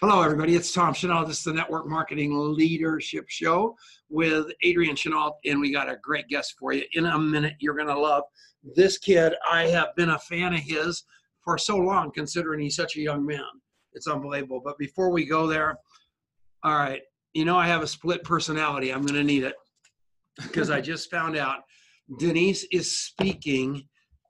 Hello, 0.00 0.22
everybody. 0.22 0.54
It's 0.54 0.72
Tom 0.72 0.94
Chenault. 0.94 1.24
This 1.24 1.38
is 1.38 1.42
the 1.42 1.52
Network 1.52 1.88
Marketing 1.88 2.54
Leadership 2.54 3.24
Show 3.26 3.76
with 4.08 4.46
Adrian 4.62 4.94
Chenault, 4.94 5.38
and 5.44 5.58
we 5.58 5.72
got 5.72 5.90
a 5.90 5.96
great 6.00 6.28
guest 6.28 6.54
for 6.56 6.72
you. 6.72 6.84
In 6.92 7.06
a 7.06 7.18
minute, 7.18 7.54
you're 7.58 7.74
going 7.74 7.88
to 7.88 7.98
love 7.98 8.22
this 8.76 8.96
kid. 8.96 9.34
I 9.50 9.66
have 9.66 9.88
been 9.96 10.10
a 10.10 10.18
fan 10.20 10.54
of 10.54 10.60
his 10.60 11.02
for 11.42 11.58
so 11.58 11.76
long, 11.78 12.12
considering 12.12 12.60
he's 12.60 12.76
such 12.76 12.94
a 12.94 13.00
young 13.00 13.26
man. 13.26 13.42
It's 13.92 14.06
unbelievable. 14.06 14.62
But 14.64 14.78
before 14.78 15.10
we 15.10 15.24
go 15.24 15.48
there, 15.48 15.76
all 16.62 16.76
right, 16.76 17.02
you 17.32 17.44
know, 17.44 17.56
I 17.56 17.66
have 17.66 17.82
a 17.82 17.88
split 17.88 18.22
personality. 18.22 18.92
I'm 18.92 19.02
going 19.02 19.18
to 19.18 19.24
need 19.24 19.42
it 19.42 19.56
because 20.40 20.70
I 20.70 20.80
just 20.80 21.10
found 21.10 21.36
out 21.36 21.64
Denise 22.20 22.64
is 22.70 22.96
speaking 22.96 23.82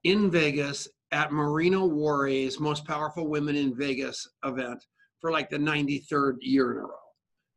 in 0.03 0.31
Vegas 0.31 0.89
at 1.13 1.31
Marina 1.31 1.85
Worre's 1.85 2.59
Most 2.59 2.87
Powerful 2.87 3.29
Women 3.29 3.55
in 3.55 3.77
Vegas 3.77 4.27
event 4.47 4.83
for 5.21 5.31
like 5.31 5.51
the 5.51 5.59
93rd 5.59 6.37
year 6.41 6.73
in 6.73 6.79
a 6.79 6.81
row. 6.83 6.95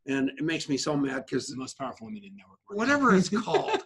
And 0.07 0.29
it 0.29 0.43
makes 0.43 0.67
me 0.67 0.77
so 0.77 0.97
mad 0.97 1.25
because 1.27 1.47
the 1.47 1.57
most 1.57 1.77
powerful 1.77 2.07
women 2.07 2.23
in 2.23 2.35
network. 2.35 2.57
Whatever 2.69 3.15
it's 3.15 3.29
called. 3.43 3.83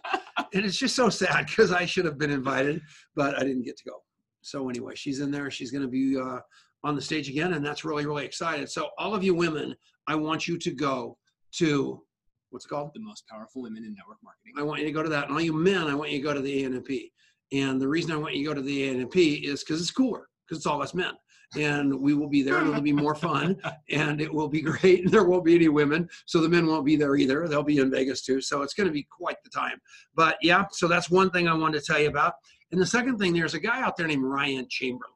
and 0.54 0.64
it's 0.64 0.78
just 0.78 0.96
so 0.96 1.08
sad 1.08 1.46
because 1.46 1.72
I 1.72 1.84
should 1.84 2.06
have 2.06 2.18
been 2.18 2.30
invited, 2.30 2.80
but 3.14 3.36
I 3.38 3.40
didn't 3.40 3.64
get 3.64 3.76
to 3.78 3.84
go. 3.84 3.96
So 4.40 4.68
anyway, 4.70 4.94
she's 4.94 5.20
in 5.20 5.30
there. 5.30 5.50
She's 5.50 5.70
going 5.70 5.82
to 5.82 5.88
be 5.88 6.16
uh, 6.18 6.38
on 6.84 6.94
the 6.94 7.02
stage 7.02 7.28
again, 7.28 7.54
and 7.54 7.64
that's 7.66 7.84
really, 7.84 8.06
really 8.06 8.24
excited. 8.24 8.70
So 8.70 8.90
all 8.96 9.14
of 9.14 9.22
you 9.22 9.34
women, 9.34 9.74
I 10.06 10.14
want 10.14 10.48
you 10.48 10.56
to 10.58 10.70
go 10.70 11.18
to 11.56 12.02
what's 12.50 12.64
it 12.64 12.68
called? 12.68 12.92
The 12.94 13.00
most 13.00 13.26
powerful 13.28 13.60
women 13.60 13.84
in 13.84 13.94
network 13.94 14.18
marketing. 14.22 14.54
I 14.56 14.62
want 14.62 14.80
you 14.80 14.86
to 14.86 14.92
go 14.92 15.02
to 15.02 15.08
that. 15.10 15.24
And 15.24 15.34
all 15.34 15.40
you 15.40 15.52
men, 15.52 15.88
I 15.88 15.94
want 15.94 16.10
you 16.12 16.18
to 16.18 16.24
go 16.24 16.32
to 16.32 16.40
the 16.40 16.62
ANMP. 16.62 17.10
And 17.52 17.80
the 17.80 17.88
reason 17.88 18.12
I 18.12 18.16
want 18.16 18.34
you 18.34 18.44
to 18.44 18.48
go 18.48 18.54
to 18.54 18.62
the 18.62 18.88
ANMP 18.88 19.44
is 19.44 19.62
because 19.62 19.80
it's 19.80 19.90
cooler, 19.90 20.28
because 20.46 20.58
it's 20.58 20.66
all 20.66 20.80
us 20.80 20.94
men 20.94 21.12
and 21.54 21.94
we 21.94 22.14
will 22.14 22.28
be 22.28 22.42
there 22.42 22.56
and 22.56 22.68
it'll 22.68 22.80
be 22.80 22.92
more 22.92 23.14
fun 23.14 23.56
and 23.90 24.20
it 24.20 24.32
will 24.32 24.48
be 24.48 24.60
great 24.60 25.04
and 25.04 25.10
there 25.10 25.24
won't 25.24 25.44
be 25.44 25.54
any 25.54 25.68
women 25.68 26.08
so 26.26 26.40
the 26.40 26.48
men 26.48 26.66
won't 26.66 26.84
be 26.84 26.96
there 26.96 27.16
either 27.16 27.46
they'll 27.46 27.62
be 27.62 27.78
in 27.78 27.90
vegas 27.90 28.22
too 28.22 28.40
so 28.40 28.62
it's 28.62 28.74
going 28.74 28.86
to 28.86 28.92
be 28.92 29.06
quite 29.10 29.36
the 29.44 29.50
time. 29.50 29.80
But 30.14 30.36
yeah 30.42 30.64
so 30.72 30.88
that's 30.88 31.10
one 31.10 31.30
thing 31.30 31.48
i 31.48 31.54
wanted 31.54 31.80
to 31.80 31.84
tell 31.84 32.00
you 32.00 32.08
about 32.08 32.34
and 32.72 32.80
the 32.80 32.86
second 32.86 33.18
thing 33.18 33.32
there's 33.32 33.54
a 33.54 33.60
guy 33.60 33.80
out 33.80 33.96
there 33.96 34.06
named 34.06 34.24
ryan 34.24 34.66
chamberlin 34.68 35.12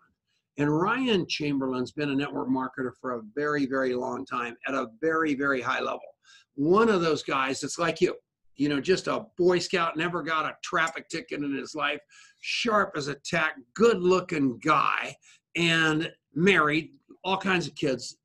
and 0.58 0.78
ryan 0.78 1.26
chamberlin's 1.28 1.92
been 1.92 2.10
a 2.10 2.14
network 2.14 2.48
marketer 2.48 2.92
for 3.00 3.12
a 3.12 3.22
very 3.34 3.66
very 3.66 3.94
long 3.94 4.24
time 4.24 4.56
at 4.66 4.74
a 4.74 4.86
very 5.00 5.34
very 5.34 5.60
high 5.60 5.80
level. 5.80 6.00
One 6.54 6.88
of 6.88 7.00
those 7.00 7.22
guys 7.22 7.60
that's 7.60 7.78
like 7.78 8.00
you 8.00 8.14
you 8.60 8.68
know, 8.68 8.78
just 8.78 9.06
a 9.06 9.24
Boy 9.38 9.58
Scout, 9.58 9.96
never 9.96 10.22
got 10.22 10.44
a 10.44 10.54
traffic 10.62 11.08
ticket 11.08 11.42
in 11.42 11.56
his 11.56 11.74
life, 11.74 12.00
sharp 12.42 12.92
as 12.94 13.08
a 13.08 13.14
tack, 13.14 13.54
good 13.74 14.02
looking 14.02 14.58
guy, 14.58 15.16
and 15.56 16.10
married, 16.34 16.90
all 17.24 17.36
kinds 17.36 17.66
of 17.66 17.74
kids, 17.74 18.16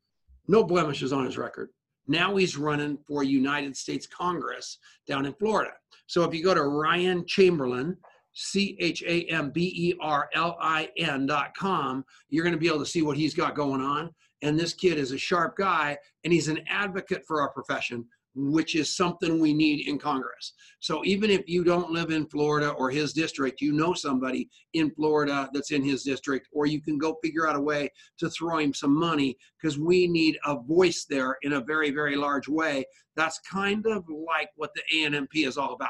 no 0.47 0.63
blemishes 0.63 1.11
on 1.11 1.25
his 1.25 1.37
record. 1.37 1.69
Now 2.07 2.35
he's 2.35 2.57
running 2.57 2.97
for 3.07 3.23
United 3.23 3.75
States 3.75 4.05
Congress 4.05 4.77
down 5.07 5.25
in 5.25 5.33
Florida. 5.33 5.71
So 6.07 6.23
if 6.23 6.33
you 6.33 6.43
go 6.43 6.53
to 6.53 6.63
Ryan 6.63 7.25
Chamberlin, 7.25 7.97
C 8.33 8.77
H 8.79 9.01
A 9.07 9.23
M 9.23 9.49
B 9.49 9.73
E 9.75 9.93
R 10.01 10.29
L 10.33 10.57
I 10.61 10.89
N 10.97 11.25
dot 11.25 11.55
com, 11.57 12.05
you're 12.29 12.43
going 12.43 12.53
to 12.53 12.59
be 12.59 12.67
able 12.67 12.79
to 12.79 12.85
see 12.85 13.01
what 13.01 13.17
he's 13.17 13.33
got 13.33 13.55
going 13.55 13.81
on. 13.81 14.13
And 14.41 14.59
this 14.59 14.73
kid 14.73 14.97
is 14.97 15.13
a 15.13 15.17
sharp 15.17 15.55
guy, 15.57 15.97
and 16.23 16.33
he's 16.33 16.49
an 16.49 16.59
advocate 16.67 17.23
for 17.25 17.41
our 17.41 17.49
profession 17.49 18.05
which 18.35 18.75
is 18.75 18.95
something 18.95 19.39
we 19.39 19.53
need 19.53 19.87
in 19.87 19.97
Congress. 19.97 20.53
So 20.79 21.03
even 21.05 21.29
if 21.29 21.43
you 21.47 21.63
don't 21.63 21.91
live 21.91 22.11
in 22.11 22.27
Florida 22.27 22.69
or 22.71 22.89
his 22.89 23.13
district, 23.13 23.61
you 23.61 23.71
know 23.71 23.93
somebody 23.93 24.49
in 24.73 24.91
Florida 24.91 25.49
that's 25.53 25.71
in 25.71 25.83
his 25.83 26.03
district, 26.03 26.47
or 26.51 26.65
you 26.65 26.81
can 26.81 26.97
go 26.97 27.17
figure 27.23 27.47
out 27.47 27.55
a 27.55 27.61
way 27.61 27.89
to 28.19 28.29
throw 28.29 28.59
him 28.59 28.73
some 28.73 28.97
money 28.97 29.37
because 29.61 29.79
we 29.79 30.07
need 30.07 30.37
a 30.45 30.59
voice 30.59 31.05
there 31.09 31.37
in 31.43 31.53
a 31.53 31.63
very, 31.63 31.91
very 31.91 32.15
large 32.15 32.47
way. 32.47 32.83
That's 33.15 33.39
kind 33.39 33.85
of 33.87 34.03
like 34.09 34.49
what 34.57 34.71
the 34.75 34.83
ANMP 34.93 35.47
is 35.47 35.57
all 35.57 35.73
about. 35.73 35.89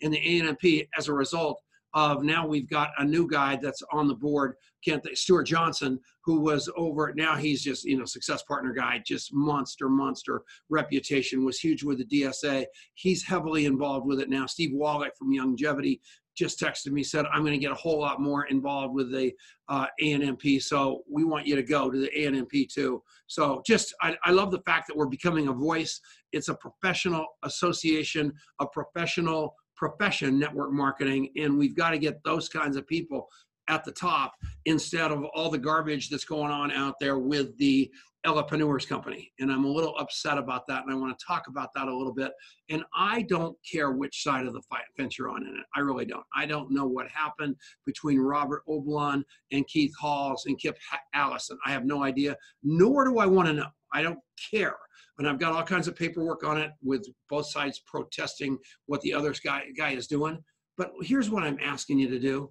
And 0.00 0.12
the 0.12 0.18
ANMP, 0.18 0.88
as 0.98 1.08
a 1.08 1.14
result, 1.14 1.60
of 1.94 2.22
now 2.22 2.46
we've 2.46 2.68
got 2.68 2.90
a 2.98 3.04
new 3.04 3.28
guy 3.28 3.56
that's 3.56 3.82
on 3.92 4.08
the 4.08 4.14
board, 4.14 4.54
Kent 4.84 5.06
Stuart 5.14 5.44
Johnson, 5.44 5.98
who 6.24 6.40
was 6.40 6.70
over. 6.76 7.12
Now 7.14 7.36
he's 7.36 7.62
just 7.62 7.84
you 7.84 7.98
know 7.98 8.04
success 8.04 8.42
partner 8.42 8.72
guy, 8.72 9.02
just 9.04 9.32
monster, 9.32 9.88
monster 9.88 10.42
reputation. 10.70 11.44
Was 11.44 11.58
huge 11.58 11.82
with 11.84 11.98
the 11.98 12.22
DSA. 12.22 12.64
He's 12.94 13.24
heavily 13.24 13.66
involved 13.66 14.06
with 14.06 14.20
it 14.20 14.30
now. 14.30 14.46
Steve 14.46 14.70
Wallach 14.72 15.16
from 15.16 15.32
Youngevity 15.32 16.00
just 16.34 16.58
texted 16.58 16.92
me 16.92 17.02
said 17.02 17.26
I'm 17.26 17.42
going 17.42 17.52
to 17.52 17.58
get 17.58 17.72
a 17.72 17.76
whole 17.76 18.00
lot 18.00 18.20
more 18.20 18.46
involved 18.46 18.94
with 18.94 19.12
the 19.12 19.32
uh, 19.68 19.86
ANMP. 20.02 20.62
So 20.62 21.02
we 21.10 21.24
want 21.24 21.46
you 21.46 21.56
to 21.56 21.62
go 21.62 21.90
to 21.90 21.98
the 21.98 22.10
ANMP 22.16 22.72
too. 22.72 23.02
So 23.26 23.62
just 23.66 23.94
I, 24.00 24.16
I 24.24 24.30
love 24.30 24.50
the 24.50 24.62
fact 24.62 24.86
that 24.88 24.96
we're 24.96 25.06
becoming 25.06 25.48
a 25.48 25.52
voice. 25.52 26.00
It's 26.32 26.48
a 26.48 26.54
professional 26.54 27.26
association, 27.42 28.32
a 28.60 28.66
professional 28.66 29.54
profession, 29.82 30.38
network 30.38 30.70
marketing, 30.70 31.28
and 31.34 31.58
we've 31.58 31.74
got 31.74 31.90
to 31.90 31.98
get 31.98 32.22
those 32.22 32.48
kinds 32.48 32.76
of 32.76 32.86
people 32.86 33.26
at 33.66 33.84
the 33.84 33.90
top 33.90 34.32
instead 34.64 35.10
of 35.10 35.24
all 35.34 35.50
the 35.50 35.58
garbage 35.58 36.08
that's 36.08 36.24
going 36.24 36.52
on 36.52 36.70
out 36.70 36.94
there 37.00 37.18
with 37.18 37.58
the 37.58 37.90
Elepreneurs 38.24 38.88
company. 38.88 39.32
And 39.40 39.50
I'm 39.50 39.64
a 39.64 39.68
little 39.68 39.98
upset 39.98 40.38
about 40.38 40.68
that, 40.68 40.84
and 40.84 40.92
I 40.92 40.96
want 40.96 41.18
to 41.18 41.24
talk 41.26 41.48
about 41.48 41.70
that 41.74 41.88
a 41.88 41.96
little 41.96 42.14
bit. 42.14 42.30
And 42.70 42.84
I 42.94 43.22
don't 43.22 43.56
care 43.68 43.90
which 43.90 44.22
side 44.22 44.46
of 44.46 44.52
the 44.52 44.62
fence 44.96 45.18
you're 45.18 45.30
on 45.30 45.42
in 45.42 45.48
it. 45.48 45.66
I 45.74 45.80
really 45.80 46.04
don't. 46.04 46.26
I 46.32 46.46
don't 46.46 46.70
know 46.70 46.86
what 46.86 47.08
happened 47.08 47.56
between 47.84 48.20
Robert 48.20 48.62
Oblon 48.68 49.24
and 49.50 49.66
Keith 49.66 49.94
Halls 49.98 50.46
and 50.46 50.60
Kip 50.60 50.78
Allison. 51.12 51.58
I 51.66 51.72
have 51.72 51.84
no 51.84 52.04
idea, 52.04 52.36
nor 52.62 53.04
do 53.04 53.18
I 53.18 53.26
want 53.26 53.48
to 53.48 53.54
know. 53.54 53.70
I 53.92 54.02
don't 54.02 54.20
care 54.48 54.76
and 55.22 55.30
I've 55.30 55.38
got 55.38 55.52
all 55.52 55.62
kinds 55.62 55.86
of 55.86 55.94
paperwork 55.94 56.42
on 56.42 56.58
it 56.58 56.72
with 56.82 57.06
both 57.30 57.46
sides 57.46 57.80
protesting 57.86 58.58
what 58.86 59.00
the 59.02 59.14
other 59.14 59.32
guy, 59.44 59.66
guy 59.76 59.92
is 59.92 60.08
doing. 60.08 60.42
But 60.76 60.90
here's 61.00 61.30
what 61.30 61.44
I'm 61.44 61.60
asking 61.62 62.00
you 62.00 62.08
to 62.08 62.18
do 62.18 62.50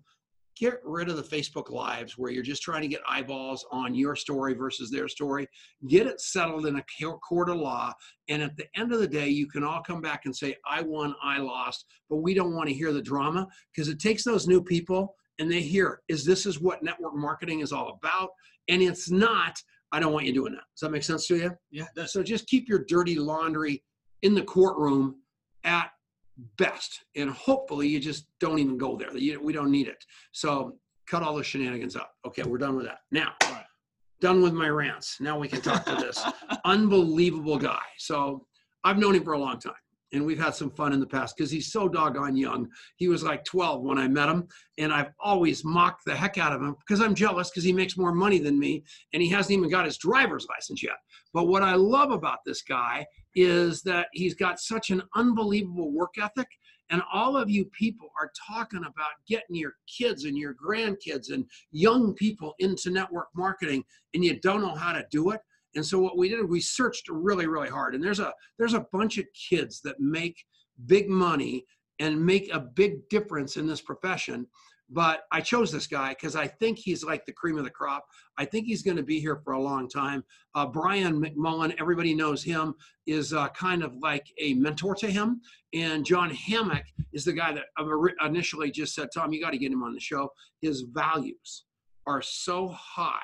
get 0.57 0.79
rid 0.85 1.09
of 1.09 1.17
the 1.17 1.23
Facebook 1.23 1.69
Lives 1.69 2.17
where 2.17 2.31
you're 2.31 2.43
just 2.43 2.61
trying 2.61 2.81
to 2.81 2.87
get 2.87 3.01
eyeballs 3.05 3.65
on 3.71 3.93
your 3.93 4.15
story 4.15 4.53
versus 4.53 4.89
their 4.89 5.09
story. 5.09 5.47
Get 5.89 6.07
it 6.07 6.21
settled 6.21 6.65
in 6.65 6.77
a 6.77 6.83
court 7.27 7.49
of 7.49 7.57
law. 7.57 7.93
And 8.29 8.41
at 8.41 8.55
the 8.55 8.67
end 8.77 8.93
of 8.93 8.99
the 8.99 9.07
day, 9.07 9.27
you 9.27 9.47
can 9.47 9.65
all 9.65 9.81
come 9.81 9.99
back 9.99 10.21
and 10.23 10.33
say, 10.33 10.55
I 10.65 10.81
won, 10.81 11.13
I 11.21 11.39
lost. 11.39 11.85
But 12.09 12.17
we 12.17 12.33
don't 12.33 12.55
want 12.55 12.69
to 12.69 12.75
hear 12.75 12.93
the 12.93 13.01
drama 13.01 13.47
because 13.75 13.89
it 13.89 13.99
takes 13.99 14.23
those 14.23 14.47
new 14.47 14.63
people 14.63 15.15
and 15.39 15.51
they 15.51 15.61
hear, 15.61 16.01
is 16.07 16.23
this 16.23 16.45
is 16.45 16.61
what 16.61 16.83
network 16.83 17.15
marketing 17.15 17.59
is 17.59 17.73
all 17.73 17.99
about? 18.01 18.29
And 18.69 18.81
it's 18.81 19.09
not 19.11 19.57
I 19.91 19.99
don't 19.99 20.13
want 20.13 20.25
you 20.25 20.33
doing 20.33 20.53
that. 20.53 20.63
Does 20.73 20.81
that 20.81 20.91
make 20.91 21.03
sense 21.03 21.27
to 21.27 21.37
you? 21.37 21.51
Yeah. 21.69 21.85
So 22.05 22.23
just 22.23 22.47
keep 22.47 22.69
your 22.69 22.85
dirty 22.87 23.15
laundry 23.15 23.83
in 24.21 24.33
the 24.33 24.41
courtroom 24.41 25.17
at 25.63 25.91
best, 26.57 27.03
and 27.15 27.29
hopefully 27.29 27.87
you 27.87 27.99
just 27.99 28.27
don't 28.39 28.59
even 28.59 28.77
go 28.77 28.97
there. 28.97 29.09
We 29.13 29.53
don't 29.53 29.71
need 29.71 29.87
it. 29.87 30.03
So 30.31 30.77
cut 31.07 31.23
all 31.23 31.35
the 31.35 31.43
shenanigans 31.43 31.95
up. 31.95 32.13
Okay, 32.25 32.43
we're 32.43 32.57
done 32.57 32.75
with 32.75 32.85
that. 32.85 32.99
Now, 33.11 33.33
right. 33.43 33.65
done 34.21 34.41
with 34.41 34.53
my 34.53 34.69
rants. 34.69 35.17
Now 35.19 35.37
we 35.37 35.47
can 35.47 35.61
talk 35.61 35.85
to 35.85 35.95
this 35.95 36.23
unbelievable 36.65 37.57
guy. 37.57 37.81
So 37.97 38.45
I've 38.83 38.97
known 38.97 39.15
him 39.15 39.23
for 39.23 39.33
a 39.33 39.39
long 39.39 39.59
time 39.59 39.73
and 40.13 40.25
we've 40.25 40.39
had 40.39 40.55
some 40.55 40.71
fun 40.71 40.93
in 40.93 40.99
the 40.99 41.05
past 41.05 41.35
because 41.35 41.51
he's 41.51 41.71
so 41.71 41.87
doggone 41.87 42.35
young. 42.35 42.67
He 42.97 43.07
was 43.07 43.23
like 43.23 43.43
12 43.45 43.81
when 43.81 43.97
I 43.97 44.07
met 44.07 44.29
him, 44.29 44.47
and 44.77 44.93
I've 44.93 45.11
always 45.19 45.63
mocked 45.63 46.05
the 46.05 46.15
heck 46.15 46.37
out 46.37 46.53
of 46.53 46.61
him 46.61 46.75
because 46.79 47.01
I'm 47.01 47.15
jealous 47.15 47.49
because 47.49 47.63
he 47.63 47.73
makes 47.73 47.97
more 47.97 48.13
money 48.13 48.39
than 48.39 48.59
me 48.59 48.83
and 49.13 49.21
he 49.21 49.29
hasn't 49.29 49.57
even 49.57 49.69
got 49.69 49.85
his 49.85 49.97
driver's 49.97 50.47
license 50.49 50.83
yet. 50.83 50.97
But 51.33 51.47
what 51.47 51.63
I 51.63 51.75
love 51.75 52.11
about 52.11 52.39
this 52.45 52.61
guy 52.61 53.05
is 53.35 53.81
that 53.83 54.07
he's 54.13 54.35
got 54.35 54.59
such 54.59 54.89
an 54.89 55.01
unbelievable 55.15 55.91
work 55.91 56.15
ethic. 56.21 56.47
And 56.89 57.01
all 57.13 57.37
of 57.37 57.49
you 57.49 57.65
people 57.65 58.09
are 58.19 58.31
talking 58.47 58.81
about 58.81 59.11
getting 59.25 59.55
your 59.55 59.75
kids 59.87 60.25
and 60.25 60.37
your 60.37 60.53
grandkids 60.53 61.31
and 61.31 61.45
young 61.71 62.13
people 62.13 62.53
into 62.59 62.89
network 62.89 63.29
marketing, 63.33 63.85
and 64.13 64.25
you 64.25 64.41
don't 64.41 64.61
know 64.61 64.75
how 64.75 64.91
to 64.91 65.05
do 65.09 65.31
it. 65.31 65.39
And 65.75 65.85
so 65.85 65.99
what 65.99 66.17
we 66.17 66.29
did, 66.29 66.47
we 66.47 66.59
searched 66.59 67.07
really, 67.09 67.47
really 67.47 67.69
hard. 67.69 67.95
And 67.95 68.03
there's 68.03 68.19
a 68.19 68.33
there's 68.57 68.73
a 68.73 68.85
bunch 68.91 69.17
of 69.17 69.25
kids 69.33 69.81
that 69.81 69.99
make 69.99 70.43
big 70.85 71.09
money 71.09 71.65
and 71.99 72.23
make 72.25 72.53
a 72.53 72.59
big 72.59 73.07
difference 73.09 73.57
in 73.57 73.67
this 73.67 73.81
profession. 73.81 74.47
But 74.93 75.21
I 75.31 75.39
chose 75.39 75.71
this 75.71 75.87
guy 75.87 76.09
because 76.09 76.35
I 76.35 76.47
think 76.47 76.77
he's 76.77 77.01
like 77.01 77.25
the 77.25 77.31
cream 77.31 77.57
of 77.57 77.63
the 77.63 77.69
crop. 77.69 78.05
I 78.37 78.43
think 78.43 78.65
he's 78.65 78.81
going 78.81 78.97
to 78.97 79.03
be 79.03 79.21
here 79.21 79.37
for 79.37 79.53
a 79.53 79.61
long 79.61 79.87
time. 79.87 80.21
Uh, 80.53 80.65
Brian 80.65 81.23
McMullen, 81.23 81.73
everybody 81.79 82.13
knows 82.13 82.43
him, 82.43 82.73
is 83.07 83.31
uh, 83.31 83.47
kind 83.49 83.83
of 83.83 83.95
like 84.01 84.25
a 84.37 84.53
mentor 84.55 84.93
to 84.95 85.09
him. 85.09 85.39
And 85.73 86.05
John 86.05 86.29
Hammock 86.29 86.83
is 87.13 87.23
the 87.23 87.31
guy 87.31 87.53
that 87.53 87.67
initially 88.25 88.69
just 88.69 88.93
said, 88.93 89.07
Tom, 89.13 89.31
you 89.31 89.39
got 89.39 89.51
to 89.51 89.57
get 89.57 89.71
him 89.71 89.83
on 89.83 89.93
the 89.93 89.99
show. 90.01 90.29
His 90.61 90.81
values 90.81 91.63
are 92.05 92.21
so 92.21 92.67
high 92.67 93.19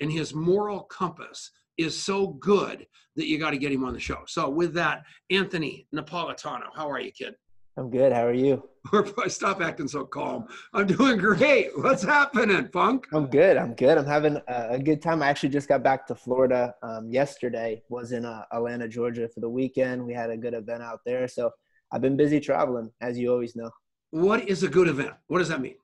and 0.00 0.10
his 0.10 0.34
moral 0.34 0.80
compass 0.80 1.52
is 1.78 2.00
so 2.00 2.28
good 2.28 2.86
that 3.16 3.26
you 3.26 3.38
got 3.38 3.50
to 3.50 3.58
get 3.58 3.72
him 3.72 3.84
on 3.84 3.92
the 3.92 4.00
show. 4.00 4.22
So 4.26 4.48
with 4.48 4.74
that, 4.74 5.02
Anthony 5.30 5.86
Napolitano, 5.94 6.66
how 6.74 6.90
are 6.90 7.00
you, 7.00 7.12
kid? 7.12 7.34
I'm 7.76 7.90
good. 7.90 8.12
How 8.12 8.26
are 8.26 8.34
you? 8.34 8.68
Stop 9.28 9.62
acting 9.62 9.88
so 9.88 10.04
calm. 10.04 10.46
I'm 10.74 10.86
doing 10.86 11.16
great. 11.16 11.70
What's 11.74 12.02
happening, 12.02 12.68
Funk? 12.68 13.06
I'm 13.12 13.28
good. 13.28 13.56
I'm 13.56 13.74
good. 13.74 13.96
I'm 13.96 14.04
having 14.04 14.36
a, 14.46 14.68
a 14.72 14.78
good 14.78 15.00
time. 15.00 15.22
I 15.22 15.28
actually 15.28 15.48
just 15.48 15.68
got 15.68 15.82
back 15.82 16.06
to 16.08 16.14
Florida 16.14 16.74
um, 16.82 17.10
yesterday. 17.10 17.82
Was 17.88 18.12
in 18.12 18.26
uh, 18.26 18.44
Atlanta, 18.52 18.88
Georgia 18.88 19.26
for 19.28 19.40
the 19.40 19.48
weekend. 19.48 20.04
We 20.04 20.12
had 20.12 20.28
a 20.28 20.36
good 20.36 20.52
event 20.52 20.82
out 20.82 21.00
there. 21.06 21.26
So 21.28 21.50
I've 21.90 22.02
been 22.02 22.16
busy 22.16 22.40
traveling, 22.40 22.90
as 23.00 23.18
you 23.18 23.32
always 23.32 23.56
know. 23.56 23.70
What 24.10 24.46
is 24.48 24.62
a 24.62 24.68
good 24.68 24.88
event? 24.88 25.14
What 25.28 25.38
does 25.38 25.48
that 25.48 25.62
mean? 25.62 25.76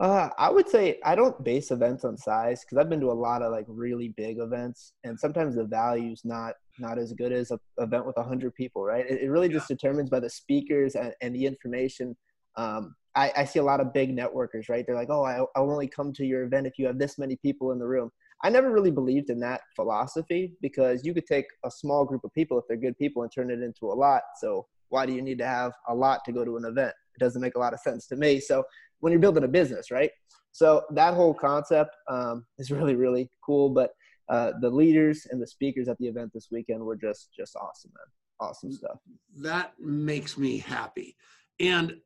Uh, 0.00 0.28
I 0.38 0.50
would 0.50 0.68
say 0.68 0.98
I 1.04 1.14
don't 1.14 1.42
base 1.44 1.70
events 1.70 2.04
on 2.04 2.16
size 2.16 2.64
because 2.64 2.78
I've 2.78 2.90
been 2.90 3.00
to 3.00 3.12
a 3.12 3.12
lot 3.12 3.42
of 3.42 3.52
like 3.52 3.66
really 3.68 4.08
big 4.08 4.38
events, 4.38 4.92
and 5.04 5.18
sometimes 5.18 5.54
the 5.54 5.64
value's 5.64 6.22
not 6.24 6.54
not 6.80 6.98
as 6.98 7.12
good 7.12 7.32
as 7.32 7.52
an 7.52 7.58
event 7.78 8.04
with 8.04 8.16
hundred 8.16 8.54
people, 8.56 8.84
right? 8.84 9.08
It, 9.08 9.22
it 9.22 9.30
really 9.30 9.46
yeah. 9.46 9.54
just 9.54 9.68
determines 9.68 10.10
by 10.10 10.18
the 10.18 10.30
speakers 10.30 10.96
and, 10.96 11.12
and 11.20 11.34
the 11.34 11.46
information. 11.46 12.16
Um, 12.56 12.96
I, 13.16 13.32
I, 13.36 13.44
see 13.44 13.60
a 13.60 13.64
lot 13.64 13.80
of 13.80 13.92
big 13.92 14.16
networkers, 14.16 14.68
right? 14.68 14.84
They're 14.84 14.96
like, 14.96 15.10
"Oh, 15.10 15.24
I, 15.24 15.38
I'll 15.56 15.70
only 15.70 15.86
come 15.86 16.12
to 16.14 16.24
your 16.24 16.42
event 16.42 16.66
if 16.66 16.78
you 16.78 16.86
have 16.86 16.98
this 16.98 17.16
many 17.16 17.36
people 17.36 17.70
in 17.70 17.78
the 17.78 17.86
room." 17.86 18.10
I 18.42 18.50
never 18.50 18.72
really 18.72 18.90
believed 18.90 19.30
in 19.30 19.40
that 19.40 19.62
philosophy 19.76 20.54
because 20.60 21.04
you 21.04 21.14
could 21.14 21.26
take 21.26 21.46
a 21.64 21.70
small 21.70 22.04
group 22.04 22.24
of 22.24 22.34
people 22.34 22.58
if 22.58 22.64
they're 22.68 22.76
good 22.76 22.98
people 22.98 23.22
and 23.22 23.32
turn 23.32 23.50
it 23.50 23.62
into 23.62 23.86
a 23.86 23.94
lot. 23.94 24.22
So 24.40 24.66
why 24.88 25.06
do 25.06 25.12
you 25.12 25.22
need 25.22 25.38
to 25.38 25.46
have 25.46 25.72
a 25.88 25.94
lot 25.94 26.24
to 26.26 26.32
go 26.32 26.44
to 26.44 26.56
an 26.56 26.64
event? 26.64 26.92
It 27.14 27.20
doesn't 27.20 27.40
make 27.40 27.54
a 27.54 27.58
lot 27.58 27.72
of 27.72 27.80
sense 27.80 28.06
to 28.08 28.16
me. 28.16 28.40
So 28.40 28.64
when 29.04 29.12
you're 29.12 29.20
building 29.20 29.44
a 29.44 29.48
business, 29.48 29.90
right? 29.90 30.10
So 30.52 30.84
that 30.92 31.12
whole 31.12 31.34
concept 31.34 31.94
um, 32.08 32.46
is 32.56 32.70
really 32.76 32.94
really 32.94 33.30
cool. 33.44 33.68
But 33.68 33.90
uh, 34.30 34.52
the 34.62 34.70
leaders 34.70 35.26
and 35.30 35.40
the 35.40 35.46
speakers 35.46 35.88
at 35.88 35.98
the 35.98 36.06
event 36.06 36.30
this 36.32 36.48
weekend 36.50 36.80
were 36.82 36.96
just 36.96 37.28
just 37.38 37.54
awesome, 37.54 37.92
man. 37.94 38.48
Awesome 38.48 38.72
stuff. 38.72 38.98
That 39.36 39.74
makes 39.78 40.38
me 40.38 40.58
happy. 40.58 41.16
And 41.60 41.98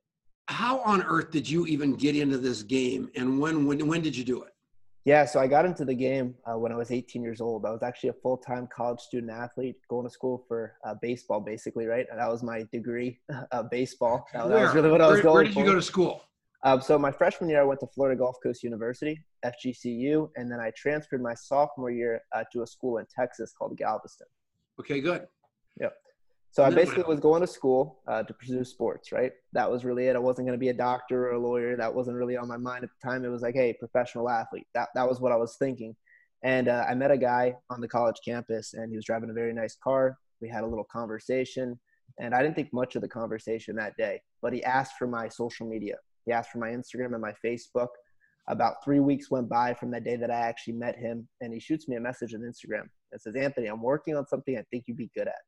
how 0.49 0.81
on 0.81 1.03
earth 1.03 1.31
did 1.31 1.49
you 1.49 1.67
even 1.67 1.95
get 1.95 2.17
into 2.17 2.39
this 2.39 2.65
game? 2.65 3.09
And 3.15 3.41
when 3.41 3.65
when 3.65 3.87
when 3.87 4.03
did 4.03 4.17
you 4.17 4.25
do 4.25 4.43
it? 4.43 4.53
Yeah, 5.05 5.25
so 5.25 5.41
I 5.41 5.47
got 5.47 5.65
into 5.65 5.87
the 5.87 5.95
game 5.95 6.35
uh, 6.45 6.59
when 6.59 6.71
I 6.71 6.77
was 6.77 6.91
18 6.91 7.23
years 7.23 7.41
old. 7.41 7.65
I 7.65 7.71
was 7.71 7.83
actually 7.83 8.11
a 8.11 8.15
full 8.15 8.37
time 8.37 8.69
college 8.75 9.01
student 9.01 9.33
athlete, 9.33 9.77
going 9.89 10.07
to 10.07 10.13
school 10.13 10.45
for 10.47 10.75
uh, 10.85 10.97
baseball, 11.01 11.41
basically, 11.41 11.87
right? 11.87 12.05
And 12.11 12.21
that 12.21 12.29
was 12.29 12.43
my 12.43 12.67
degree, 12.73 13.19
uh, 13.53 13.63
baseball. 13.63 14.27
That, 14.35 14.49
that, 14.49 14.61
was 14.61 14.75
really 14.75 14.91
what 14.91 15.01
I 15.01 15.07
was 15.07 15.15
where, 15.15 15.23
going 15.23 15.23
for. 15.23 15.33
Where 15.33 15.45
did 15.45 15.55
for. 15.55 15.61
you 15.61 15.67
go 15.67 15.75
to 15.77 15.83
school? 15.83 16.28
Um, 16.65 16.81
so 16.81 16.99
my 16.99 17.13
freshman 17.13 17.49
year, 17.49 17.61
I 17.61 17.65
went 17.65 17.81
to 17.81 17.87
Florida 17.87 18.19
Gulf 18.19 18.37
Coast 18.43 18.65
University, 18.65 19.23
FGCU, 19.45 20.31
and 20.37 20.51
then 20.51 20.59
I 20.59 20.73
transferred 20.77 21.23
my 21.23 21.35
sophomore 21.35 21.91
year 21.91 22.21
uh, 22.35 22.43
to 22.53 22.63
a 22.63 22.67
school 22.67 22.99
in 22.99 23.07
Texas 23.15 23.53
called 23.57 23.77
Galveston. 23.77 24.27
Okay, 24.81 25.01
good. 25.01 25.27
Yep. 25.81 25.95
So 26.51 26.65
I 26.65 26.71
basically 26.71 27.05
was 27.05 27.21
going 27.21 27.43
to 27.43 27.47
school 27.47 28.01
uh, 28.09 28.23
to 28.23 28.35
pursue 28.35 28.65
sports, 28.65 29.13
right? 29.13 29.33
That 29.53 29.71
was 29.71 29.85
really 29.85 30.07
it. 30.07 30.17
I 30.17 30.19
wasn't 30.19 30.47
going 30.49 30.59
to 30.59 30.61
be 30.61 30.71
a 30.71 30.75
doctor 30.75 31.29
or 31.29 31.33
a 31.33 31.39
lawyer. 31.39 31.77
That 31.77 31.95
wasn't 31.95 32.17
really 32.17 32.37
on 32.37 32.49
my 32.49 32.57
mind 32.57 32.85
at 32.85 32.91
the 32.91 33.09
time. 33.09 33.25
It 33.25 33.29
was 33.29 33.43
like, 33.43 33.55
hey, 33.55 33.75
professional 33.79 34.29
athlete. 34.29 34.67
That 34.75 34.89
that 34.95 35.09
was 35.09 35.21
what 35.21 35.31
I 35.31 35.37
was 35.37 35.57
thinking. 35.59 35.95
And 36.43 36.69
uh, 36.69 36.85
I 36.89 36.95
met 36.95 37.11
a 37.11 37.19
guy 37.19 37.55
on 37.71 37.81
the 37.81 37.89
college 37.89 38.17
campus, 38.25 38.75
and 38.75 38.91
he 38.91 38.97
was 38.97 39.05
driving 39.05 39.31
a 39.31 39.35
very 39.35 39.53
nice 39.53 39.77
car. 39.77 40.17
We 40.41 40.49
had 40.49 40.65
a 40.65 40.67
little 40.67 40.87
conversation, 40.91 41.79
and 42.19 42.35
I 42.35 42.43
didn't 42.43 42.57
think 42.57 42.73
much 42.73 42.97
of 42.97 43.03
the 43.03 43.09
conversation 43.09 43.77
that 43.77 43.97
day. 43.97 44.21
But 44.41 44.53
he 44.53 44.65
asked 44.65 44.95
for 44.99 45.07
my 45.07 45.29
social 45.29 45.69
media. 45.69 45.97
He 46.29 46.33
asked 46.33 46.51
for 46.51 46.59
my 46.59 46.69
Instagram 46.69 47.15
and 47.15 47.23
my 47.23 47.33
Facebook. 47.43 47.89
About 48.49 48.85
three 48.85 49.01
weeks 49.01 49.31
went 49.31 49.49
by 49.49 49.73
from 49.73 49.91
that 49.93 50.05
day 50.05 50.17
that 50.17 50.31
I 50.31 50.41
actually 50.41 50.75
met 50.75 50.97
him, 50.97 51.27
and 51.41 51.55
he 51.55 51.59
shoots 51.59 51.89
me 51.89 51.97
a 51.97 52.01
message 52.01 52.35
on 52.35 52.41
Instagram 52.41 52.85
that 53.11 53.23
says, 53.23 53.35
Anthony, 53.35 53.67
I'm 53.67 53.83
working 53.83 54.15
on 54.15 54.27
something 54.27 54.57
I 54.57 54.65
think 54.71 54.85
you'd 54.87 54.99
be 54.99 55.11
good 55.17 55.27
at. 55.27 55.41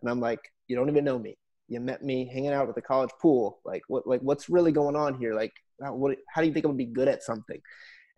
And 0.00 0.10
I'm 0.10 0.20
like, 0.20 0.40
you 0.68 0.76
don't 0.76 0.88
even 0.88 1.04
know 1.04 1.18
me. 1.18 1.36
You 1.68 1.80
met 1.80 2.02
me 2.02 2.30
hanging 2.32 2.52
out 2.52 2.68
at 2.68 2.74
the 2.74 2.82
college 2.82 3.10
pool. 3.20 3.60
Like, 3.66 3.82
what, 3.88 4.06
like, 4.06 4.20
what's 4.20 4.48
really 4.48 4.72
going 4.72 4.96
on 4.96 5.18
here? 5.18 5.34
Like, 5.34 5.52
how, 5.82 5.94
what, 5.94 6.16
how 6.28 6.40
do 6.40 6.46
you 6.46 6.54
think 6.54 6.64
I'm 6.64 6.72
gonna 6.72 6.78
be 6.78 6.86
good 6.86 7.08
at 7.08 7.22
something? 7.22 7.60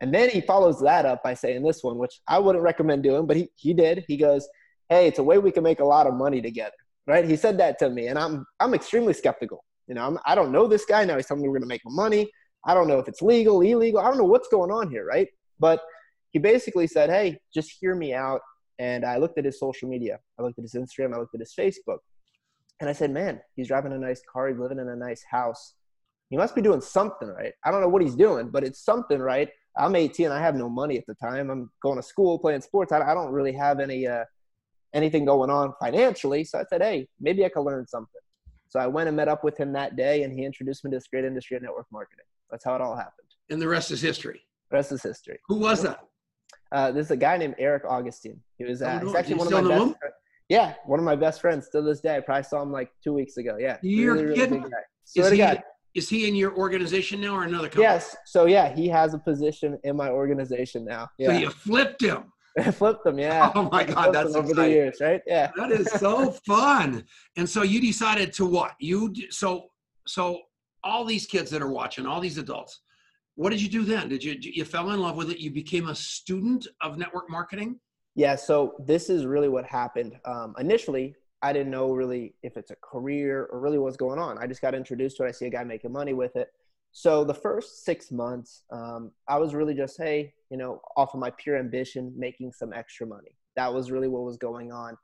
And 0.01 0.15
then 0.15 0.31
he 0.31 0.41
follows 0.41 0.81
that 0.81 1.07
up 1.07 1.25
by 1.25 1.35
saying 1.35 1.65
this 1.65 1.83
one, 1.83 1.99
which 1.99 2.21
I 2.29 2.39
wouldn't 2.39 2.63
recommend 2.63 3.03
doing, 3.03 3.27
but 3.27 3.37
he, 3.37 3.49
he 3.57 3.75
did. 3.75 4.05
He 4.07 4.17
goes, 4.17 4.49
Hey, 4.89 5.09
it's 5.09 5.19
a 5.19 5.23
way 5.25 5.39
we 5.39 5.51
can 5.51 5.65
make 5.65 5.81
a 5.81 5.85
lot 5.85 6.07
of 6.07 6.15
money 6.15 6.41
together. 6.41 6.77
Right. 7.09 7.25
He 7.25 7.37
said 7.37 7.59
that 7.59 7.79
to 7.81 7.91
me. 7.91 8.07
And 8.07 8.19
I'm, 8.19 8.47
I'm 8.61 8.73
extremely 8.73 9.15
skeptical. 9.15 9.65
You 9.87 9.95
know, 9.95 10.07
I'm, 10.07 10.19
I 10.25 10.35
do 10.35 10.43
not 10.43 10.51
know 10.51 10.67
this 10.67 10.85
guy 10.85 11.05
now. 11.05 11.17
He's 11.17 11.27
telling 11.27 11.43
me 11.43 11.49
we're 11.49 11.59
going 11.59 11.63
to 11.63 11.69
make 11.69 11.83
money. 11.85 12.31
I 12.67 12.75
don't 12.75 12.89
know 12.89 12.99
if 12.99 13.09
it's 13.09 13.21
legal, 13.23 13.61
illegal. 13.61 14.01
I 14.01 14.09
don't 14.09 14.19
know 14.19 14.25
what's 14.25 14.49
going 14.49 14.71
on 14.71 14.91
here, 14.91 15.05
right? 15.05 15.29
But 15.61 15.81
he 16.31 16.39
basically 16.39 16.87
said, 16.87 17.11
"Hey, 17.11 17.39
just 17.53 17.71
hear 17.81 17.95
me 17.95 18.15
out." 18.15 18.41
And 18.79 19.05
I 19.05 19.19
looked 19.19 19.39
at 19.39 19.45
his 19.45 19.61
social 19.61 19.89
media. 19.89 20.19
I 20.39 20.43
looked 20.43 20.59
at 20.59 20.63
his 20.63 20.75
Instagram. 20.75 21.15
I 21.15 21.19
looked 21.19 21.35
at 21.35 21.41
his 21.41 21.55
Facebook, 21.59 21.99
and 22.81 22.89
I 22.89 22.93
said, 22.93 23.11
"Man, 23.11 23.41
he's 23.55 23.69
driving 23.69 23.93
a 23.93 23.99
nice 23.99 24.23
car. 24.33 24.49
He's 24.49 24.59
living 24.59 24.79
in 24.79 24.89
a 24.89 24.97
nice 24.97 25.23
house. 25.31 25.75
He 26.31 26.37
must 26.37 26.55
be 26.55 26.63
doing 26.63 26.81
something 26.81 27.29
right. 27.29 27.53
I 27.65 27.71
don't 27.71 27.83
know 27.83 27.89
what 27.89 28.03
he's 28.03 28.17
doing, 28.17 28.49
but 28.51 28.65
it's 28.65 28.85
something 28.85 29.21
right." 29.21 29.49
I'm 29.77 29.97
18. 29.97 30.31
I 30.31 30.41
have 30.41 30.55
no 30.55 30.69
money 30.69 30.97
at 30.97 31.05
the 31.07 31.15
time. 31.17 31.51
I'm 31.51 31.69
going 31.83 31.97
to 31.97 32.03
school, 32.03 32.39
playing 32.39 32.61
sports. 32.61 32.93
I, 32.93 33.01
I 33.01 33.13
don't 33.13 33.33
really 33.33 33.53
have 33.53 33.81
any 33.81 34.07
uh, 34.07 34.25
anything 34.95 35.25
going 35.25 35.51
on 35.51 35.73
financially. 35.81 36.45
So 36.45 36.59
I 36.59 36.65
said, 36.69 36.83
"Hey, 36.83 37.09
maybe 37.21 37.45
I 37.45 37.49
could 37.49 37.63
learn 37.63 37.87
something." 37.87 38.21
So 38.69 38.81
I 38.81 38.87
went 38.87 39.09
and 39.09 39.17
met 39.17 39.29
up 39.29 39.45
with 39.45 39.57
him 39.57 39.73
that 39.75 39.97
day, 39.97 40.25
and 40.25 40.33
he 40.37 40.45
introduced 40.45 40.85
me 40.85 40.91
to 40.91 40.97
this 40.97 41.07
great 41.07 41.25
industry 41.25 41.57
of 41.57 41.63
network 41.63 41.87
marketing. 41.93 42.25
That's 42.51 42.65
how 42.65 42.75
it 42.75 42.81
all 42.81 42.97
happened. 42.97 43.29
And 43.51 43.61
the 43.61 43.69
rest 43.69 43.91
is 43.91 44.01
history. 44.01 44.41
The 44.71 44.77
rest 44.77 44.93
is 44.93 45.03
history. 45.03 45.39
Who 45.49 45.57
was 45.57 45.83
that? 45.83 46.01
Uh, 46.73 46.91
this 46.91 47.07
is 47.07 47.11
a 47.13 47.17
guy 47.17 47.37
named 47.37 47.55
Eric 47.59 47.85
Augustine. 47.89 48.41
He 48.59 48.65
was 48.65 48.83
uh, 48.83 48.99
oh, 49.01 49.07
no. 49.07 49.17
actually 49.17 49.37
one 49.37 49.47
of 49.47 49.53
my 49.53 49.69
best. 49.69 49.99
Friends. 49.99 50.15
Yeah, 50.49 50.75
one 50.87 50.99
of 50.99 51.05
my 51.05 51.17
best 51.17 51.41
friends 51.41 51.67
still 51.67 51.85
this 51.85 52.01
day. 52.01 52.17
I 52.17 52.21
probably 52.21 52.43
saw 52.43 52.63
him 52.63 52.73
like 52.73 52.91
two 53.03 53.13
weeks 53.13 53.37
ago. 53.37 53.57
Yeah, 53.59 53.79
you're 53.83 54.15
really, 54.15 54.27
really 54.27 54.37
kidding. 54.37 54.65
Is 55.17 55.31
he, 55.31 55.43
is 55.95 56.09
he 56.09 56.29
in 56.29 56.35
your 56.35 56.57
organization 56.57 57.21
now 57.21 57.35
or 57.37 57.45
another 57.45 57.69
company? 57.69 57.85
Yes. 57.85 58.17
So 58.27 58.47
yeah, 58.47 58.75
he 58.75 58.89
has 58.89 59.15
a 59.15 59.19
position 59.19 59.79
in 59.85 59.97
my 59.97 60.11
organization 60.11 60.85
now. 60.85 61.09
Yeah. 61.19 61.29
So 61.29 61.39
you 61.39 61.51
flipped 61.51 62.03
him. 62.03 62.33
I 62.59 62.71
flipped 62.71 63.05
them, 63.05 63.19
yeah. 63.19 63.51
Oh 63.55 63.69
my 63.71 63.85
God, 63.85 64.13
that's 64.13 64.35
over 64.35 64.55
the 64.55 64.69
years, 64.69 64.99
right? 65.01 65.21
Yeah. 65.27 65.51
That 65.57 65.73
is 65.73 65.91
so 65.93 66.31
fun. 66.47 67.05
And 67.37 67.49
so 67.49 67.63
you 67.63 67.81
decided 67.81 68.33
to 68.35 68.47
what? 68.47 68.73
You 68.79 69.13
so 69.31 69.69
so 70.07 70.41
all 70.83 71.05
these 71.05 71.27
kids 71.27 71.51
that 71.51 71.63
are 71.63 71.71
watching, 71.71 72.07
all 72.07 72.21
these 72.21 72.39
adults, 72.39 72.81
what 73.37 73.51
did 73.51 73.61
you 73.61 73.69
do 73.69 73.85
then? 73.85 74.09
Did 74.09 74.23
you 74.23 74.37
you 74.41 74.65
fell 74.65 74.91
in 74.91 75.01
love 75.01 75.17
with 75.17 75.31
it? 75.31 75.39
You 75.39 75.51
became 75.51 75.89
a 75.89 75.95
student 75.95 76.67
of 76.81 76.99
network 76.99 77.29
marketing? 77.29 77.81
Yeah. 78.15 78.37
So 78.37 78.75
this 78.79 79.11
is 79.11 79.27
really 79.27 79.49
what 79.49 79.65
happened. 79.65 80.17
Um, 80.25 80.55
initially, 80.59 81.17
I 81.43 81.53
didn't 81.53 81.73
know 81.73 81.93
really 81.93 82.35
if 82.43 82.57
it's 82.57 82.71
a 82.71 82.77
career 82.77 83.49
or 83.51 83.61
really 83.61 83.79
what's 83.79 83.97
going 83.97 84.19
on. 84.19 84.39
I 84.39 84.47
just 84.47 84.63
got 84.63 84.75
introduced 84.75 85.17
to 85.17 85.25
it. 85.25 85.29
I 85.29 85.33
see 85.33 85.47
a 85.47 85.51
guy 85.51 85.65
making 85.65 85.93
money 85.93 86.15
with 86.15 86.37
it. 86.37 86.49
So 86.97 87.25
the 87.25 87.35
first 87.35 87.85
six 87.85 88.13
months, 88.13 88.63
um, 88.71 89.11
I 89.29 89.37
was 89.37 89.53
really 89.53 89.75
just, 89.75 89.99
hey, 89.99 90.33
you 90.49 90.57
know, 90.57 90.81
off 90.97 91.13
of 91.13 91.19
my 91.19 91.31
pure 91.39 91.59
ambition, 91.59 92.15
making 92.17 92.53
some 92.53 92.73
extra 92.73 93.05
money. 93.05 93.37
That 93.57 93.75
was 93.75 93.91
really 93.91 94.07
what 94.07 94.23
was 94.23 94.37
going 94.37 94.71
on. 94.71 94.97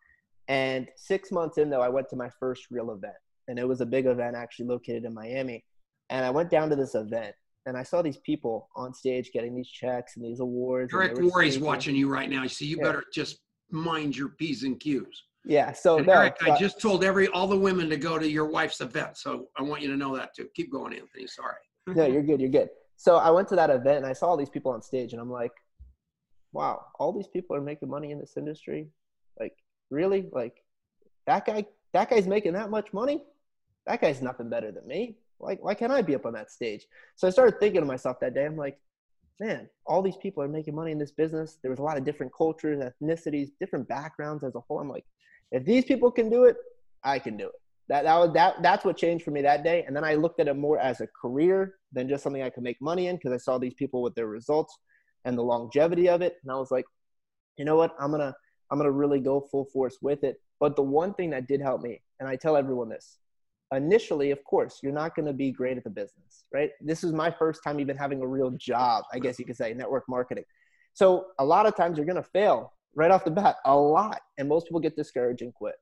And 0.47 0.89
six 0.97 1.33
months 1.33 1.59
in, 1.59 1.69
though, 1.69 1.83
I 1.83 1.89
went 1.89 2.09
to 2.11 2.17
my 2.17 2.31
first 2.39 2.67
real 2.71 2.93
event, 2.93 3.17
and 3.49 3.59
it 3.59 3.67
was 3.67 3.81
a 3.81 3.87
big 3.87 4.07
event 4.07 4.37
actually 4.37 4.67
located 4.67 5.05
in 5.05 5.13
Miami. 5.13 5.65
And 6.11 6.25
I 6.25 6.31
went 6.31 6.49
down 6.49 6.71
to 6.71 6.77
this 6.77 6.95
event, 6.95 7.35
and 7.67 7.77
I 7.77 7.83
saw 7.83 8.03
these 8.03 8.19
people 8.19 8.69
on 8.77 8.95
stage 8.95 9.33
getting 9.33 9.57
these 9.57 9.69
checks 9.69 10.17
and 10.17 10.25
these 10.25 10.39
awards. 10.39 10.95
Eric 10.95 11.19
Worre's 11.19 11.59
watching 11.59 11.97
you 11.97 12.09
right 12.09 12.31
now. 12.31 12.47
So 12.47 12.65
you 12.65 12.77
yeah. 12.77 12.85
better 12.85 13.05
just 13.13 13.41
mind 13.73 14.17
your 14.17 14.29
p's 14.29 14.63
and 14.63 14.79
q's. 14.79 15.25
Yeah. 15.45 15.73
So 15.73 15.99
no, 15.99 16.13
Eric, 16.13 16.37
I 16.43 16.57
just 16.57 16.81
told 16.81 17.03
every 17.03 17.27
all 17.29 17.49
the 17.49 17.59
women 17.59 17.89
to 17.91 17.97
go 17.97 18.17
to 18.17 18.31
your 18.31 18.47
wife's 18.47 18.81
event. 18.81 19.17
So 19.17 19.49
I 19.57 19.63
want 19.63 19.83
you 19.83 19.89
to 19.89 19.97
know 19.97 20.17
that 20.17 20.37
too. 20.37 20.49
Keep 20.55 20.71
going, 20.71 20.93
Anthony. 20.93 21.27
Sorry 21.27 21.57
no, 21.87 22.07
you're 22.07 22.23
good. 22.23 22.41
You're 22.41 22.51
good. 22.51 22.71
So 22.97 23.17
I 23.17 23.31
went 23.31 23.49
to 23.49 23.57
that 23.57 23.71
event 23.71 23.99
and 23.99 24.07
I 24.07 24.13
saw 24.13 24.27
all 24.27 24.37
these 24.37 24.51
people 24.51 24.73
on 24.73 24.83
stage, 24.83 25.13
and 25.13 25.21
I'm 25.21 25.31
like, 25.31 25.53
wow, 26.53 26.85
all 26.99 27.13
these 27.13 27.29
people 27.29 27.57
are 27.57 27.61
making 27.61 27.89
money 27.89 28.11
in 28.11 28.19
this 28.19 28.37
industry. 28.37 28.89
Like, 29.39 29.55
really? 29.91 30.29
Like, 30.33 30.63
that 31.27 31.47
guy, 31.47 31.67
that 31.93 32.11
guy's 32.11 32.27
making 32.27 32.53
that 32.55 32.71
much 32.71 32.93
money? 32.93 33.23
That 33.87 34.01
guy's 34.01 34.21
nothing 34.21 34.51
better 34.51 34.71
than 34.71 34.87
me. 34.87 35.17
Like, 35.39 35.63
why 35.65 35.75
can't 35.75 35.93
I 35.93 36.03
be 36.03 36.15
up 36.15 36.27
on 36.27 36.35
that 36.35 36.51
stage? 36.51 36.87
So 37.17 37.27
I 37.27 37.31
started 37.31 37.59
thinking 37.59 37.81
to 37.81 37.87
myself 37.87 38.21
that 38.21 38.35
day, 38.35 38.45
I'm 38.45 38.57
like, 38.57 38.79
man, 39.39 39.71
all 39.87 40.03
these 40.03 40.19
people 40.19 40.43
are 40.43 40.49
making 40.49 40.75
money 40.75 40.93
in 40.93 40.99
this 40.99 41.13
business. 41.13 41.59
There 41.63 41.71
was 41.71 41.79
a 41.79 41.83
lot 41.83 41.97
of 41.97 42.05
different 42.05 42.33
cultures, 42.37 42.79
ethnicities, 42.79 43.49
different 43.59 43.89
backgrounds 43.89 44.45
as 44.45 44.55
a 44.55 44.61
whole. 44.61 44.81
I'm 44.81 44.91
like, 44.91 45.07
if 45.51 45.65
these 45.65 45.87
people 45.87 46.11
can 46.11 46.29
do 46.29 46.45
it, 46.45 46.57
I 47.03 47.19
can 47.19 47.39
do 47.39 47.47
it 47.47 47.55
that 47.91 48.05
that 48.05 48.17
was 48.17 48.33
that 48.33 48.63
that's 48.63 48.85
what 48.85 48.97
changed 48.97 49.25
for 49.25 49.33
me 49.33 49.43
that 49.43 49.65
day. 49.65 49.85
And 49.87 49.95
then 49.95 50.05
i 50.05 50.15
looked 50.15 50.41
at 50.41 50.49
it 50.49 50.55
more 50.55 50.79
as 50.79 51.01
a 51.01 51.09
career 51.21 51.75
than 51.93 52.09
just 52.09 52.23
something 52.23 52.43
i 52.43 52.49
could 52.49 52.63
make 52.63 52.81
money 52.81 53.09
in 53.09 53.17
because 53.17 53.33
i 53.33 53.37
saw 53.37 53.59
these 53.59 53.75
people 53.75 54.01
with 54.01 54.15
their 54.15 54.29
results 54.29 54.79
and 55.25 55.37
the 55.37 55.43
longevity 55.43 56.09
of 56.09 56.23
it. 56.23 56.37
And 56.43 56.51
i 56.51 56.57
was 56.57 56.71
like 56.71 56.87
you 57.59 57.65
know 57.67 57.77
what? 57.77 57.95
I'm 58.01 58.11
gonna 58.11 58.35
i'm 58.71 58.79
gonna 58.79 58.93
really 58.93 59.21
go 59.21 59.47
full 59.51 59.67
force 59.67 59.99
with 60.01 60.25
it. 60.25 60.41
But 60.61 60.77
the 60.77 60.83
one 60.83 61.13
thing 61.15 61.31
that 61.31 61.49
did 61.49 61.61
help 61.61 61.83
me 61.83 62.01
and 62.21 62.29
i 62.29 62.37
tell 62.37 62.57
everyone 62.57 62.89
this 62.89 63.19
initially 63.73 64.31
of 64.31 64.43
course 64.45 64.81
you're 64.83 64.93
not 64.93 65.15
going 65.15 65.27
to 65.27 65.33
be 65.33 65.53
great 65.53 65.77
at 65.77 65.85
the 65.85 65.91
business 65.91 66.45
right? 66.53 66.71
This 66.81 67.05
is 67.05 67.13
my 67.13 67.31
first 67.31 67.63
time 67.63 67.79
even 67.79 67.97
having 67.97 68.21
a 68.21 68.27
real 68.27 68.51
job 68.51 69.05
i 69.13 69.19
guess 69.19 69.39
you 69.39 69.45
could 69.45 69.57
say 69.57 69.75
network 69.75 70.05
marketing. 70.09 70.45
So 70.93 71.27
a 71.39 71.45
lot 71.45 71.67
of 71.67 71.77
times 71.77 71.97
you're 71.97 72.07
going 72.07 72.23
to 72.23 72.31
fail 72.31 72.73
right 72.95 73.11
off 73.11 73.25
the 73.25 73.31
bat 73.31 73.57
a 73.65 73.77
lot. 73.77 74.21
And 74.39 74.49
most 74.49 74.67
people 74.67 74.81
get 74.81 74.97
discouraged 74.97 75.43
and 75.43 75.55
quit 75.55 75.77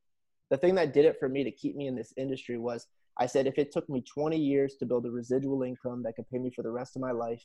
the 0.50 0.56
thing 0.56 0.74
that 0.76 0.92
did 0.92 1.04
it 1.04 1.16
for 1.18 1.28
me 1.28 1.44
to 1.44 1.50
keep 1.50 1.76
me 1.76 1.86
in 1.86 1.94
this 1.94 2.12
industry 2.16 2.58
was 2.58 2.86
I 3.20 3.26
said, 3.26 3.46
if 3.46 3.58
it 3.58 3.72
took 3.72 3.88
me 3.88 4.02
20 4.02 4.38
years 4.38 4.76
to 4.76 4.86
build 4.86 5.04
a 5.06 5.10
residual 5.10 5.62
income 5.62 6.02
that 6.04 6.14
could 6.14 6.28
pay 6.30 6.38
me 6.38 6.50
for 6.54 6.62
the 6.62 6.70
rest 6.70 6.94
of 6.94 7.02
my 7.02 7.10
life, 7.10 7.44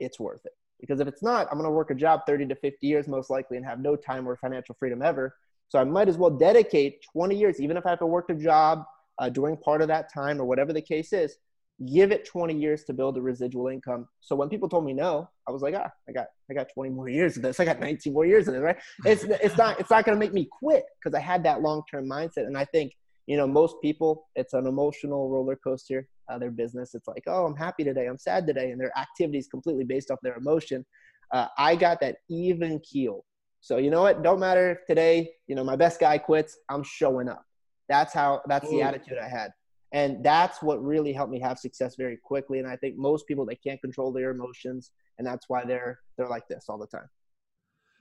it's 0.00 0.18
worth 0.18 0.44
it. 0.44 0.52
Because 0.80 1.00
if 1.00 1.08
it's 1.08 1.22
not, 1.22 1.46
I'm 1.50 1.58
going 1.58 1.64
to 1.64 1.70
work 1.70 1.90
a 1.90 1.94
job 1.94 2.22
30 2.26 2.46
to 2.48 2.56
50 2.56 2.86
years 2.86 3.08
most 3.08 3.30
likely 3.30 3.56
and 3.56 3.64
have 3.64 3.80
no 3.80 3.96
time 3.96 4.28
or 4.28 4.36
financial 4.36 4.74
freedom 4.78 5.02
ever. 5.02 5.34
So 5.68 5.78
I 5.78 5.84
might 5.84 6.08
as 6.08 6.18
well 6.18 6.30
dedicate 6.30 7.02
20 7.12 7.36
years, 7.36 7.60
even 7.60 7.76
if 7.76 7.86
I 7.86 7.90
have 7.90 7.98
to 8.00 8.06
work 8.06 8.26
a 8.30 8.34
job 8.34 8.84
uh, 9.18 9.28
during 9.28 9.56
part 9.56 9.80
of 9.80 9.88
that 9.88 10.12
time 10.12 10.40
or 10.40 10.44
whatever 10.44 10.72
the 10.72 10.82
case 10.82 11.12
is, 11.12 11.38
give 11.84 12.10
it 12.10 12.24
20 12.24 12.54
years 12.54 12.84
to 12.84 12.94
build 12.94 13.18
a 13.18 13.20
residual 13.20 13.68
income. 13.68 14.08
So 14.20 14.34
when 14.34 14.48
people 14.48 14.68
told 14.68 14.84
me 14.84 14.94
no, 14.94 15.28
I 15.46 15.52
was 15.52 15.60
like, 15.60 15.74
ah, 15.76 15.90
I 16.08 16.12
got, 16.12 16.26
I 16.50 16.54
got 16.54 16.68
20 16.72 16.90
more 16.90 17.08
years 17.08 17.36
of 17.36 17.42
this. 17.42 17.60
I 17.60 17.66
got 17.66 17.80
19 17.80 18.12
more 18.14 18.24
years 18.24 18.48
of 18.48 18.54
this, 18.54 18.62
right? 18.62 18.78
It's, 19.04 19.24
it's 19.24 19.58
not, 19.58 19.78
it's 19.78 19.90
not 19.90 20.04
going 20.04 20.16
to 20.16 20.18
make 20.18 20.32
me 20.32 20.48
quit 20.50 20.84
because 20.98 21.14
I 21.14 21.20
had 21.20 21.44
that 21.44 21.60
long-term 21.60 22.08
mindset. 22.08 22.46
And 22.46 22.56
I 22.56 22.64
think, 22.64 22.92
you 23.26 23.36
know, 23.36 23.46
most 23.46 23.76
people, 23.82 24.26
it's 24.36 24.54
an 24.54 24.66
emotional 24.66 25.28
roller 25.28 25.56
coaster. 25.56 26.08
Uh, 26.28 26.38
their 26.38 26.50
business, 26.50 26.94
it's 26.94 27.06
like, 27.06 27.22
oh, 27.28 27.46
I'm 27.46 27.54
happy 27.54 27.84
today, 27.84 28.06
I'm 28.06 28.18
sad 28.18 28.48
today, 28.48 28.72
and 28.72 28.80
their 28.80 28.90
activity 28.98 29.38
is 29.38 29.46
completely 29.46 29.84
based 29.84 30.10
off 30.10 30.18
their 30.24 30.36
emotion. 30.36 30.84
Uh, 31.32 31.46
I 31.56 31.76
got 31.76 32.00
that 32.00 32.16
even 32.28 32.80
keel. 32.80 33.24
So 33.60 33.76
you 33.76 33.90
know 33.90 34.02
what? 34.02 34.24
Don't 34.24 34.40
matter 34.40 34.72
if 34.72 34.78
today, 34.88 35.30
you 35.46 35.54
know, 35.54 35.62
my 35.62 35.76
best 35.76 36.00
guy 36.00 36.18
quits. 36.18 36.56
I'm 36.68 36.82
showing 36.82 37.28
up. 37.28 37.44
That's 37.88 38.12
how. 38.12 38.42
That's 38.48 38.68
the 38.70 38.82
attitude 38.82 39.18
I 39.22 39.28
had 39.28 39.52
and 39.96 40.22
that's 40.22 40.60
what 40.62 40.84
really 40.84 41.14
helped 41.14 41.32
me 41.32 41.40
have 41.40 41.58
success 41.58 41.96
very 41.96 42.18
quickly. 42.18 42.58
And 42.58 42.68
i 42.68 42.76
think 42.76 42.96
most 42.98 43.26
people 43.26 43.46
they 43.46 43.56
can't 43.56 43.80
control 43.80 44.12
their 44.12 44.30
emotions. 44.30 44.90
And 45.18 45.26
that's 45.26 45.48
why 45.48 45.64
they're 45.64 46.00
they're 46.16 46.28
like 46.28 46.46
this 46.48 46.66
all 46.68 46.76
the 46.76 46.86
time. 46.86 47.08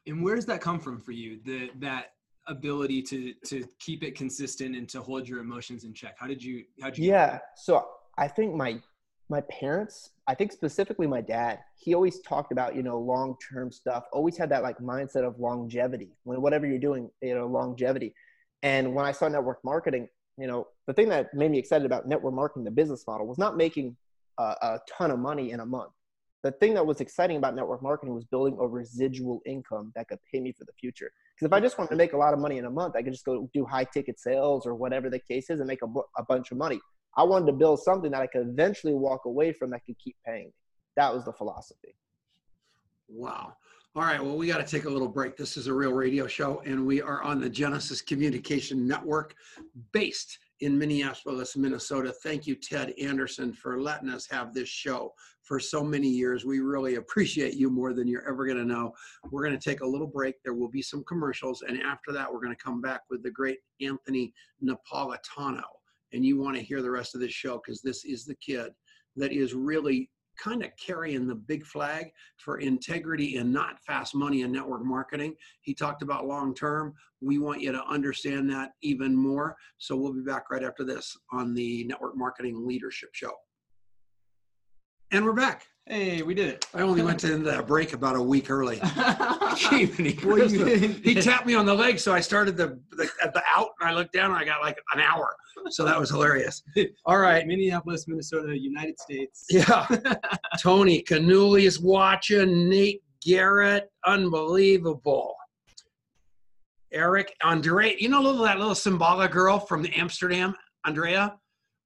And 0.05 0.21
where 0.21 0.35
does 0.35 0.45
that 0.47 0.59
come 0.59 0.79
from 0.79 0.99
for 0.99 1.13
you 1.13 1.39
the 1.45 1.71
that 1.79 2.07
ability 2.47 3.01
to 3.03 3.33
to 3.45 3.65
keep 3.79 4.03
it 4.03 4.13
consistent 4.13 4.75
and 4.75 4.87
to 4.89 5.01
hold 5.01 5.27
your 5.27 5.39
emotions 5.39 5.85
in 5.85 5.93
check? 5.93 6.15
How 6.19 6.27
did 6.27 6.43
you 6.43 6.65
how 6.81 6.89
did 6.89 6.99
you 6.99 7.11
yeah. 7.11 7.39
So 7.55 7.87
i 8.17 8.27
think 8.27 8.53
my 8.53 8.81
my 9.29 9.41
parents 9.41 10.11
i 10.27 10.35
think 10.35 10.51
specifically 10.51 11.07
my 11.07 11.19
dad 11.19 11.59
he 11.75 11.95
always 11.95 12.19
talked 12.21 12.51
about 12.51 12.75
you 12.75 12.83
know 12.83 12.99
long 12.99 13.35
term 13.49 13.71
stuff 13.71 14.03
always 14.11 14.37
had 14.37 14.49
that 14.49 14.61
like 14.61 14.77
mindset 14.77 15.23
of 15.23 15.39
longevity 15.39 16.11
when 16.25 16.41
whatever 16.41 16.67
you're 16.67 16.77
doing 16.89 17.09
you 17.21 17.35
know 17.35 17.47
longevity. 17.47 18.13
And 18.63 18.93
when 18.93 19.05
i 19.05 19.13
saw 19.13 19.29
network 19.29 19.59
marketing 19.63 20.09
you 20.37 20.47
know, 20.47 20.67
the 20.87 20.93
thing 20.93 21.09
that 21.09 21.33
made 21.33 21.51
me 21.51 21.57
excited 21.57 21.85
about 21.85 22.07
network 22.07 22.33
marketing, 22.33 22.65
the 22.65 22.71
business 22.71 23.05
model, 23.07 23.25
was 23.25 23.37
not 23.37 23.55
making 23.57 23.95
a, 24.37 24.43
a 24.43 24.79
ton 24.89 25.11
of 25.11 25.19
money 25.19 25.51
in 25.51 25.61
a 25.61 25.65
month. 25.65 25.91
The 26.43 26.51
thing 26.51 26.73
that 26.75 26.85
was 26.85 27.01
exciting 27.01 27.37
about 27.37 27.55
network 27.55 27.81
marketing 27.81 28.13
was 28.13 28.25
building 28.25 28.57
a 28.59 28.67
residual 28.67 29.41
income 29.45 29.91
that 29.95 30.07
could 30.07 30.19
pay 30.31 30.39
me 30.39 30.51
for 30.51 30.63
the 30.65 30.73
future. 30.73 31.11
Because 31.35 31.47
if 31.47 31.53
I 31.53 31.59
just 31.59 31.77
wanted 31.77 31.89
to 31.91 31.95
make 31.95 32.13
a 32.13 32.17
lot 32.17 32.33
of 32.33 32.39
money 32.39 32.57
in 32.57 32.65
a 32.65 32.69
month, 32.69 32.95
I 32.95 33.01
could 33.01 33.13
just 33.13 33.25
go 33.25 33.49
do 33.53 33.65
high 33.65 33.85
ticket 33.85 34.19
sales 34.19 34.65
or 34.65 34.75
whatever 34.75 35.09
the 35.09 35.19
case 35.19 35.49
is 35.49 35.59
and 35.59 35.67
make 35.67 35.81
a, 35.81 35.87
a 36.17 36.23
bunch 36.23 36.51
of 36.51 36.57
money. 36.57 36.79
I 37.17 37.23
wanted 37.23 37.47
to 37.47 37.53
build 37.53 37.81
something 37.81 38.11
that 38.11 38.21
I 38.21 38.27
could 38.27 38.47
eventually 38.47 38.93
walk 38.93 39.25
away 39.25 39.53
from 39.53 39.71
that 39.71 39.85
could 39.85 39.97
keep 39.97 40.17
paying 40.25 40.45
me. 40.45 40.53
That 40.97 41.13
was 41.13 41.25
the 41.25 41.33
philosophy. 41.33 41.95
Wow. 43.07 43.53
All 43.97 44.03
right, 44.03 44.21
well, 44.21 44.35
we 44.35 44.47
got 44.47 44.57
to 44.57 44.69
take 44.69 44.83
a 44.83 44.89
little 44.89 45.07
break. 45.07 45.37
This 45.37 45.55
is 45.55 45.67
a 45.67 45.73
real 45.73 45.93
radio 45.93 46.27
show, 46.27 46.61
and 46.65 46.85
we 46.85 47.01
are 47.01 47.23
on 47.23 47.39
the 47.39 47.49
Genesis 47.49 48.01
Communication 48.01 48.85
Network 48.85 49.35
based 49.93 50.37
in 50.59 50.77
Minneapolis, 50.77 51.55
Minnesota. 51.55 52.11
Thank 52.11 52.45
you, 52.45 52.55
Ted 52.55 52.93
Anderson, 53.01 53.53
for 53.53 53.79
letting 53.79 54.09
us 54.09 54.27
have 54.29 54.53
this 54.53 54.67
show 54.67 55.13
for 55.43 55.61
so 55.61 55.81
many 55.81 56.09
years. 56.09 56.43
We 56.43 56.59
really 56.59 56.95
appreciate 56.95 57.53
you 57.53 57.69
more 57.69 57.93
than 57.93 58.05
you're 58.05 58.27
ever 58.27 58.45
going 58.45 58.57
to 58.57 58.65
know. 58.65 58.91
We're 59.31 59.45
going 59.45 59.57
to 59.57 59.69
take 59.69 59.79
a 59.79 59.87
little 59.87 60.07
break. 60.07 60.43
There 60.43 60.55
will 60.55 60.67
be 60.67 60.81
some 60.81 61.05
commercials, 61.05 61.61
and 61.61 61.81
after 61.81 62.11
that, 62.11 62.29
we're 62.29 62.41
going 62.41 62.53
to 62.55 62.61
come 62.61 62.81
back 62.81 63.03
with 63.09 63.23
the 63.23 63.31
great 63.31 63.59
Anthony 63.79 64.33
Napolitano. 64.61 65.63
And 66.11 66.25
you 66.25 66.37
want 66.37 66.57
to 66.57 66.61
hear 66.61 66.81
the 66.81 66.91
rest 66.91 67.15
of 67.15 67.21
this 67.21 67.31
show 67.31 67.61
because 67.65 67.81
this 67.81 68.03
is 68.03 68.25
the 68.25 68.35
kid 68.35 68.73
that 69.15 69.31
is 69.31 69.53
really 69.53 70.09
kind 70.37 70.63
of 70.63 70.71
carrying 70.83 71.27
the 71.27 71.35
big 71.35 71.65
flag 71.65 72.11
for 72.37 72.59
integrity 72.59 73.37
and 73.37 73.51
not 73.51 73.79
fast 73.85 74.15
money 74.15 74.41
in 74.41 74.51
network 74.51 74.83
marketing. 74.83 75.35
He 75.61 75.73
talked 75.73 76.01
about 76.01 76.27
long 76.27 76.53
term. 76.53 76.93
We 77.21 77.39
want 77.39 77.61
you 77.61 77.71
to 77.71 77.83
understand 77.85 78.49
that 78.51 78.71
even 78.81 79.15
more. 79.15 79.55
So 79.77 79.95
we'll 79.95 80.13
be 80.13 80.21
back 80.21 80.49
right 80.51 80.63
after 80.63 80.83
this 80.83 81.15
on 81.31 81.53
the 81.53 81.83
Network 81.85 82.17
Marketing 82.17 82.65
Leadership 82.67 83.09
Show. 83.13 83.31
And 85.11 85.23
we're 85.23 85.33
back. 85.33 85.65
Hey, 85.87 86.23
we 86.23 86.33
did 86.33 86.47
it. 86.49 86.65
I 86.73 86.81
only 86.81 87.03
went 87.03 87.19
to 87.19 87.37
the 87.37 87.61
break 87.61 87.93
about 87.93 88.15
a 88.15 88.21
week 88.21 88.49
early. 88.49 88.79
well, 88.97 89.55
he 89.55 91.13
tapped 91.13 91.45
me 91.45 91.53
on 91.53 91.67
the 91.67 91.75
leg, 91.75 91.99
so 91.99 92.11
I 92.11 92.19
started 92.21 92.57
the, 92.57 92.79
the 92.91 93.07
the 93.21 93.43
out, 93.55 93.69
and 93.79 93.89
I 93.89 93.93
looked 93.93 94.11
down, 94.11 94.31
and 94.31 94.39
I 94.39 94.45
got 94.45 94.61
like 94.61 94.79
an 94.93 94.99
hour. 94.99 95.35
So 95.69 95.85
that 95.85 95.99
was 95.99 96.09
hilarious. 96.09 96.63
All 97.05 97.17
right, 97.17 97.45
Minneapolis, 97.45 98.07
Minnesota, 98.07 98.57
United 98.57 98.99
States. 98.99 99.45
Yeah, 99.49 99.87
Tony 100.59 101.01
Canuli 101.01 101.63
is 101.63 101.79
watching. 101.79 102.69
Nate 102.69 103.01
Garrett, 103.25 103.89
unbelievable. 104.05 105.35
Eric 106.93 107.35
Andre, 107.43 107.95
you 107.99 108.09
know 108.09 108.21
little 108.21 108.43
that 108.43 108.57
little 108.59 108.75
Symbolic 108.75 109.31
girl 109.31 109.59
from 109.59 109.85
Amsterdam, 109.95 110.55
Andrea, 110.85 111.35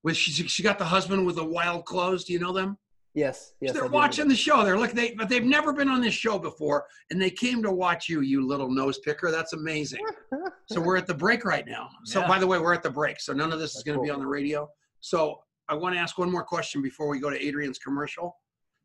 with 0.03 0.15
she 0.17 0.31
she 0.31 0.61
got 0.61 0.77
the 0.77 0.85
husband 0.85 1.25
with 1.25 1.37
the 1.37 1.45
wild 1.45 1.85
clothes. 1.85 2.25
Do 2.25 2.33
you 2.33 2.39
know 2.39 2.53
them? 2.53 2.77
Yes, 3.15 3.53
yes. 3.59 3.73
They're 3.73 3.87
watching 3.87 4.27
the 4.27 4.35
show. 4.35 4.63
They're 4.63 4.77
looking, 4.77 4.95
they, 4.95 5.11
but 5.11 5.29
they've 5.29 5.43
never 5.43 5.73
been 5.73 5.89
on 5.89 5.99
this 6.01 6.13
show 6.13 6.37
before, 6.37 6.85
and 7.09 7.19
they 7.21 7.31
came 7.31 7.63
to 7.63 7.71
watch 7.71 8.07
you, 8.07 8.21
you 8.21 8.45
little 8.45 8.69
nose 8.71 8.99
picker. 8.99 9.31
That's 9.31 9.53
amazing. 9.53 10.05
so 10.67 10.79
we're 10.79 10.97
at 10.97 11.07
the 11.07 11.13
break 11.13 11.43
right 11.43 11.65
now. 11.67 11.89
So 12.05 12.19
Yeah. 12.21 12.27
by 12.27 12.39
the 12.39 12.45
way, 12.47 12.59
we're 12.59 12.73
at 12.73 12.83
the 12.83 12.89
break. 12.89 13.19
So 13.19 13.33
none 13.33 13.51
of 13.51 13.59
this 13.59 13.75
is 13.75 13.83
going 13.83 13.97
to 13.97 14.03
be 14.03 14.11
on 14.11 14.19
the 14.19 14.27
radio. 14.27 14.69
So 14.99 15.39
I 15.69 15.73
want 15.75 15.95
to 15.95 15.99
ask 15.99 16.17
one 16.17 16.31
more 16.31 16.43
question 16.43 16.81
before 16.81 17.07
we 17.09 17.19
go 17.19 17.29
to 17.29 17.45
Adrian's 17.45 17.79
commercial. 17.79 18.35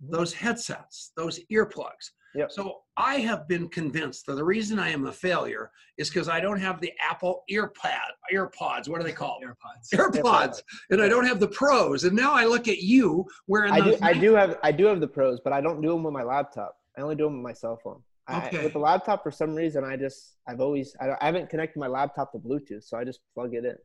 Those 0.01 0.33
headsets, 0.33 1.13
those 1.17 1.41
earplugs. 1.53 2.11
Yep. 2.35 2.51
So 2.51 2.81
I 2.97 3.17
have 3.17 3.49
been 3.49 3.69
convinced 3.69 4.27
that 4.27 4.35
the 4.35 4.45
reason 4.45 4.79
I 4.79 4.91
am 4.91 5.07
a 5.07 5.13
failure 5.13 5.71
is 5.99 6.09
because 6.09 6.29
I 6.29 6.41
don't 6.41 6.61
have 6.61 6.81
the 6.81 6.93
Apple 7.01 7.43
EarPad, 7.51 8.11
EarPods. 8.33 8.89
What 8.89 9.01
are 9.01 9.05
they 9.05 9.13
called? 9.23 9.43
Earpods. 9.43 9.93
AirPods, 9.93 10.63
and 10.91 11.03
I 11.03 11.09
don't 11.09 11.27
have 11.27 11.41
the 11.41 11.49
Pros. 11.49 12.05
And 12.05 12.15
now 12.17 12.33
I 12.33 12.45
look 12.45 12.69
at 12.69 12.79
you 12.79 13.27
wearing 13.49 13.73
I 13.73 13.81
do. 13.81 13.97
I 14.03 14.13
do 14.13 14.35
have 14.35 14.59
I 14.63 14.71
do 14.73 14.87
have 14.87 15.01
the 15.01 15.09
pros, 15.09 15.41
but 15.43 15.53
I 15.53 15.61
don't 15.61 15.81
do 15.81 15.89
them 15.89 16.03
with 16.05 16.13
my 16.15 16.23
laptop. 16.23 16.77
I 16.97 17.01
only 17.01 17.17
do 17.17 17.25
them 17.25 17.35
with 17.35 17.43
my 17.43 17.53
cell 17.53 17.79
phone. 17.83 18.03
I, 18.27 18.47
Okay. 18.47 18.65
with 18.65 18.73
the 18.73 18.79
laptop, 18.79 19.23
for 19.23 19.31
some 19.31 19.55
reason, 19.55 19.85
I 19.85 19.97
just 19.97 20.37
I've 20.49 20.61
always 20.61 20.95
I, 21.01 21.11
I 21.21 21.27
haven't 21.27 21.51
connected 21.51 21.79
my 21.79 21.89
laptop 21.89 22.33
to 22.33 22.39
Bluetooth, 22.39 22.85
so 22.85 22.97
I 22.97 23.05
just 23.05 23.21
plug 23.35 23.55
it 23.55 23.65
in. 23.65 23.77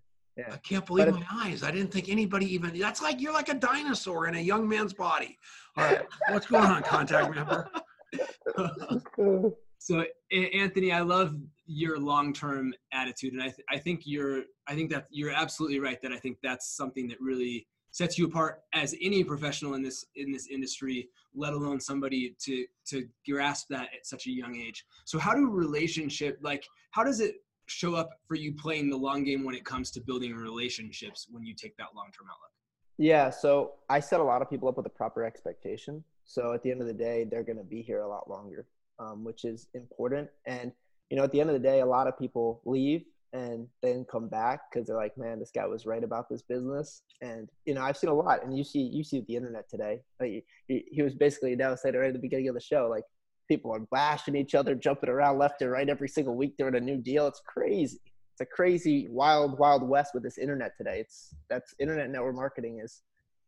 I 0.50 0.56
can't 0.58 0.86
believe 0.86 1.12
my 1.12 1.26
eyes. 1.34 1.64
I 1.64 1.72
didn't 1.72 1.92
think 1.92 2.08
anybody 2.08 2.46
even. 2.54 2.78
That's 2.80 3.02
like 3.02 3.20
you're 3.20 3.34
like 3.34 3.50
a 3.50 3.54
dinosaur 3.56 4.28
in 4.28 4.36
a 4.36 4.40
young 4.40 4.70
man's 4.70 4.94
body. 4.94 5.38
All 5.76 5.84
right, 5.84 6.02
what's 6.30 6.46
going 6.46 6.64
on, 6.64 6.82
contact 6.84 7.36
member? 7.36 7.70
So 9.80 10.04
Anthony, 10.32 10.92
I 10.92 11.00
love 11.00 11.36
your 11.66 11.98
long-term 11.98 12.74
attitude, 12.92 13.32
and 13.32 13.42
I, 13.42 13.46
th- 13.46 13.66
I 13.70 13.78
think 13.78 14.02
you're 14.04 14.44
I 14.68 14.76
think 14.76 14.92
that 14.92 15.08
you're 15.10 15.32
absolutely 15.32 15.80
right. 15.80 16.02
That 16.02 16.12
I 16.12 16.18
think 16.18 16.38
that's 16.44 16.76
something 16.76 17.08
that 17.08 17.20
really 17.22 17.66
sets 17.92 18.18
you 18.18 18.26
apart 18.28 18.62
as 18.74 18.94
any 19.02 19.24
professional 19.24 19.74
in 19.76 19.82
this 19.82 20.06
in 20.16 20.32
this 20.34 20.48
industry, 20.48 21.10
let 21.34 21.54
alone 21.54 21.80
somebody 21.80 22.36
to 22.40 22.66
to 22.88 23.08
grasp 23.28 23.68
that 23.70 23.84
at 23.96 24.06
such 24.06 24.28
a 24.28 24.32
young 24.32 24.58
age. 24.58 24.86
So 25.06 25.18
how 25.18 25.34
do 25.34 25.50
relationship 25.50 26.38
like 26.42 26.66
how 26.92 27.06
does 27.06 27.22
it 27.22 27.36
show 27.68 27.96
up 27.96 28.10
for 28.28 28.36
you 28.36 28.54
playing 28.54 28.90
the 28.90 28.98
long 28.98 29.24
game 29.24 29.46
when 29.46 29.56
it 29.56 29.64
comes 29.64 29.92
to 29.92 30.02
building 30.02 30.36
relationships 30.36 31.28
when 31.32 31.46
you 31.46 31.54
take 31.54 31.78
that 31.78 31.88
long-term 31.96 32.28
outlook? 32.30 32.52
Yeah, 32.98 33.30
so 33.30 33.76
I 33.90 34.02
set 34.02 34.20
a 34.20 34.24
lot 34.24 34.42
of 34.42 34.50
people 34.50 34.68
up 34.68 34.76
with 34.76 34.86
a 34.88 34.90
proper 34.90 35.24
expectation. 35.24 36.04
So 36.30 36.54
at 36.54 36.62
the 36.62 36.70
end 36.70 36.80
of 36.80 36.88
the 36.88 36.94
day, 36.94 37.26
they're 37.30 37.44
going 37.44 37.58
to 37.58 37.64
be 37.64 37.82
here 37.82 38.02
a 38.02 38.08
lot 38.08 38.30
longer, 38.30 38.68
um, 39.00 39.24
which 39.24 39.46
is 39.46 39.68
important. 39.74 40.30
And 40.46 40.72
you 41.10 41.18
know, 41.18 41.24
at 41.24 41.32
the 41.32 41.42
end 41.42 41.50
of 41.50 41.56
the 41.56 41.68
day, 41.68 41.80
a 41.80 41.86
lot 41.86 42.06
of 42.06 42.20
people 42.20 42.62
leave 42.66 43.04
and 43.34 43.68
then 43.82 44.06
come 44.12 44.28
back 44.28 44.62
because 44.70 44.86
they're 44.86 44.96
like, 44.96 45.18
"Man, 45.18 45.40
this 45.40 45.50
guy 45.54 45.66
was 45.66 45.88
right 45.88 46.04
about 46.04 46.30
this 46.30 46.44
business." 46.44 47.02
And 47.24 47.50
you 47.66 47.74
know, 47.74 47.82
I've 47.82 47.98
seen 47.98 48.12
a 48.12 48.14
lot, 48.14 48.44
and 48.46 48.56
you 48.56 48.64
see, 48.64 48.80
you 48.80 49.04
see 49.04 49.22
the 49.28 49.36
internet 49.36 49.68
today. 49.68 50.02
Like, 50.20 50.46
he, 50.68 50.86
he 50.92 51.02
was 51.02 51.16
basically 51.16 51.56
devastated 51.56 51.98
right 51.98 52.10
at 52.10 52.14
the 52.14 52.20
beginning 52.20 52.48
of 52.48 52.54
the 52.54 52.62
show. 52.62 52.88
Like 52.90 53.06
people 53.48 53.74
are 53.74 53.80
bashing 53.92 54.36
each 54.36 54.54
other, 54.54 54.76
jumping 54.76 55.10
around 55.10 55.40
left 55.40 55.64
and 55.64 55.72
right 55.72 55.90
every 55.90 56.10
single 56.10 56.36
week 56.36 56.54
during 56.60 56.76
a 56.76 56.80
new 56.80 56.98
deal. 56.98 57.26
It's 57.26 57.42
crazy 57.44 58.00
it's 58.40 58.50
a 58.50 58.56
crazy 58.56 59.08
wild 59.10 59.60
wild 59.60 59.88
west 59.88 60.14
with 60.14 60.24
this 60.24 60.38
internet 60.38 60.72
today 60.78 61.00
it's 61.02 61.36
that's 61.50 61.74
internet 61.78 62.10
network 62.10 62.36
marketing 62.36 62.80
is 62.82 63.02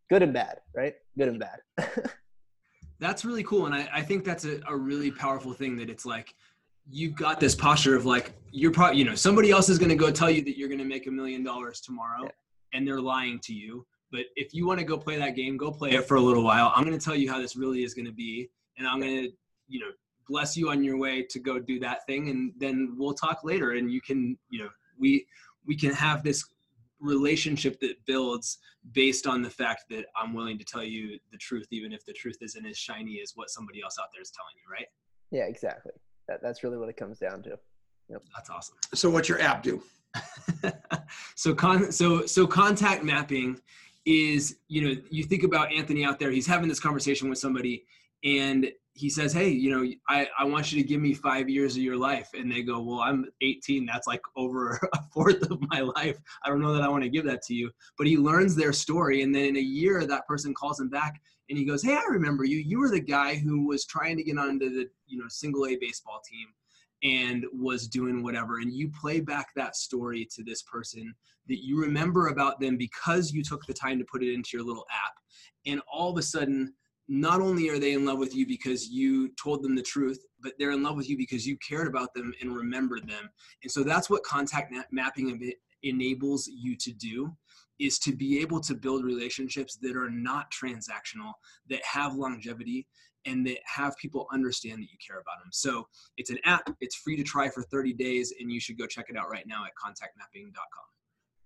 good 0.10 0.22
and 0.22 0.34
bad 0.34 0.58
right 0.76 0.96
good 1.18 1.30
and 1.30 1.40
bad 1.40 1.60
That's 3.02 3.26
really 3.26 3.44
cool. 3.44 3.66
And 3.66 3.76
I, 3.76 3.90
I 3.92 4.02
think 4.02 4.24
that's 4.24 4.46
a, 4.46 4.62
a 4.68 4.76
really 4.76 5.12
powerful 5.12 5.52
thing 5.52 5.76
that 5.78 5.90
it's 5.90 6.06
like 6.06 6.36
you've 6.90 7.16
got 7.16 7.40
this 7.40 7.56
posture 7.56 7.96
of 7.96 8.06
like 8.06 8.32
you're 8.52 8.72
probably 8.72 9.00
you 9.00 9.06
know 9.06 9.16
somebody 9.16 9.52
else 9.52 9.70
is 9.70 9.78
going 9.78 9.90
to 9.90 9.96
go 9.96 10.12
tell 10.12 10.30
you 10.30 10.44
that 10.44 10.58
you're 10.58 10.68
going 10.68 10.80
to 10.80 10.86
make 10.86 11.08
a 11.08 11.12
million 11.12 11.44
dollars 11.44 11.82
tomorrow 11.82 12.24
Yeah. 12.24 12.30
and 12.74 12.88
they're 12.88 13.00
lying 13.02 13.40
to 13.42 13.54
you 13.54 13.86
but 14.12 14.26
if 14.36 14.54
you 14.54 14.66
want 14.68 14.80
to 14.80 14.86
go 14.86 14.98
play 14.98 15.16
that 15.18 15.36
game 15.36 15.58
go 15.58 15.72
play 15.72 15.92
it 15.92 16.06
for 16.08 16.16
a 16.16 16.22
little 16.22 16.44
while 16.44 16.74
i'm 16.76 16.84
going 16.84 16.98
to 16.98 17.04
tell 17.04 17.16
you 17.16 17.32
how 17.32 17.40
this 17.40 17.56
really 17.56 17.84
is 17.84 17.94
going 17.94 18.08
to 18.08 18.12
be 18.12 18.50
and 18.78 18.88
i'm 18.88 19.00
going 19.00 19.26
to 19.26 19.32
you 19.68 19.80
know 19.80 19.92
bless 20.28 20.58
you 20.58 20.70
on 20.72 20.84
your 20.84 20.98
way 20.98 21.22
to 21.22 21.40
go 21.40 21.60
do 21.60 21.80
that 21.80 22.06
thing 22.08 22.30
and 22.30 22.52
then 22.58 22.96
we'll 22.98 23.14
talk 23.14 23.44
later 23.44 23.74
and 23.74 23.92
you 23.92 24.02
can 24.02 24.36
you 24.50 24.60
know 24.64 24.70
we 25.00 25.26
we 25.68 25.76
can 25.76 25.92
have 25.94 26.24
this 26.24 26.44
relationship 27.02 27.80
that 27.80 27.96
builds 28.06 28.60
based 28.94 29.28
on 29.28 29.42
the 29.42 29.50
fact 29.50 29.86
that 29.90 30.06
I'm 30.16 30.34
willing 30.34 30.58
to 30.58 30.64
tell 30.64 30.84
you 30.84 31.20
the 31.32 31.38
truth, 31.38 31.68
even 31.72 31.92
if 31.92 32.06
the 32.06 32.14
truth 32.14 32.38
isn't 32.42 32.66
as 32.66 32.78
shiny 32.78 33.20
as 33.22 33.34
what 33.36 33.50
somebody 33.50 33.82
else 33.84 33.98
out 34.00 34.08
there 34.14 34.22
is 34.22 34.32
telling 34.32 34.54
you, 34.56 34.72
right? 34.72 34.88
Yeah, 35.32 35.50
exactly. 35.50 35.94
That, 36.28 36.42
that's 36.42 36.64
really 36.64 36.78
what 36.78 36.90
it 36.90 36.98
comes 36.98 37.20
down 37.20 37.44
to. 37.44 37.58
Yep. 38.10 38.24
That's 38.36 38.50
awesome. 38.50 38.76
So 38.94 39.10
what's 39.10 39.30
your 39.30 39.42
app 39.42 39.64
do? 39.64 39.82
so 41.36 41.56
con 41.56 41.92
so 41.92 42.26
so 42.26 42.46
contact 42.46 43.04
mapping 43.04 43.60
is 44.06 44.58
you 44.68 44.82
know 44.82 45.02
you 45.10 45.24
think 45.24 45.44
about 45.44 45.72
Anthony 45.72 46.04
out 46.04 46.20
there 46.20 46.32
he's 46.32 46.46
having 46.46 46.68
this 46.68 46.82
conversation 46.82 47.30
with 47.30 47.38
somebody 47.38 47.86
and 48.26 48.70
he 48.94 49.10
says 49.10 49.32
hey 49.32 49.50
you 49.50 49.72
know 49.72 49.90
I, 50.10 50.28
I 50.38 50.44
want 50.44 50.72
you 50.72 50.82
to 50.82 50.88
give 50.88 51.00
me 51.02 51.14
five 51.14 51.50
years 51.50 51.76
of 51.76 51.82
your 51.82 51.98
life. 51.98 52.30
And 52.34 52.52
they 52.52 52.62
go 52.62 52.82
well 52.82 53.00
i'm 53.00 53.26
18 53.42 53.86
that's 53.86 54.08
like 54.08 54.22
over 54.36 54.80
a 54.94 55.00
fourth 55.14 55.50
of 55.50 55.60
my 55.70 55.82
life. 55.82 56.18
I 56.44 56.50
don't 56.50 56.62
know 56.62 56.74
that 56.74 56.84
i 56.84 56.90
want 56.90 57.04
to 57.04 57.10
give 57.10 57.26
that 57.26 57.42
to 57.44 57.54
you. 57.54 57.72
But 57.98 58.08
he 58.08 58.18
learns 58.18 58.56
their 58.56 58.74
story 58.74 59.22
and 59.22 59.34
then 59.34 59.46
in 59.46 59.58
a 59.58 59.62
year 59.62 60.06
that 60.06 60.28
person 60.28 60.54
calls 60.54 60.80
him 60.80 60.90
back 60.90 61.22
and 61.50 61.58
he 61.58 61.66
goes 61.66 61.84
hey 61.84 61.96
i 61.96 62.04
remember 62.10 62.44
you. 62.44 62.58
You 62.58 62.80
were 62.80 62.90
the 62.90 63.00
guy 63.00 63.36
who 63.36 63.68
was 63.68 63.86
trying 63.86 64.18
to 64.18 64.24
get 64.24 64.38
onto 64.38 64.70
the 64.70 64.88
you 65.08 65.18
know 65.18 65.26
single 65.30 65.66
a 65.66 65.78
baseball 65.78 66.22
team 66.30 66.48
and 67.04 67.46
was 67.54 67.88
doing 67.88 68.22
whatever 68.22 68.60
and 68.60 68.74
you 68.74 68.92
play 69.00 69.20
back 69.20 69.48
that 69.56 69.76
story 69.76 70.28
to 70.36 70.44
this 70.44 70.62
person 70.64 71.14
that 71.48 71.64
you 71.66 71.82
remember 71.82 72.28
about 72.28 72.60
them 72.60 72.78
because 72.78 73.32
you 73.32 73.44
took 73.44 73.66
the 73.66 73.74
time 73.74 73.98
to 73.98 74.06
put 74.06 74.22
it 74.22 74.32
into 74.32 74.52
your 74.54 74.64
little 74.64 74.86
app 74.92 75.14
and 75.66 75.82
all 75.92 76.12
of 76.12 76.18
a 76.18 76.22
sudden 76.22 76.72
not 77.14 77.42
only 77.42 77.68
are 77.68 77.78
they 77.78 77.92
in 77.92 78.06
love 78.06 78.18
with 78.18 78.34
you 78.34 78.48
because 78.48 78.88
you 78.88 79.30
told 79.36 79.62
them 79.62 79.76
the 79.76 79.82
truth 79.82 80.24
but 80.42 80.54
they're 80.58 80.72
in 80.72 80.82
love 80.82 80.96
with 80.96 81.10
you 81.10 81.18
because 81.18 81.46
you 81.46 81.58
cared 81.58 81.88
about 81.88 82.14
them 82.14 82.34
and 82.40 82.56
remembered 82.56 83.06
them 83.06 83.30
and 83.64 83.72
so 83.72 83.84
that's 83.84 84.10
what 84.10 84.24
contact 84.24 84.74
mapping 84.92 85.52
enables 85.84 86.48
you 86.48 86.76
to 86.78 86.94
do 86.94 87.36
is 87.80 88.00
to 88.00 88.16
be 88.16 88.40
able 88.40 88.62
to 88.62 88.76
build 88.76 89.04
relationships 89.04 89.78
that 89.82 89.98
are 89.98 90.10
not 90.10 90.52
transactional 90.52 91.34
that 91.68 91.84
have 91.84 92.16
longevity 92.16 92.88
and 93.26 93.46
that 93.46 93.58
have 93.66 93.98
people 93.98 94.28
understand 94.32 94.82
that 94.82 94.92
you 94.92 94.98
care 95.06 95.20
about 95.20 95.44
them. 95.44 95.50
So 95.52 95.88
it's 96.18 96.30
an 96.30 96.40
app. 96.46 96.70
It's 96.80 96.96
free 96.96 97.16
to 97.18 97.24
try 97.24 97.50
for 97.50 97.64
30 97.64 97.94
days, 97.94 98.34
and 98.40 98.52
you 98.52 98.60
should 98.60 98.78
go 98.78 98.88
check 98.88 99.08
it 99.10 99.18
out 99.18 99.30
right 99.30 99.46
now 99.48 99.64
at 99.66 99.72
contactmapping.com. 99.84 101.01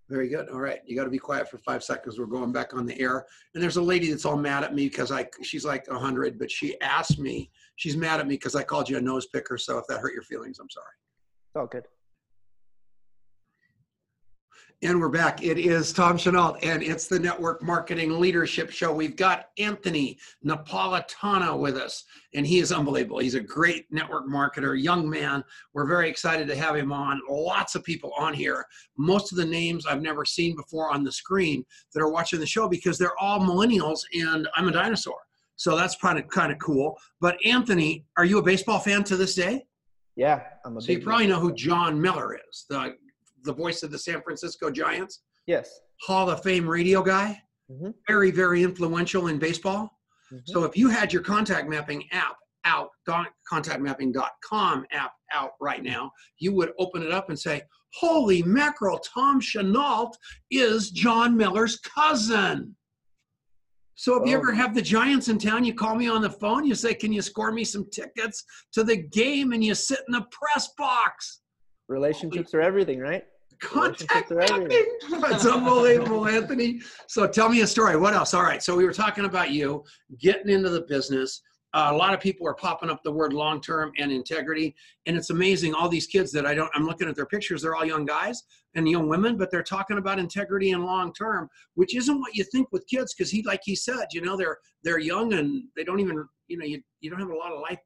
Very 0.07 0.29
good. 0.29 0.49
All 0.49 0.59
right, 0.59 0.81
you 0.85 0.95
got 0.95 1.05
to 1.05 1.09
be 1.09 1.17
quiet 1.17 1.49
for 1.49 1.57
five 1.57 1.83
seconds. 1.83 2.19
We're 2.19 2.27
going 2.27 2.51
back 2.51 2.75
on 2.75 2.85
the 2.85 2.99
air, 2.99 3.25
and 3.53 3.63
there's 3.63 3.77
a 3.77 3.81
lady 3.81 4.11
that's 4.11 4.25
all 4.25 4.37
mad 4.37 4.63
at 4.63 4.75
me 4.75 4.87
because 4.87 5.11
I 5.11 5.27
she's 5.41 5.65
like 5.65 5.87
hundred, 5.89 6.37
but 6.37 6.51
she 6.51 6.79
asked 6.81 7.17
me. 7.17 7.49
She's 7.77 7.97
mad 7.97 8.19
at 8.19 8.27
me 8.27 8.35
because 8.35 8.55
I 8.55 8.63
called 8.63 8.87
you 8.87 8.97
a 8.97 9.01
nose 9.01 9.25
picker. 9.25 9.57
So 9.57 9.79
if 9.79 9.87
that 9.87 9.99
hurt 9.99 10.13
your 10.13 10.21
feelings, 10.21 10.59
I'm 10.59 10.69
sorry. 10.69 10.85
It's 11.49 11.55
all 11.55 11.65
good. 11.65 11.87
And 14.83 14.99
we're 14.99 15.09
back. 15.09 15.41
It 15.41 15.57
is 15.57 15.93
Tom 15.93 16.17
Chenault, 16.17 16.57
and 16.61 16.83
it's 16.83 17.07
the 17.07 17.17
Network 17.17 17.63
Marketing 17.63 18.19
Leadership 18.19 18.69
Show. 18.69 18.93
We've 18.93 19.15
got 19.15 19.45
Anthony 19.57 20.19
Napolitano 20.45 21.57
with 21.57 21.77
us, 21.77 22.03
and 22.33 22.45
he 22.45 22.59
is 22.59 22.73
unbelievable. 22.73 23.19
He's 23.19 23.35
a 23.35 23.39
great 23.39 23.85
network 23.89 24.27
marketer, 24.27 24.79
young 24.79 25.09
man. 25.09 25.45
We're 25.73 25.87
very 25.87 26.09
excited 26.09 26.47
to 26.49 26.57
have 26.57 26.75
him 26.75 26.91
on. 26.91 27.21
Lots 27.29 27.75
of 27.75 27.85
people 27.85 28.11
on 28.17 28.33
here. 28.33 28.65
Most 28.97 29.31
of 29.31 29.37
the 29.37 29.45
names 29.45 29.85
I've 29.85 30.01
never 30.01 30.25
seen 30.25 30.57
before 30.57 30.93
on 30.93 31.05
the 31.05 31.11
screen 31.11 31.63
that 31.93 32.01
are 32.01 32.11
watching 32.11 32.41
the 32.41 32.45
show 32.45 32.67
because 32.67 32.97
they're 32.97 33.17
all 33.17 33.39
millennials, 33.39 34.01
and 34.13 34.47
I'm 34.55 34.67
a 34.67 34.71
dinosaur. 34.71 35.19
So 35.55 35.77
that's 35.77 35.95
kind 35.95 36.19
of 36.19 36.27
kind 36.27 36.51
of 36.51 36.59
cool. 36.59 36.97
But 37.21 37.37
Anthony, 37.45 38.05
are 38.17 38.25
you 38.25 38.39
a 38.39 38.43
baseball 38.43 38.79
fan 38.79 39.05
to 39.05 39.15
this 39.15 39.35
day? 39.35 39.65
Yeah, 40.17 40.43
I'm 40.65 40.75
a. 40.75 40.81
So 40.81 40.91
you 40.91 41.01
probably 41.01 41.27
know 41.27 41.39
who 41.39 41.53
Jon 41.53 41.99
Miller 41.99 42.37
is, 42.49 42.65
the 42.69 42.95
the 43.45 43.53
voice 43.53 43.83
of 43.83 43.91
the 43.91 43.99
San 43.99 44.21
Francisco 44.21 44.69
Giants. 44.69 45.21
Yes. 45.47 45.79
Hall 46.01 46.29
of 46.29 46.43
Fame 46.43 46.67
radio 46.67 47.01
guy. 47.01 47.41
Mm-hmm. 47.71 47.91
Very, 48.07 48.31
very 48.31 48.63
influential 48.63 49.27
in 49.27 49.39
baseball. 49.39 49.97
Mm-hmm. 50.31 50.37
So 50.45 50.63
if 50.63 50.77
you 50.77 50.89
had 50.89 51.13
your 51.13 51.21
contact 51.21 51.69
mapping 51.69 52.03
app 52.11 52.35
out, 52.65 52.89
contactmapping.com 53.07 54.85
app 54.91 55.11
out 55.33 55.51
right 55.61 55.83
now, 55.83 56.11
you 56.39 56.53
would 56.53 56.73
open 56.79 57.03
it 57.03 57.11
up 57.11 57.29
and 57.29 57.39
say, 57.39 57.61
Holy 57.93 58.43
mackerel, 58.43 58.99
Tom 58.99 59.39
Chenault 59.39 60.11
is 60.51 60.91
Jon 60.91 61.37
Miller's 61.37 61.79
cousin. 61.79 62.75
So 63.95 64.15
if 64.17 64.23
oh. 64.23 64.25
you 64.25 64.37
ever 64.37 64.53
have 64.53 64.75
the 64.75 64.81
Giants 64.81 65.29
in 65.29 65.37
town, 65.37 65.63
you 65.63 65.73
call 65.73 65.95
me 65.95 66.09
on 66.09 66.21
the 66.21 66.29
phone, 66.29 66.65
you 66.65 66.75
say, 66.75 66.93
Can 66.93 67.13
you 67.13 67.21
score 67.21 67.51
me 67.51 67.63
some 67.63 67.89
tickets 67.91 68.43
to 68.73 68.83
the 68.83 68.97
game? 68.97 69.53
And 69.53 69.63
you 69.63 69.73
sit 69.73 69.99
in 70.07 70.13
the 70.13 70.25
press 70.31 70.69
box. 70.77 71.41
Relationships 71.87 72.53
are 72.53 72.61
everything, 72.61 72.99
right? 72.99 73.23
Contact 73.59 74.31
mapping. 74.31 74.97
That's 75.21 75.45
unbelievable, 75.45 76.27
Anthony. 76.27 76.81
So 77.07 77.27
tell 77.27 77.49
me 77.49 77.61
a 77.61 77.67
story. 77.67 77.97
What 77.97 78.13
else? 78.13 78.33
All 78.33 78.43
right. 78.43 78.61
So 78.61 78.75
we 78.75 78.85
were 78.85 78.93
talking 78.93 79.25
about 79.25 79.51
you 79.51 79.83
getting 80.19 80.49
into 80.49 80.69
the 80.69 80.81
business. 80.81 81.41
Uh, 81.73 81.89
a 81.91 81.95
lot 81.95 82.13
of 82.13 82.21
people 82.21 82.47
are 82.47 82.53
popping 82.53 82.89
up 82.89 83.03
the 83.03 83.11
word 83.11 83.33
long 83.33 83.59
term 83.59 83.91
and 83.97 84.09
integrity, 84.09 84.73
and 85.07 85.17
it's 85.17 85.29
amazing. 85.29 85.73
All 85.73 85.89
these 85.89 86.07
kids 86.07 86.31
that 86.31 86.45
I 86.45 86.53
don't, 86.53 86.71
I'm 86.73 86.85
looking 86.85 87.09
at 87.09 87.15
their 87.15 87.25
pictures. 87.25 87.61
They're 87.61 87.75
all 87.75 87.83
young 87.83 88.05
guys 88.05 88.43
and 88.75 88.87
young 88.87 89.09
women, 89.09 89.35
but 89.35 89.51
they're 89.51 89.63
talking 89.63 89.97
about 89.97 90.17
integrity 90.17 90.71
and 90.71 90.85
long 90.85 91.13
term, 91.13 91.49
which 91.73 91.93
isn't 91.93 92.17
what 92.17 92.33
you 92.33 92.45
think 92.45 92.69
with 92.71 92.87
kids. 92.87 93.13
Because 93.13 93.29
he, 93.29 93.43
like 93.43 93.59
he 93.65 93.75
said, 93.75 94.05
you 94.13 94.21
know, 94.21 94.37
they're 94.37 94.57
they're 94.83 94.99
young 94.99 95.33
and 95.33 95.63
they 95.75 95.83
don't 95.83 95.99
even, 95.99 96.25
you 96.47 96.57
know, 96.57 96.65
you 96.65 96.81
you 97.01 97.09
don't 97.09 97.19
have 97.19 97.29
a 97.29 97.35
lot 97.35 97.51
of 97.51 97.59
life 97.59 97.79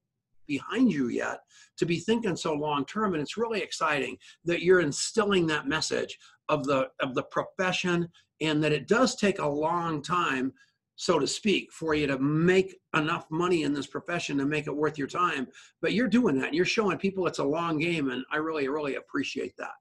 behind 0.49 0.91
you 0.91 1.07
yet 1.07 1.39
to 1.77 1.85
be 1.85 1.99
thinking 1.99 2.35
so 2.35 2.53
long 2.53 2.83
term 2.85 3.13
and 3.13 3.21
it's 3.21 3.37
really 3.37 3.61
exciting 3.61 4.17
that 4.43 4.61
you're 4.63 4.81
instilling 4.81 5.47
that 5.47 5.67
message 5.67 6.17
of 6.49 6.65
the 6.65 6.89
of 6.99 7.15
the 7.15 7.23
profession 7.23 8.09
and 8.41 8.61
that 8.61 8.73
it 8.73 8.87
does 8.87 9.15
take 9.15 9.39
a 9.39 9.47
long 9.47 10.01
time 10.01 10.51
so 10.99 11.17
to 11.17 11.25
speak 11.25 11.71
for 11.71 11.93
you 11.93 12.07
to 12.07 12.19
make 12.19 12.75
enough 12.93 13.25
money 13.31 13.63
in 13.63 13.73
this 13.73 13.87
profession 13.87 14.37
to 14.37 14.45
make 14.45 14.67
it 14.67 14.75
worth 14.75 14.97
your 14.97 15.07
time. 15.07 15.47
But 15.81 15.93
you're 15.93 16.09
doing 16.09 16.37
that. 16.39 16.47
And 16.47 16.55
you're 16.55 16.65
showing 16.65 16.97
people 16.97 17.25
it's 17.25 17.39
a 17.39 17.43
long 17.43 17.79
game 17.79 18.11
and 18.11 18.25
i 18.33 18.35
really 18.35 18.67
really 18.67 18.95
appreciate 18.95 19.55
that. 19.57 19.75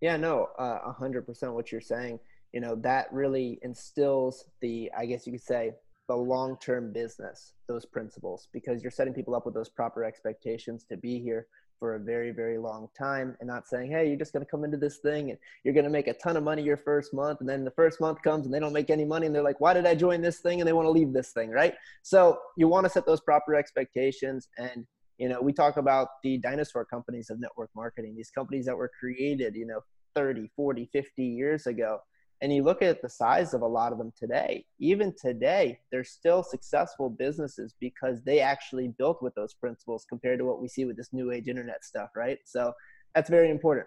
Yeah 0.00 0.16
no 0.16 0.48
uh, 0.60 0.92
100% 0.92 1.52
what 1.52 1.72
you're 1.72 1.80
saying. 1.80 2.20
You 2.52 2.60
know 2.60 2.76
that 2.82 3.12
really 3.12 3.58
instills 3.62 4.44
the 4.60 4.92
i 4.96 5.06
guess 5.06 5.26
you 5.26 5.32
could 5.32 5.42
say 5.42 5.72
the 6.12 6.16
long 6.16 6.58
term 6.58 6.92
business, 6.92 7.54
those 7.68 7.86
principles, 7.86 8.48
because 8.52 8.82
you're 8.82 8.90
setting 8.90 9.14
people 9.14 9.34
up 9.34 9.46
with 9.46 9.54
those 9.54 9.70
proper 9.70 10.04
expectations 10.04 10.84
to 10.84 10.94
be 10.98 11.18
here 11.18 11.46
for 11.78 11.94
a 11.94 11.98
very, 11.98 12.32
very 12.32 12.58
long 12.58 12.86
time 12.96 13.34
and 13.40 13.48
not 13.48 13.66
saying, 13.66 13.90
hey, 13.90 14.08
you're 14.08 14.18
just 14.18 14.34
going 14.34 14.44
to 14.44 14.50
come 14.50 14.62
into 14.62 14.76
this 14.76 14.98
thing 14.98 15.30
and 15.30 15.38
you're 15.64 15.72
going 15.72 15.86
to 15.86 15.90
make 15.90 16.08
a 16.08 16.12
ton 16.12 16.36
of 16.36 16.44
money 16.44 16.62
your 16.62 16.76
first 16.76 17.14
month. 17.14 17.40
And 17.40 17.48
then 17.48 17.64
the 17.64 17.70
first 17.70 17.98
month 17.98 18.20
comes 18.22 18.44
and 18.44 18.54
they 18.54 18.60
don't 18.60 18.74
make 18.74 18.90
any 18.90 19.06
money 19.06 19.24
and 19.24 19.34
they're 19.34 19.42
like, 19.42 19.58
why 19.58 19.72
did 19.72 19.86
I 19.86 19.94
join 19.94 20.20
this 20.20 20.40
thing? 20.40 20.60
And 20.60 20.68
they 20.68 20.74
want 20.74 20.84
to 20.84 20.90
leave 20.90 21.14
this 21.14 21.32
thing, 21.32 21.48
right? 21.48 21.72
So 22.02 22.38
you 22.58 22.68
want 22.68 22.84
to 22.84 22.90
set 22.90 23.06
those 23.06 23.22
proper 23.22 23.54
expectations. 23.54 24.48
And, 24.58 24.86
you 25.16 25.30
know, 25.30 25.40
we 25.40 25.54
talk 25.54 25.78
about 25.78 26.08
the 26.22 26.36
dinosaur 26.36 26.84
companies 26.84 27.30
of 27.30 27.40
network 27.40 27.70
marketing, 27.74 28.16
these 28.16 28.30
companies 28.30 28.66
that 28.66 28.76
were 28.76 28.90
created, 29.00 29.54
you 29.54 29.66
know, 29.66 29.80
30, 30.14 30.50
40, 30.56 30.90
50 30.92 31.24
years 31.24 31.66
ago 31.66 32.00
and 32.42 32.52
you 32.52 32.64
look 32.64 32.82
at 32.82 33.00
the 33.00 33.08
size 33.08 33.54
of 33.54 33.62
a 33.62 33.66
lot 33.66 33.92
of 33.92 33.98
them 33.98 34.12
today, 34.18 34.66
even 34.80 35.14
today, 35.16 35.78
they're 35.92 36.02
still 36.02 36.42
successful 36.42 37.08
businesses 37.08 37.76
because 37.80 38.20
they 38.24 38.40
actually 38.40 38.88
built 38.88 39.22
with 39.22 39.32
those 39.36 39.54
principles 39.54 40.04
compared 40.08 40.40
to 40.40 40.44
what 40.44 40.60
we 40.60 40.66
see 40.66 40.84
with 40.84 40.96
this 40.96 41.12
new 41.12 41.30
age 41.30 41.46
internet 41.46 41.84
stuff, 41.84 42.10
right? 42.16 42.38
So 42.44 42.72
that's 43.14 43.30
very 43.30 43.48
important. 43.48 43.86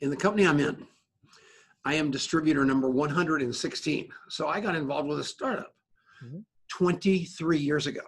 In 0.00 0.08
the 0.08 0.16
company 0.16 0.46
I'm 0.46 0.60
in, 0.60 0.86
I 1.84 1.94
am 1.94 2.10
distributor 2.10 2.64
number 2.64 2.88
116. 2.88 4.08
So 4.30 4.48
I 4.48 4.58
got 4.58 4.74
involved 4.74 5.06
with 5.06 5.20
a 5.20 5.24
startup 5.24 5.74
mm-hmm. 6.24 6.38
23 6.68 7.58
years 7.58 7.86
ago. 7.86 8.00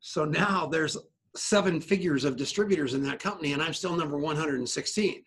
So 0.00 0.24
now 0.24 0.66
there's 0.66 0.96
seven 1.36 1.78
figures 1.78 2.24
of 2.24 2.36
distributors 2.36 2.94
in 2.94 3.02
that 3.02 3.18
company, 3.18 3.52
and 3.52 3.62
I'm 3.62 3.74
still 3.74 3.94
number 3.94 4.16
116. 4.16 5.24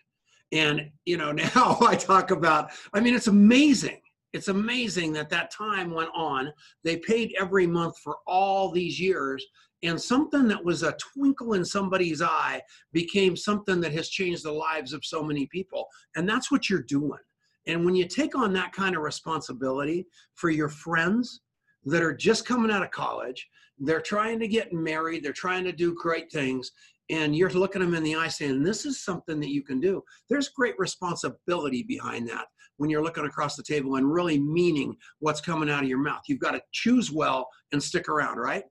And, 0.51 0.89
you 1.05 1.17
know, 1.17 1.31
now 1.55 1.77
I 1.81 1.95
talk 1.95 2.31
about, 2.31 2.71
I 2.93 2.99
mean, 2.99 3.15
it's 3.15 3.27
amazing. 3.27 4.01
It's 4.33 4.49
amazing 4.49 5.13
that 5.13 5.29
that 5.29 5.51
time 5.51 5.91
went 5.91 6.09
on. 6.13 6.51
They 6.83 6.97
paid 6.97 7.33
every 7.39 7.65
month 7.65 7.97
for 7.99 8.17
all 8.27 8.71
these 8.71 8.99
years. 8.99 9.45
And 9.83 9.99
something 10.01 10.47
that 10.47 10.63
was 10.63 10.83
a 10.83 10.97
twinkle 10.97 11.53
in 11.53 11.63
somebody's 11.63 12.21
eye 12.21 12.61
became 12.93 13.35
something 13.35 13.79
that 13.81 13.93
has 13.93 14.09
changed 14.09 14.43
the 14.43 14.51
lives 14.51 14.91
of 14.91 15.05
so 15.05 15.23
many 15.23 15.45
people. 15.47 15.87
And 16.15 16.27
that's 16.27 16.51
what 16.51 16.69
you're 16.69 16.81
doing. 16.81 17.19
And 17.67 17.85
when 17.85 17.95
you 17.95 18.07
take 18.07 18.35
on 18.35 18.53
that 18.53 18.73
kind 18.73 18.95
of 18.95 19.03
responsibility 19.03 20.07
for 20.33 20.49
your 20.49 20.69
friends 20.69 21.41
that 21.85 22.01
are 22.01 22.15
just 22.15 22.45
coming 22.45 22.71
out 22.71 22.83
of 22.83 22.91
college, 22.91 23.47
they're 23.77 24.01
trying 24.01 24.39
to 24.39 24.47
get 24.47 24.73
married, 24.73 25.23
they're 25.23 25.33
trying 25.33 25.63
to 25.65 25.71
do 25.71 25.95
great 25.95 26.31
things, 26.31 26.71
and 27.09 27.35
you're 27.35 27.49
looking 27.49 27.81
them 27.81 27.93
in 27.93 28.03
the 28.03 28.15
eye 28.15 28.27
saying, 28.27 28.63
This 28.63 28.85
is 28.85 29.03
something 29.03 29.39
that 29.39 29.49
you 29.49 29.63
can 29.63 29.79
do. 29.79 30.03
There's 30.29 30.49
great 30.49 30.77
responsibility 30.77 31.83
behind 31.83 32.27
that 32.29 32.45
when 32.77 32.89
you're 32.89 33.03
looking 33.03 33.25
across 33.25 33.55
the 33.55 33.63
table 33.63 33.95
and 33.95 34.11
really 34.11 34.39
meaning 34.39 34.95
what's 35.19 35.41
coming 35.41 35.69
out 35.69 35.83
of 35.83 35.89
your 35.89 35.97
mouth. 35.97 36.21
You've 36.27 36.39
got 36.39 36.51
to 36.51 36.61
choose 36.71 37.11
well 37.11 37.49
and 37.71 37.81
stick 37.81 38.07
around, 38.07 38.37
right? 38.37 38.63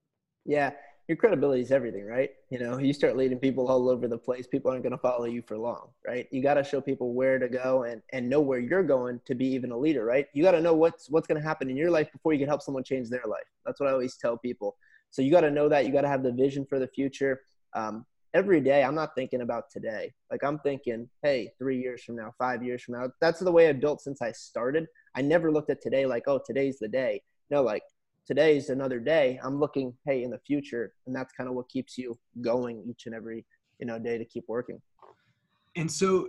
Yeah. 0.44 0.70
your 1.08 1.16
credibility 1.16 1.62
is 1.62 1.72
everything, 1.72 2.04
right? 2.04 2.30
You 2.50 2.58
know, 2.58 2.78
you 2.78 2.92
start 2.92 3.16
leading 3.16 3.38
people 3.38 3.68
all 3.68 3.88
over 3.88 4.06
the 4.06 4.18
place, 4.18 4.46
people 4.46 4.70
aren't 4.70 4.82
going 4.82 4.92
to 4.92 4.98
follow 4.98 5.24
you 5.24 5.42
for 5.42 5.56
long, 5.56 5.88
right? 6.06 6.26
You 6.30 6.42
got 6.42 6.54
to 6.54 6.64
show 6.64 6.80
people 6.80 7.14
where 7.14 7.38
to 7.38 7.48
go 7.48 7.84
and 7.84 8.02
and 8.12 8.28
know 8.28 8.40
where 8.40 8.58
you're 8.58 8.82
going 8.82 9.20
to 9.24 9.34
be 9.34 9.46
even 9.46 9.72
a 9.72 9.78
leader, 9.78 10.04
right? 10.04 10.26
You 10.34 10.42
got 10.42 10.52
to 10.52 10.60
know 10.60 10.74
what's 10.74 11.10
what's 11.10 11.26
going 11.26 11.40
to 11.40 11.46
happen 11.46 11.68
in 11.70 11.76
your 11.76 11.90
life 11.90 12.10
before 12.12 12.32
you 12.32 12.38
can 12.38 12.48
help 12.48 12.62
someone 12.62 12.84
change 12.84 13.08
their 13.08 13.24
life. 13.26 13.46
That's 13.64 13.80
what 13.80 13.88
I 13.88 13.92
always 13.92 14.16
tell 14.16 14.36
people. 14.36 14.76
So 15.10 15.22
you 15.22 15.30
got 15.30 15.42
to 15.42 15.50
know 15.50 15.68
that 15.68 15.86
you 15.86 15.92
got 15.92 16.02
to 16.02 16.08
have 16.08 16.22
the 16.22 16.32
vision 16.32 16.66
for 16.68 16.78
the 16.78 16.88
future. 16.88 17.40
Um, 17.74 18.04
every 18.34 18.60
day, 18.60 18.82
I'm 18.82 18.94
not 18.94 19.14
thinking 19.14 19.40
about 19.40 19.70
today. 19.70 20.12
Like 20.30 20.42
I'm 20.44 20.58
thinking, 20.60 21.08
hey, 21.22 21.52
three 21.58 21.80
years 21.80 22.02
from 22.02 22.16
now, 22.16 22.32
five 22.38 22.62
years 22.62 22.82
from 22.82 22.94
now. 22.94 23.08
That's 23.20 23.40
the 23.40 23.52
way 23.52 23.68
I've 23.68 23.80
built 23.80 24.00
since 24.00 24.22
I 24.22 24.32
started. 24.32 24.86
I 25.14 25.22
never 25.22 25.50
looked 25.50 25.70
at 25.70 25.80
today 25.80 26.06
like, 26.06 26.24
oh, 26.26 26.40
today's 26.44 26.78
the 26.78 26.88
day. 26.88 27.22
No, 27.50 27.62
like 27.62 27.82
today's 28.26 28.70
another 28.70 28.98
day 28.98 29.38
i'm 29.44 29.58
looking 29.58 29.94
hey 30.04 30.24
in 30.24 30.30
the 30.30 30.38
future 30.38 30.92
and 31.06 31.14
that's 31.14 31.32
kind 31.32 31.48
of 31.48 31.54
what 31.54 31.68
keeps 31.68 31.96
you 31.96 32.18
going 32.40 32.84
each 32.88 33.06
and 33.06 33.14
every 33.14 33.44
you 33.78 33.86
know 33.86 33.98
day 33.98 34.18
to 34.18 34.24
keep 34.24 34.44
working 34.48 34.80
and 35.76 35.90
so 35.90 36.28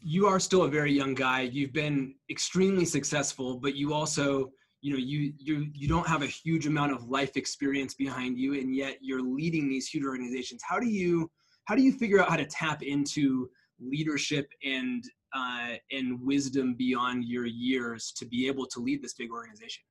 you 0.00 0.26
are 0.26 0.38
still 0.38 0.64
a 0.64 0.68
very 0.68 0.92
young 0.92 1.14
guy 1.14 1.40
you've 1.40 1.72
been 1.72 2.14
extremely 2.30 2.84
successful 2.84 3.56
but 3.56 3.74
you 3.74 3.94
also 3.94 4.52
you 4.82 4.92
know 4.92 4.98
you 4.98 5.32
you 5.38 5.68
you 5.72 5.88
don't 5.88 6.06
have 6.06 6.22
a 6.22 6.26
huge 6.26 6.66
amount 6.66 6.92
of 6.92 7.08
life 7.08 7.36
experience 7.36 7.94
behind 7.94 8.36
you 8.36 8.54
and 8.54 8.74
yet 8.74 8.98
you're 9.00 9.22
leading 9.22 9.68
these 9.68 9.88
huge 9.88 10.04
organizations 10.04 10.60
how 10.68 10.78
do 10.78 10.88
you 10.88 11.30
how 11.64 11.74
do 11.74 11.82
you 11.82 11.92
figure 11.92 12.20
out 12.20 12.28
how 12.28 12.36
to 12.36 12.44
tap 12.44 12.82
into 12.82 13.48
leadership 13.80 14.48
and 14.64 15.04
uh, 15.34 15.76
and 15.90 16.20
wisdom 16.20 16.74
beyond 16.74 17.24
your 17.24 17.46
years 17.46 18.12
to 18.14 18.26
be 18.26 18.46
able 18.46 18.66
to 18.66 18.80
lead 18.80 19.02
this 19.02 19.14
big 19.14 19.30
organization 19.30 19.82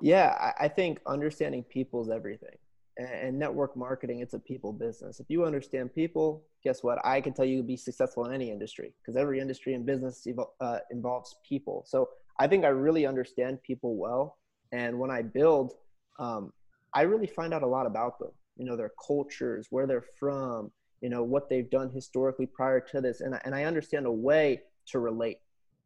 yeah, 0.00 0.52
I 0.58 0.68
think 0.68 1.00
understanding 1.06 1.64
people 1.64 2.02
is 2.02 2.08
everything. 2.08 2.56
And 2.96 3.38
network 3.38 3.76
marketing, 3.76 4.20
it's 4.20 4.34
a 4.34 4.38
people 4.38 4.72
business. 4.72 5.20
If 5.20 5.26
you 5.28 5.44
understand 5.44 5.94
people, 5.94 6.44
guess 6.62 6.82
what? 6.82 6.98
I 7.04 7.20
can 7.20 7.32
tell 7.32 7.44
you 7.44 7.62
be 7.62 7.76
successful 7.76 8.24
in 8.26 8.32
any 8.32 8.50
industry 8.50 8.92
because 9.00 9.16
every 9.16 9.40
industry 9.40 9.74
and 9.74 9.86
business 9.86 10.26
uh, 10.60 10.78
involves 10.90 11.36
people. 11.48 11.84
So 11.86 12.08
I 12.38 12.46
think 12.46 12.64
I 12.64 12.68
really 12.68 13.06
understand 13.06 13.62
people 13.62 13.96
well. 13.96 14.38
And 14.72 14.98
when 14.98 15.10
I 15.10 15.22
build, 15.22 15.74
um, 16.18 16.52
I 16.94 17.02
really 17.02 17.26
find 17.26 17.54
out 17.54 17.62
a 17.62 17.66
lot 17.66 17.86
about 17.86 18.18
them. 18.18 18.30
You 18.56 18.64
know, 18.64 18.76
their 18.76 18.92
cultures, 19.06 19.68
where 19.70 19.86
they're 19.86 20.04
from, 20.18 20.72
you 21.00 21.08
know, 21.08 21.22
what 21.22 21.48
they've 21.48 21.70
done 21.70 21.90
historically 21.90 22.46
prior 22.46 22.80
to 22.80 23.00
this. 23.00 23.20
And, 23.20 23.38
and 23.44 23.54
I 23.54 23.64
understand 23.64 24.06
a 24.06 24.12
way 24.12 24.62
to 24.88 24.98
relate 24.98 25.38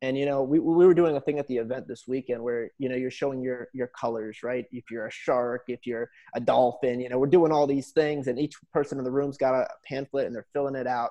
and 0.03 0.19
you 0.19 0.27
know 0.27 0.43
we, 0.43 0.59
we 0.59 0.85
were 0.85 0.95
doing 0.95 1.17
a 1.17 1.21
thing 1.21 1.39
at 1.39 1.47
the 1.47 1.57
event 1.57 1.89
this 1.89 2.07
weekend 2.07 2.43
where 2.43 2.71
you 2.79 2.89
know 2.89 2.97
you're 2.97 3.11
showing 3.11 3.41
your 3.41 3.69
your 3.73 3.87
colors 3.87 4.43
right? 4.43 4.67
If 4.73 4.91
you're 4.91 5.07
a 5.07 5.11
shark 5.11 5.65
if 5.69 5.87
you're 5.87 6.11
a 6.35 6.41
dolphin 6.41 7.01
you 7.01 7.09
know 7.09 7.19
we're 7.19 7.29
doing 7.29 7.53
all 7.53 7.67
these 7.67 7.93
things 7.93 8.27
and 8.27 8.39
each 8.39 8.55
person 8.73 8.99
in 8.99 9.05
the 9.05 9.11
room's 9.11 9.39
got 9.39 9.55
a 9.55 9.69
pamphlet 9.89 10.27
and 10.27 10.35
they're 10.35 10.47
filling 10.53 10.75
it 10.75 10.87
out. 10.87 11.11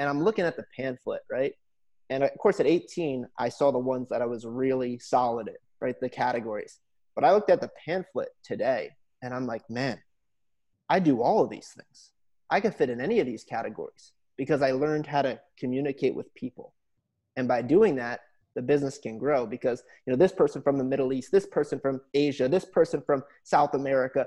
And 0.00 0.08
i'm 0.08 0.22
looking 0.22 0.46
at 0.46 0.56
the 0.56 0.64
pamphlet 0.76 1.20
right? 1.30 1.52
And 2.08 2.24
of 2.24 2.36
course 2.38 2.58
at 2.58 2.66
18 2.66 3.28
i 3.38 3.48
saw 3.48 3.70
the 3.70 3.78
ones 3.78 4.08
that 4.08 4.22
i 4.22 4.26
was 4.26 4.44
really 4.44 4.98
solid 4.98 5.46
in 5.46 5.54
right? 5.80 5.98
The 6.00 6.08
categories. 6.08 6.80
But 7.14 7.24
i 7.24 7.32
looked 7.32 7.50
at 7.50 7.60
the 7.60 7.70
pamphlet 7.84 8.30
today 8.42 8.90
and 9.22 9.34
i'm 9.34 9.46
like 9.46 9.68
man 9.68 10.00
i 10.88 10.98
do 10.98 11.22
all 11.22 11.44
of 11.44 11.50
these 11.50 11.68
things. 11.76 12.10
I 12.52 12.58
can 12.58 12.72
fit 12.72 12.90
in 12.90 13.00
any 13.00 13.20
of 13.20 13.26
these 13.26 13.44
categories 13.44 14.12
because 14.38 14.62
i 14.62 14.72
learned 14.72 15.06
how 15.06 15.22
to 15.22 15.38
communicate 15.58 16.14
with 16.14 16.34
people. 16.34 16.72
And 17.36 17.46
by 17.46 17.62
doing 17.62 17.96
that 17.96 18.20
the 18.60 18.66
business 18.66 18.98
can 18.98 19.16
grow 19.16 19.46
because 19.46 19.82
you 20.04 20.12
know 20.12 20.18
this 20.18 20.32
person 20.32 20.60
from 20.60 20.76
the 20.76 20.84
middle 20.84 21.14
east 21.14 21.32
this 21.32 21.46
person 21.46 21.80
from 21.80 21.98
asia 22.12 22.46
this 22.46 22.66
person 22.66 23.00
from 23.06 23.22
south 23.42 23.72
america 23.72 24.26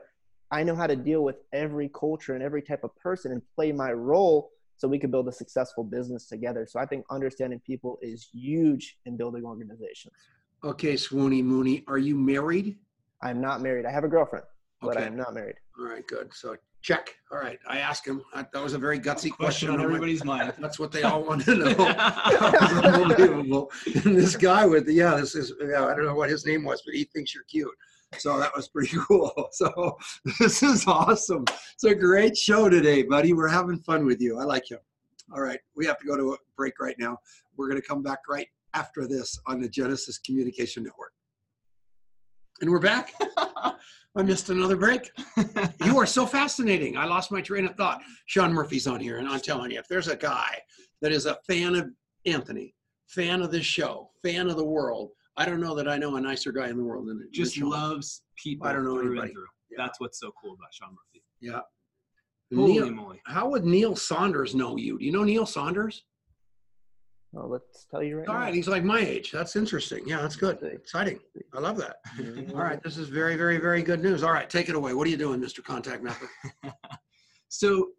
i 0.49 0.63
know 0.63 0.75
how 0.75 0.87
to 0.87 0.95
deal 0.95 1.23
with 1.23 1.35
every 1.53 1.87
culture 1.89 2.33
and 2.33 2.43
every 2.43 2.63
type 2.63 2.83
of 2.83 2.95
person 2.95 3.31
and 3.31 3.43
play 3.55 3.71
my 3.71 3.91
role 3.91 4.49
so 4.77 4.87
we 4.87 4.97
can 4.97 5.11
build 5.11 5.27
a 5.27 5.31
successful 5.31 5.83
business 5.83 6.25
together. 6.25 6.65
So 6.69 6.79
i 6.79 6.85
think 6.85 7.05
understanding 7.11 7.61
people 7.65 7.99
is 8.01 8.27
huge 8.33 8.97
in 9.05 9.15
building 9.15 9.45
organizations. 9.45 10.15
Okay 10.63 10.95
swoony 10.95 11.43
mooney 11.43 11.83
are 11.87 11.99
you 11.99 12.15
married? 12.15 12.77
I'm 13.21 13.39
not 13.39 13.61
married. 13.61 13.85
I 13.85 13.91
have 13.91 14.03
a 14.03 14.07
girlfriend 14.07 14.45
but 14.81 14.97
i'm 14.97 15.15
not 15.15 15.33
married. 15.33 15.55
All 15.79 15.85
right 15.85 16.05
good. 16.07 16.33
So 16.33 16.57
Check. 16.83 17.15
All 17.31 17.37
right. 17.37 17.57
I 17.67 17.77
asked 17.79 18.05
him. 18.05 18.21
I, 18.33 18.45
that 18.53 18.61
was 18.61 18.73
a 18.73 18.77
very 18.77 18.99
gutsy 18.99 19.31
question, 19.31 19.35
question 19.37 19.69
on 19.69 19.81
everybody's 19.81 20.25
mind. 20.25 20.53
That's 20.59 20.77
what 20.77 20.91
they 20.91 21.03
all 21.03 21.23
want 21.23 21.45
to 21.45 21.55
know. 21.55 21.67
unbelievable. 22.93 23.71
And 24.03 24.17
this 24.17 24.35
guy 24.35 24.65
with 24.65 24.85
the, 24.85 24.93
yeah, 24.93 25.15
this 25.15 25.33
is, 25.33 25.53
yeah, 25.61 25.85
I 25.85 25.95
don't 25.95 26.05
know 26.05 26.13
what 26.13 26.29
his 26.29 26.45
name 26.45 26.65
was, 26.65 26.81
but 26.85 26.93
he 26.93 27.05
thinks 27.05 27.33
you're 27.33 27.45
cute. 27.45 27.73
So 28.17 28.37
that 28.37 28.53
was 28.53 28.67
pretty 28.67 28.97
cool. 29.07 29.31
So 29.53 29.97
this 30.39 30.61
is 30.61 30.85
awesome. 30.85 31.45
It's 31.73 31.85
a 31.85 31.95
great 31.95 32.37
show 32.37 32.67
today, 32.67 33.03
buddy. 33.03 33.31
We're 33.31 33.47
having 33.47 33.79
fun 33.79 34.05
with 34.05 34.19
you. 34.19 34.37
I 34.37 34.43
like 34.43 34.69
you. 34.69 34.77
All 35.33 35.41
right. 35.41 35.59
We 35.77 35.85
have 35.85 35.97
to 35.99 36.05
go 36.05 36.17
to 36.17 36.33
a 36.33 36.37
break 36.57 36.81
right 36.81 36.95
now. 36.99 37.17
We're 37.55 37.69
going 37.69 37.81
to 37.81 37.87
come 37.87 38.03
back 38.03 38.19
right 38.27 38.47
after 38.73 39.07
this 39.07 39.39
on 39.47 39.61
the 39.61 39.69
Genesis 39.69 40.17
Communication 40.17 40.83
Network. 40.83 41.13
And 42.59 42.69
we're 42.69 42.79
back. 42.79 43.13
I 44.15 44.21
missed 44.21 44.49
another 44.49 44.75
break. 44.75 45.11
you 45.83 45.97
are 45.97 46.05
so 46.05 46.25
fascinating. 46.25 46.97
I 46.97 47.05
lost 47.05 47.31
my 47.31 47.41
train 47.41 47.65
of 47.65 47.75
thought. 47.75 48.01
Sean 48.27 48.53
Murphy's 48.53 48.85
on 48.85 48.99
here, 48.99 49.17
and 49.17 49.27
I'm 49.27 49.39
telling 49.39 49.71
you, 49.71 49.79
if 49.79 49.87
there's 49.87 50.07
a 50.07 50.15
guy 50.15 50.59
that 51.01 51.11
is 51.11 51.25
a 51.25 51.39
fan 51.47 51.75
of 51.75 51.89
Anthony, 52.25 52.75
fan 53.07 53.41
of 53.41 53.51
this 53.51 53.65
show, 53.65 54.11
fan 54.21 54.49
of 54.49 54.57
the 54.57 54.65
world, 54.65 55.11
I 55.35 55.45
don't 55.45 55.59
know 55.59 55.73
that 55.75 55.87
I 55.87 55.97
know 55.97 56.15
a 56.15 56.21
nicer 56.21 56.51
guy 56.51 56.69
in 56.69 56.77
the 56.77 56.83
world 56.83 57.07
than 57.07 57.27
just 57.31 57.55
Sean. 57.55 57.71
loves 57.71 58.21
people. 58.35 58.67
I 58.67 58.73
don't 58.73 58.85
know 58.85 58.99
anybody. 58.99 59.33
Yeah. 59.71 59.77
That's 59.83 59.99
what's 59.99 60.19
so 60.19 60.31
cool 60.39 60.53
about 60.53 60.71
Sean 60.71 60.89
Murphy. 60.89 61.23
Yeah. 61.41 61.61
Holy 62.55 62.73
Neil, 62.73 62.91
moly. 62.91 63.21
How 63.25 63.49
would 63.49 63.65
Neil 63.65 63.95
Saunders 63.95 64.53
know 64.53 64.77
you? 64.77 64.99
Do 64.99 65.05
you 65.05 65.11
know 65.11 65.23
Neil 65.23 65.47
Saunders? 65.47 66.03
Well, 67.33 67.49
let's 67.49 67.85
tell 67.89 68.03
you 68.03 68.19
right 68.19 68.27
All 68.27 68.35
now. 68.35 68.41
right, 68.41 68.53
he's 68.53 68.67
like 68.67 68.83
my 68.83 68.99
age. 68.99 69.31
That's 69.31 69.55
interesting. 69.55 70.03
Yeah, 70.05 70.21
that's 70.21 70.35
good. 70.35 70.61
Exciting. 70.61 71.19
I 71.55 71.59
love 71.59 71.77
that. 71.77 71.95
Mm-hmm. 72.15 72.55
All 72.55 72.63
right, 72.63 72.81
this 72.83 72.95
is 72.95 73.09
very, 73.09 73.35
very, 73.35 73.57
very 73.57 73.81
good 73.81 74.03
news. 74.03 74.21
All 74.21 74.31
right, 74.31 74.47
take 74.47 74.69
it 74.69 74.75
away. 74.75 74.93
What 74.93 75.07
are 75.07 75.09
you 75.09 75.17
doing, 75.17 75.41
Mr. 75.41 75.63
Contact 75.63 76.03
Mapper? 76.03 76.29
so 77.49 77.89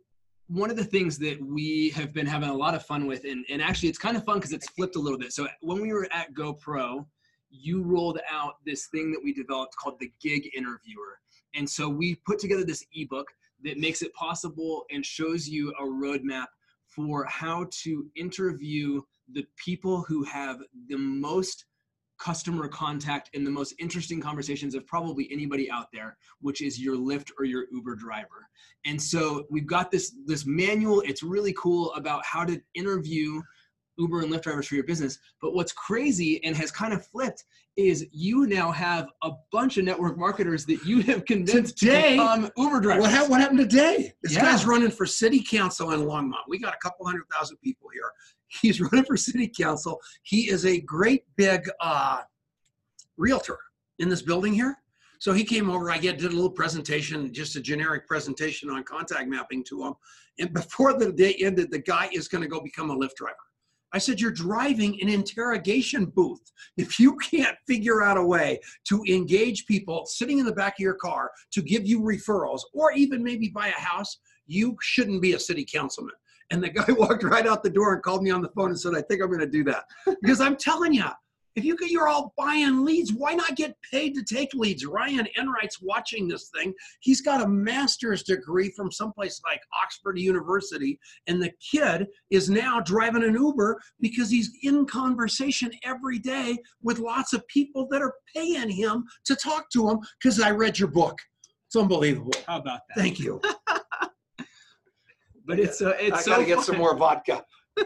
one 0.47 0.71
of 0.71 0.77
the 0.77 0.85
things 0.85 1.19
that 1.19 1.45
we 1.45 1.91
have 1.91 2.13
been 2.13 2.27
having 2.27 2.49
a 2.49 2.55
lot 2.55 2.77
of 2.77 2.87
fun 2.87 3.09
with, 3.09 3.25
and, 3.25 3.45
and 3.51 3.61
actually 3.61 3.89
it's 3.89 3.99
kind 3.99 4.17
of 4.17 4.25
fun 4.25 4.37
because 4.37 4.53
it's 4.53 4.69
flipped 4.71 4.95
a 4.95 5.01
little 5.01 5.19
bit. 5.19 5.33
So 5.33 5.49
when 5.63 5.83
we 5.83 5.93
were 5.93 6.07
at 6.13 6.33
GoPro, 6.33 7.05
you 7.51 7.83
rolled 7.83 8.21
out 8.31 8.55
this 8.65 8.87
thing 8.87 9.11
that 9.11 9.21
we 9.23 9.33
developed 9.33 9.75
called 9.77 9.99
the 9.99 10.13
Gig 10.23 10.49
Interviewer. 10.57 11.19
And 11.57 11.69
so 11.69 11.89
we 11.89 12.15
put 12.27 12.39
together 12.39 12.65
this 12.65 12.85
ebook 12.95 13.27
that 13.65 13.79
makes 13.79 14.01
it 14.03 14.13
possible 14.15 14.85
and 14.93 15.05
shows 15.05 15.49
you 15.49 15.71
a 15.81 15.83
roadmap 15.83 16.47
for 16.87 17.25
how 17.25 17.67
to 17.83 18.07
interview 18.15 19.01
the 19.33 19.45
people 19.57 20.03
who 20.03 20.23
have 20.25 20.59
the 20.89 20.97
most 20.97 21.65
customer 22.19 22.69
contact 22.69 23.29
and 23.35 23.45
the 23.45 23.51
most 23.51 23.75
interesting 23.81 24.21
conversations 24.21 24.75
of 24.75 24.87
probably 24.87 25.29
anybody 25.33 25.69
out 25.69 25.87
there 25.93 26.17
which 26.41 26.63
is 26.63 26.81
your 26.81 26.97
lyft 26.97 27.31
or 27.39 27.45
your 27.45 27.67
uber 27.73 27.97
driver 27.97 28.49
and 28.87 29.01
so 29.01 29.45
we've 29.51 29.67
got 29.67 29.91
this 29.91 30.15
this 30.25 30.47
manual 30.47 31.01
it's 31.01 31.25
really 31.25 31.53
cool 31.59 31.93
about 31.95 32.25
how 32.25 32.45
to 32.45 32.61
interview 32.75 33.43
Uber 33.99 34.23
and 34.23 34.33
Lyft 34.33 34.43
drivers 34.43 34.67
for 34.67 34.75
your 34.75 34.85
business. 34.85 35.19
But 35.41 35.55
what's 35.55 35.73
crazy 35.73 36.43
and 36.45 36.57
has 36.57 36.71
kind 36.71 36.93
of 36.93 37.07
flipped 37.07 37.45
is 37.77 38.07
you 38.13 38.47
now 38.47 38.71
have 38.71 39.09
a 39.23 39.33
bunch 39.51 39.79
of 39.79 39.85
network 39.85 40.17
marketers 40.17 40.65
that 40.67 40.85
you 40.85 41.03
have 41.03 41.25
convinced 41.25 41.79
today, 41.79 42.17
to 42.17 42.23
become 42.23 42.51
Uber 42.57 42.81
drivers. 42.81 43.03
What, 43.03 43.13
ha- 43.13 43.27
what 43.27 43.41
happened 43.41 43.59
today? 43.59 44.13
This 44.23 44.35
yeah. 44.35 44.43
guy's 44.43 44.65
running 44.65 44.91
for 44.91 45.07
city 45.07 45.43
council 45.43 45.93
in 45.93 46.01
Longmont. 46.01 46.45
We 46.49 46.59
got 46.59 46.75
a 46.75 46.79
couple 46.79 47.07
hundred 47.07 47.25
thousand 47.33 47.57
people 47.59 47.89
here. 47.93 48.11
He's 48.63 48.81
running 48.81 49.05
for 49.05 49.17
city 49.17 49.49
council. 49.49 50.01
He 50.23 50.51
is 50.51 50.67
a 50.67 50.81
great 50.81 51.25
big 51.37 51.69
uh, 51.81 52.23
realtor 53.17 53.59
in 53.99 54.09
this 54.09 54.23
building 54.23 54.53
here. 54.53 54.77
So 55.19 55.33
he 55.33 55.45
came 55.45 55.71
over. 55.71 55.91
I 55.91 55.99
did 55.99 56.23
a 56.23 56.29
little 56.29 56.51
presentation, 56.51 57.33
just 57.33 57.57
a 57.57 57.61
generic 57.61 58.07
presentation 58.07 58.69
on 58.69 58.83
contact 58.85 59.29
mapping 59.29 59.65
to 59.65 59.85
him. 59.85 59.95
And 60.39 60.53
before 60.53 60.93
the 60.93 61.13
day 61.13 61.35
ended, 61.41 61.71
the 61.71 61.79
guy 61.79 62.11
is 62.13 62.29
going 62.29 62.43
to 62.43 62.49
go 62.49 62.61
become 62.61 62.91
a 62.91 62.97
Lyft 62.97 63.15
driver. 63.17 63.37
I 63.95 63.99
said, 63.99 64.21
You're 64.21 64.33
driving 64.33 65.01
an 65.01 65.09
interrogation 65.09 66.07
booth. 66.07 66.43
If 66.77 66.99
you 66.99 67.17
can't 67.17 67.57
figure 67.67 68.03
out 68.03 68.19
a 68.19 68.25
way 68.25 68.61
to 68.89 69.05
engage 69.09 69.67
people 69.67 70.05
sitting 70.05 70.41
in 70.41 70.47
the 70.47 70.53
back 70.53 70.75
of 70.75 70.83
your 70.83 70.95
car 70.95 71.31
to 71.53 71.63
give 71.63 71.87
you 71.87 72.01
referrals 72.01 72.63
or 72.75 72.93
even 72.93 73.23
maybe 73.23 73.49
buy 73.49 73.69
a 73.69 73.81
house, 73.81 74.19
you 74.47 74.77
shouldn't 74.83 75.23
be 75.23 75.35
a 75.35 75.39
city 75.39 75.65
councilman. 75.65 76.15
And 76.51 76.63
the 76.63 76.69
guy 76.69 76.85
walked 76.89 77.23
right 77.23 77.47
out 77.47 77.63
the 77.63 77.71
door 77.71 77.95
and 77.95 78.03
called 78.03 78.23
me 78.23 78.31
on 78.31 78.43
the 78.43 78.51
phone 78.51 78.71
and 78.71 78.79
said, 78.79 78.95
I 78.95 79.03
think 79.03 79.23
I'm 79.23 79.29
going 79.29 79.41
to 79.41 79.47
do 79.47 79.65
that. 79.65 79.85
Because 80.21 80.41
I'm 80.41 80.57
telling 80.57 80.93
you, 80.93 81.05
if 81.57 81.65
you 81.65 81.77
you're 81.83 82.09
all 82.09 82.33
buying 82.37 82.85
leads, 82.85 83.13
why 83.13 83.35
not 83.35 83.55
get 83.55 83.77
paid 83.91 84.15
to 84.15 84.25
take 84.25 84.53
leads? 84.55 84.85
Ryan 84.85 85.29
Enright's 85.39 85.81
watching 85.81 86.27
this 86.27 86.49
thing. 86.49 86.75
He's 87.01 87.21
got 87.21 87.43
a 87.43 87.49
master's 87.49 88.23
degree 88.25 88.71
from 88.71 88.91
someplace 88.91 89.41
like 89.45 89.61
Oxford 89.83 90.19
University, 90.19 90.99
and 91.27 91.41
the 91.41 91.53
kid 91.61 92.09
is 92.31 92.51
now 92.51 92.81
driving 92.81 93.23
an 93.23 93.35
Uber 93.35 93.81
because 94.01 94.31
he's 94.31 94.51
in 94.63 94.85
conversation 94.87 95.71
every 95.85 96.19
day 96.19 96.59
with 96.83 96.99
lots 96.99 97.33
of 97.33 97.47
people 97.47 97.87
that 97.91 98.03
are 98.03 98.15
paying 98.35 98.71
him 98.71 99.05
to 99.25 99.37
talk 99.37 99.71
to 99.71 99.89
him 99.89 100.01
because 100.21 100.41
I 100.41 100.51
read 100.51 100.79
your 100.79 100.89
book. 100.89 101.19
It's 101.69 101.77
unbelievable. 101.77 102.33
How 102.47 102.59
about 102.59 102.81
that? 102.89 103.01
Thank 103.01 103.21
you. 103.21 103.41
but 105.45 105.59
it's 105.59 105.83
uh, 105.83 105.95
it's 105.99 106.19
I 106.19 106.21
so 106.23 106.31
gotta 106.33 106.45
get 106.45 106.57
fun. 106.57 106.65
some 106.65 106.79
more 106.79 106.97
vodka. 106.97 107.45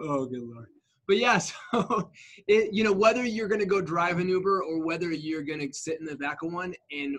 Oh, 0.00 0.26
good 0.26 0.42
lord. 0.42 0.68
But 1.06 1.18
yeah, 1.18 1.38
so 1.72 2.10
it, 2.46 2.72
you 2.72 2.84
know 2.84 2.92
whether 2.92 3.24
you're 3.24 3.48
to 3.60 3.66
go 3.66 3.80
drive 3.80 4.18
an 4.18 4.28
Uber 4.28 4.62
or 4.62 4.84
whether 4.84 5.10
you're 5.10 5.42
to 5.60 5.72
sit 5.72 6.00
in 6.00 6.06
the 6.06 6.16
back 6.16 6.42
of 6.42 6.52
one 6.52 6.74
and 6.90 7.16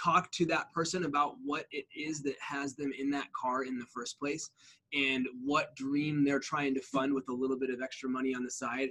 talk 0.00 0.30
to 0.32 0.46
that 0.46 0.72
person 0.72 1.04
about 1.04 1.34
what 1.44 1.66
it 1.70 1.84
is 1.94 2.22
that 2.22 2.36
has 2.40 2.74
them 2.74 2.92
in 2.98 3.10
that 3.10 3.26
car 3.32 3.64
in 3.64 3.78
the 3.78 3.84
first 3.86 4.18
place 4.18 4.50
and 4.94 5.26
what 5.44 5.74
dream 5.76 6.24
they're 6.24 6.40
trying 6.40 6.74
to 6.74 6.80
fund 6.80 7.12
with 7.12 7.28
a 7.28 7.32
little 7.32 7.58
bit 7.58 7.70
of 7.70 7.82
extra 7.82 8.08
money 8.08 8.34
on 8.34 8.42
the 8.42 8.50
side 8.50 8.88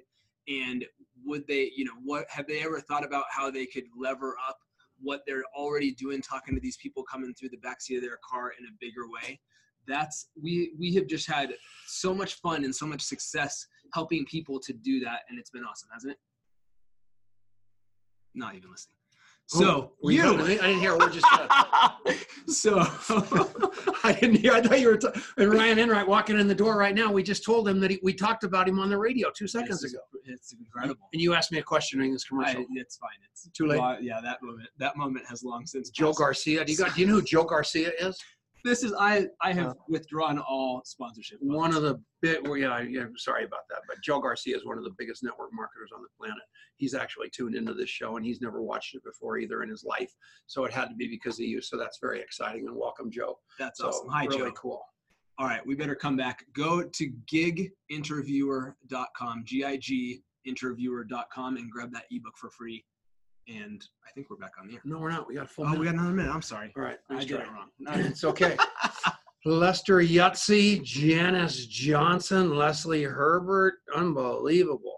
and 0.47 0.85
would 1.25 1.45
they 1.47 1.71
you 1.75 1.83
know 1.83 1.93
what 2.03 2.25
have 2.29 2.47
they 2.47 2.63
ever 2.63 2.79
thought 2.79 3.03
about 3.03 3.25
how 3.31 3.49
they 3.49 3.65
could 3.65 3.85
lever 3.97 4.35
up 4.47 4.59
what 5.01 5.21
they're 5.25 5.43
already 5.55 5.91
doing 5.91 6.21
talking 6.21 6.55
to 6.55 6.61
these 6.61 6.77
people 6.77 7.03
coming 7.03 7.33
through 7.33 7.49
the 7.49 7.57
backseat 7.57 7.97
of 7.97 8.03
their 8.03 8.19
car 8.27 8.53
in 8.59 8.65
a 8.65 8.71
bigger 8.79 9.09
way. 9.09 9.39
That's 9.87 10.29
we 10.41 10.73
we 10.77 10.93
have 10.95 11.07
just 11.07 11.29
had 11.29 11.53
so 11.87 12.13
much 12.13 12.35
fun 12.35 12.63
and 12.63 12.75
so 12.75 12.85
much 12.85 13.01
success 13.01 13.65
helping 13.93 14.25
people 14.25 14.59
to 14.59 14.73
do 14.73 14.99
that 15.01 15.21
and 15.29 15.39
it's 15.39 15.49
been 15.49 15.63
awesome 15.63 15.89
hasn't 15.91 16.13
it? 16.13 16.19
Not 18.35 18.55
even 18.55 18.71
listening 18.71 19.00
so 19.51 19.65
Oh, 19.65 19.91
were 20.01 20.11
you? 20.11 20.23
I 20.41 20.47
didn't 20.47 20.79
hear 20.79 20.95
what 20.95 21.11
just 21.11 21.25
said. 21.35 22.17
so 22.47 22.79
I 24.03 24.17
didn't 24.19 24.37
hear. 24.37 24.53
I 24.53 24.61
thought 24.61 24.79
you 24.79 24.87
were. 24.87 24.97
T- 24.97 25.07
and 25.37 25.51
Ryan 25.51 25.77
Enright 25.77 26.07
walking 26.07 26.39
in 26.39 26.47
the 26.47 26.55
door 26.55 26.77
right 26.77 26.95
now. 26.95 27.11
We 27.11 27.21
just 27.21 27.43
told 27.43 27.67
him 27.67 27.79
that 27.81 27.91
he, 27.91 27.99
we 28.01 28.13
talked 28.13 28.45
about 28.45 28.67
him 28.69 28.79
on 28.79 28.89
the 28.89 28.97
radio 28.97 29.29
two 29.35 29.47
seconds 29.47 29.83
it's, 29.83 29.93
ago. 29.93 30.01
it's 30.25 30.53
incredible 30.53 31.09
And 31.11 31.21
you 31.21 31.33
asked 31.33 31.51
me 31.51 31.59
a 31.59 31.63
question 31.63 31.99
during 31.99 32.13
this 32.13 32.23
commercial. 32.23 32.61
I, 32.61 32.65
it's 32.75 32.95
fine 32.95 33.09
it's 33.29 33.49
Too 33.53 33.67
late. 33.67 33.79
well, 33.79 34.01
yeah 34.01 34.21
that 34.21 34.41
moment 34.41 34.69
that 34.77 34.95
moment 34.95 35.25
has 35.27 35.43
long 35.43 35.65
since 35.65 35.89
Joe 35.89 36.07
passed. 36.07 36.19
Garcia. 36.19 36.63
Do 36.63 36.71
you 36.71 36.77
got? 36.77 36.95
Do 36.95 37.01
you 37.01 37.07
know 37.07 37.13
who 37.15 37.21
Joe 37.21 37.43
Garcia 37.43 37.91
is? 37.99 38.17
This 38.63 38.84
is 38.84 38.93
i 38.97 39.28
i 39.41 39.54
have 39.54 39.69
Uh. 39.69 39.74
withdrawn 39.88 40.39
all 40.39 40.82
sponsorship 40.86 41.38
One 41.41 41.74
of 41.76 41.82
the 41.84 42.02
big. 42.21 42.47
Well, 42.47 42.58
yeah, 42.58 42.80
yeah. 42.82 43.06
Sorry 43.17 43.43
about 43.45 43.62
that, 43.69 43.80
but 43.88 43.97
Joe 44.04 44.19
Garcia 44.19 44.56
is 44.56 44.65
one 44.65 44.78
of 44.78 44.84
the 44.84 44.93
biggest 44.97 45.24
network 45.24 45.50
marketers 45.54 45.91
on 45.95 46.02
the 46.02 46.10
planet. 46.17 46.43
He's 46.78 46.93
actually 46.93 47.30
tuned 47.30 47.56
into 47.56 47.74
this 47.74 47.89
show, 47.89 48.17
and 48.17 48.26
he's 48.26 48.41
never 48.41 48.62
watched 48.62 48.95
it 48.95 49.04
before 49.04 49.38
either 49.38 49.63
in 49.63 49.69
his 49.69 49.84
life. 49.84 50.12
So 50.47 50.65
it 50.65 50.74
had 50.74 50.89
to 50.89 50.95
be 50.95 51.08
because 51.08 51.39
of 51.39 51.45
you. 51.45 51.62
So 51.62 51.78
that's 51.78 52.00
very 52.00 52.21
exciting. 52.21 52.67
And 52.67 52.76
welcome, 52.76 53.10
Joe. 53.12 53.39
that's 53.58 53.80
So 53.80 53.88
awesome 53.89 54.10
hi 54.10 54.26
really 54.26 54.38
joe 54.38 54.52
cool. 54.52 54.82
All 55.39 55.47
right, 55.47 55.65
we 55.65 55.76
better 55.76 55.95
come 55.95 56.15
back. 56.15 56.45
Go 56.54 56.84
to 56.84 57.12
giginterviewer.com, 57.32 59.43
G-I-G 59.45 60.24
interviewer.com 60.45 61.58
and 61.58 61.71
grab 61.71 61.91
that 61.93 62.06
ebook 62.12 62.38
for 62.38 62.50
free. 62.50 62.84
And 63.47 63.84
I 64.08 64.12
think 64.12 64.30
we're 64.30 64.38
back 64.38 64.54
on 64.60 64.67
the 64.67 64.75
air. 64.75 64.82
No, 64.86 64.99
we're 64.99 65.10
not. 65.12 65.27
We 65.27 65.36
got 65.36 65.45
a 65.45 65.47
full. 65.47 65.65
Oh, 65.67 65.73
we 65.77 65.86
got 65.86 65.95
another 65.95 66.12
minute. 66.12 66.32
I'm 66.34 66.41
sorry. 66.41 66.71
All 66.77 66.84
right. 66.84 66.97
I 67.10 67.15
nice 67.15 67.25
did 67.25 67.38
try. 67.38 67.45
it 67.45 67.51
wrong. 67.51 67.67
All 67.88 67.93
right. 67.93 68.06
It's 68.06 68.23
okay. 68.23 68.56
Lester 69.45 69.97
Yutzi, 69.97 70.84
Janice 70.84 71.65
Johnson, 71.65 72.56
Leslie 72.56 73.04
Herbert, 73.04 73.75
unbelievable. 73.95 74.97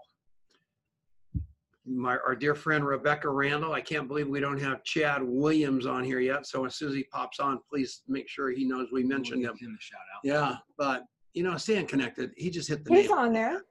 My 1.86 2.16
our 2.26 2.34
dear 2.34 2.54
friend 2.54 2.86
Rebecca 2.86 3.28
Randall. 3.28 3.72
I 3.72 3.80
can't 3.80 4.08
believe 4.08 4.28
we 4.28 4.40
don't 4.40 4.60
have 4.60 4.82
Chad 4.84 5.22
Williams 5.22 5.86
on 5.86 6.02
here 6.04 6.20
yet. 6.20 6.46
So 6.46 6.64
as 6.64 6.76
soon 6.76 6.88
as 6.90 6.94
he 6.94 7.04
pops 7.04 7.40
on, 7.40 7.58
please 7.70 8.02
make 8.08 8.28
sure 8.28 8.50
he 8.50 8.64
knows 8.64 8.88
we 8.92 9.02
mentioned 9.02 9.40
We'll 9.42 9.50
him. 9.52 9.56
give 9.58 9.68
him 9.68 9.78
a 9.78 9.82
shout 9.82 10.00
out. 10.14 10.20
Yeah, 10.24 10.56
but 10.78 11.04
you 11.34 11.42
know, 11.42 11.56
staying 11.56 11.86
connected. 11.86 12.30
He 12.36 12.48
just 12.50 12.68
hit 12.68 12.84
the 12.84 12.94
He's 12.94 13.08
nail. 13.10 13.18
on 13.18 13.32
there. 13.32 13.64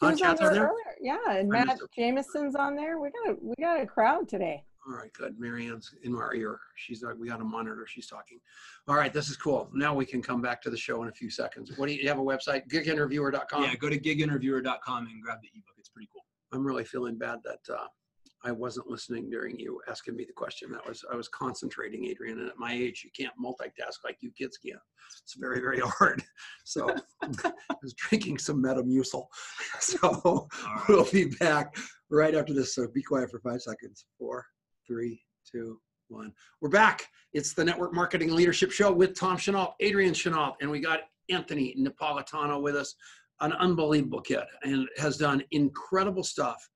He 0.00 0.06
was 0.06 0.12
on 0.12 0.18
Chad's 0.18 0.40
on 0.40 0.46
there 0.46 0.54
there? 0.54 0.68
earlier. 0.68 0.96
Yeah, 1.00 1.38
and 1.38 1.54
I 1.54 1.64
Matt 1.64 1.66
missed 1.66 1.82
Jameson's 1.96 2.54
on 2.56 2.74
there. 2.76 2.98
We 2.98 3.10
got 3.10 3.32
a 3.32 3.36
we 3.40 3.54
got 3.60 3.80
a 3.80 3.86
crowd 3.86 4.28
today. 4.28 4.64
All 4.86 4.94
right, 4.94 5.12
good. 5.12 5.38
Marianne's 5.38 5.94
in 6.02 6.14
our 6.16 6.34
ear. 6.34 6.58
She's 6.74 7.04
like, 7.04 7.14
we 7.16 7.28
got 7.28 7.40
a 7.40 7.44
monitor. 7.44 7.86
She's 7.86 8.08
talking. 8.08 8.40
All 8.88 8.96
right, 8.96 9.12
this 9.12 9.28
is 9.28 9.36
cool. 9.36 9.70
Now 9.72 9.94
we 9.94 10.04
can 10.04 10.20
come 10.20 10.42
back 10.42 10.60
to 10.62 10.70
the 10.70 10.76
show 10.76 11.02
in 11.04 11.08
a 11.08 11.12
few 11.12 11.30
seconds. 11.30 11.70
What 11.76 11.86
do 11.86 11.94
you, 11.94 12.02
you 12.02 12.08
have 12.08 12.18
a 12.18 12.22
website? 12.22 12.66
Giginterviewer.com. 12.68 13.62
Yeah, 13.62 13.76
go 13.76 13.88
to 13.88 13.98
giginterviewer.com 13.98 15.06
and 15.06 15.22
grab 15.22 15.38
the 15.40 15.48
ebook. 15.54 15.76
It's 15.78 15.88
pretty 15.88 16.08
cool. 16.12 16.24
I'm 16.52 16.66
really 16.66 16.84
feeling 16.84 17.16
bad 17.16 17.38
that 17.44 17.72
uh, 17.72 17.86
I 18.44 18.50
wasn't 18.50 18.90
listening 18.90 19.30
during 19.30 19.58
you 19.58 19.80
asking 19.88 20.16
me 20.16 20.24
the 20.24 20.32
question. 20.32 20.72
That 20.72 20.86
was 20.86 21.04
I 21.10 21.14
was 21.14 21.28
concentrating, 21.28 22.06
Adrian. 22.06 22.40
And 22.40 22.48
at 22.48 22.58
my 22.58 22.72
age, 22.72 23.04
you 23.04 23.10
can't 23.16 23.34
multitask 23.42 24.04
like 24.04 24.18
you 24.20 24.32
kids 24.32 24.58
can. 24.58 24.78
It's 25.22 25.34
very 25.34 25.60
very 25.60 25.80
hard. 25.84 26.22
So 26.64 26.94
I 27.22 27.74
was 27.82 27.94
drinking 27.94 28.38
some 28.38 28.62
Metamucil. 28.62 29.26
So 29.80 30.48
right. 30.64 30.88
we'll 30.88 31.10
be 31.10 31.26
back 31.40 31.76
right 32.10 32.34
after 32.34 32.52
this. 32.52 32.74
So 32.74 32.86
be 32.88 33.02
quiet 33.02 33.30
for 33.30 33.40
five 33.40 33.62
seconds. 33.62 34.06
Four, 34.18 34.44
three, 34.86 35.22
two, 35.50 35.80
one. 36.08 36.32
We're 36.60 36.68
back. 36.68 37.06
It's 37.32 37.54
the 37.54 37.64
Network 37.64 37.94
Marketing 37.94 38.32
Leadership 38.32 38.70
Show 38.70 38.92
with 38.92 39.18
Tom 39.18 39.36
Chenault, 39.36 39.74
Adrian 39.80 40.14
Chenault, 40.14 40.54
and 40.60 40.70
we 40.70 40.80
got 40.80 41.00
Anthony 41.30 41.74
Napolitano 41.78 42.60
with 42.60 42.76
us, 42.76 42.94
an 43.40 43.52
unbelievable 43.54 44.20
kid, 44.20 44.44
and 44.62 44.88
has 44.98 45.16
done 45.16 45.42
incredible 45.50 46.22
stuff 46.22 46.68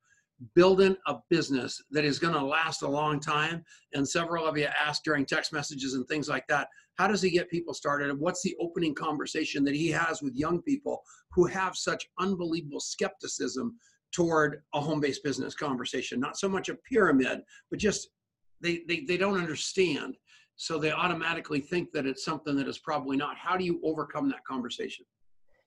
building 0.55 0.97
a 1.07 1.17
business 1.31 1.83
that 1.91 2.05
is 2.05 2.19
going 2.19 2.35
to 2.35 2.45
last 2.45 2.83
a 2.83 2.89
long 2.89 3.21
time. 3.21 3.65
And 3.95 4.07
several 4.07 4.47
of 4.47 4.57
you 4.59 4.69
asked 4.85 5.05
during 5.05 5.25
text 5.25 5.53
messages 5.53 5.95
and 5.95 6.07
things 6.07 6.29
like 6.29 6.47
that, 6.49 6.69
how 6.97 7.07
does 7.07 7.23
he 7.23 7.31
get 7.31 7.51
people 7.51 7.75
started? 7.75 8.11
And 8.11 8.21
what's 8.21 8.43
the 8.43 8.57
opening 8.61 8.95
conversation 8.95 9.65
that 9.65 9.75
he 9.75 9.89
has 9.89 10.23
with 10.23 10.35
young 10.35 10.63
people 10.63 11.03
who 11.33 11.47
have 11.47 11.77
such 11.77 12.07
unbelievable 12.19 12.81
skepticism 12.81 13.77
toward 14.13 14.63
a 14.75 14.81
home-based 14.81 15.25
business 15.25 15.55
conversation? 15.55 16.21
Not 16.21 16.39
so 16.39 16.49
much 16.49 16.69
a 16.69 16.75
pyramid, 16.91 17.41
but 17.71 17.79
just 17.79 18.09
they, 18.61 18.83
they, 18.89 19.01
they 19.01 19.17
don't 19.17 19.39
understand. 19.39 20.17
So 20.57 20.79
they 20.79 20.91
automatically 20.91 21.61
think 21.61 21.93
that 21.93 22.07
it's 22.07 22.25
something 22.25 22.57
that 22.57 22.69
is 22.69 22.79
probably 22.79 23.17
not. 23.17 23.37
How 23.37 23.57
do 23.57 23.65
you 23.65 23.81
overcome 23.85 24.29
that 24.31 24.45
conversation? 24.45 25.05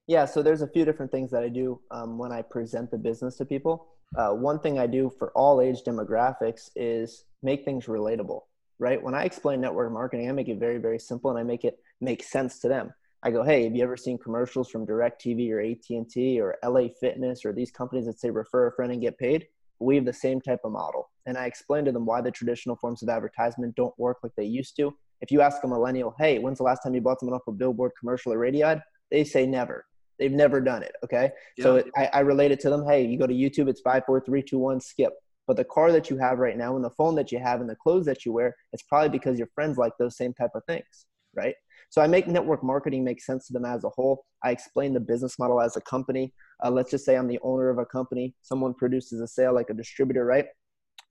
Yeah, 0.07 0.25
so 0.25 0.41
there's 0.41 0.63
a 0.63 0.67
few 0.67 0.85
different 0.85 1.11
things 1.11 1.29
that 1.29 1.43
I 1.43 1.49
do 1.49 1.79
um, 1.91 2.17
when 2.17 2.31
I 2.31 2.41
present 2.41 2.89
the 2.89 2.97
business 2.97 3.37
to 3.37 3.45
people. 3.45 3.87
Uh, 4.15 4.31
one 4.31 4.59
thing 4.59 4.79
I 4.79 4.87
do 4.87 5.11
for 5.17 5.31
all 5.31 5.61
age 5.61 5.83
demographics 5.85 6.69
is 6.75 7.25
make 7.43 7.63
things 7.63 7.85
relatable, 7.85 8.41
right? 8.79 9.01
When 9.01 9.13
I 9.13 9.23
explain 9.23 9.61
network 9.61 9.91
marketing, 9.91 10.29
I 10.29 10.31
make 10.31 10.47
it 10.47 10.59
very, 10.59 10.77
very 10.77 10.99
simple 10.99 11.29
and 11.29 11.39
I 11.39 11.43
make 11.43 11.63
it 11.63 11.79
make 12.01 12.23
sense 12.23 12.59
to 12.59 12.67
them. 12.67 12.93
I 13.21 13.31
go, 13.31 13.43
hey, 13.43 13.65
have 13.65 13.75
you 13.75 13.83
ever 13.83 13.97
seen 13.97 14.17
commercials 14.17 14.69
from 14.69 14.87
DirecTV 14.87 15.51
or 15.51 15.59
AT&T 15.59 16.39
or 16.39 16.57
LA 16.63 16.87
Fitness 16.99 17.43
or 17.43 17.51
these 17.51 17.69
companies 17.69 18.05
that 18.05 18.19
say 18.19 18.29
refer 18.29 18.67
a 18.67 18.71
friend 18.71 18.93
and 18.93 19.01
get 19.01 19.17
paid? 19.17 19.47
We 19.79 19.95
have 19.95 20.05
the 20.05 20.13
same 20.13 20.41
type 20.41 20.61
of 20.63 20.71
model. 20.71 21.09
And 21.25 21.37
I 21.37 21.45
explain 21.45 21.85
to 21.85 21.91
them 21.91 22.05
why 22.05 22.21
the 22.21 22.31
traditional 22.31 22.77
forms 22.77 23.03
of 23.03 23.09
advertisement 23.09 23.75
don't 23.75 23.97
work 23.99 24.17
like 24.23 24.31
they 24.35 24.45
used 24.45 24.75
to. 24.77 24.93
If 25.21 25.31
you 25.31 25.41
ask 25.41 25.63
a 25.63 25.67
millennial, 25.67 26.15
hey, 26.17 26.39
when's 26.39 26.59
the 26.59 26.63
last 26.63 26.81
time 26.81 26.95
you 26.95 27.01
bought 27.01 27.19
someone 27.19 27.35
off 27.35 27.47
a 27.47 27.51
billboard 27.51 27.91
commercial 27.99 28.31
or 28.31 28.37
radio 28.37 28.67
ad? 28.67 28.83
They 29.11 29.25
say 29.25 29.45
never. 29.45 29.85
They've 30.19 30.31
never 30.31 30.61
done 30.61 30.83
it. 30.83 30.91
Okay. 31.03 31.31
So 31.59 31.75
Yeah. 31.75 31.81
it, 31.81 31.91
I, 31.95 32.09
I 32.13 32.19
relate 32.19 32.51
it 32.51 32.59
to 32.61 32.69
them. 32.69 32.85
Hey, 32.85 33.05
you 33.05 33.17
go 33.17 33.27
to 33.27 33.33
YouTube, 33.33 33.69
it's 33.69 33.81
five, 33.81 34.03
four, 34.05 34.19
three, 34.19 34.43
two, 34.43 34.59
one, 34.59 34.79
skip. 34.79 35.13
But 35.47 35.57
the 35.57 35.65
car 35.65 35.91
that 35.91 36.09
you 36.09 36.17
have 36.17 36.37
right 36.37 36.57
now 36.57 36.75
and 36.75 36.85
the 36.85 36.91
phone 36.91 37.15
that 37.15 37.31
you 37.31 37.39
have 37.39 37.61
and 37.61 37.69
the 37.69 37.75
clothes 37.75 38.05
that 38.05 38.25
you 38.25 38.33
wear, 38.33 38.55
it's 38.71 38.83
probably 38.83 39.09
because 39.09 39.39
your 39.39 39.49
friends 39.55 39.77
like 39.77 39.93
those 39.97 40.15
same 40.15 40.33
type 40.33 40.51
of 40.53 40.63
things, 40.65 41.05
right? 41.35 41.55
So 41.89 42.01
I 42.03 42.07
make 42.07 42.27
network 42.27 42.63
marketing 42.63 43.03
make 43.03 43.19
sense 43.19 43.47
to 43.47 43.53
them 43.53 43.65
as 43.65 43.83
a 43.83 43.89
whole. 43.89 44.25
I 44.43 44.51
explain 44.51 44.93
the 44.93 44.99
business 44.99 45.39
model 45.39 45.59
as 45.59 45.75
a 45.75 45.81
company. 45.81 46.33
Uh, 46.63 46.69
let's 46.69 46.91
just 46.91 47.03
say 47.03 47.15
I'm 47.15 47.27
the 47.27 47.39
owner 47.41 47.69
of 47.69 47.79
a 47.79 47.85
company. 47.85 48.35
Someone 48.43 48.75
produces 48.75 49.21
a 49.21 49.27
sale 49.27 49.55
like 49.55 49.71
a 49.71 49.73
distributor, 49.73 50.23
right? 50.23 50.45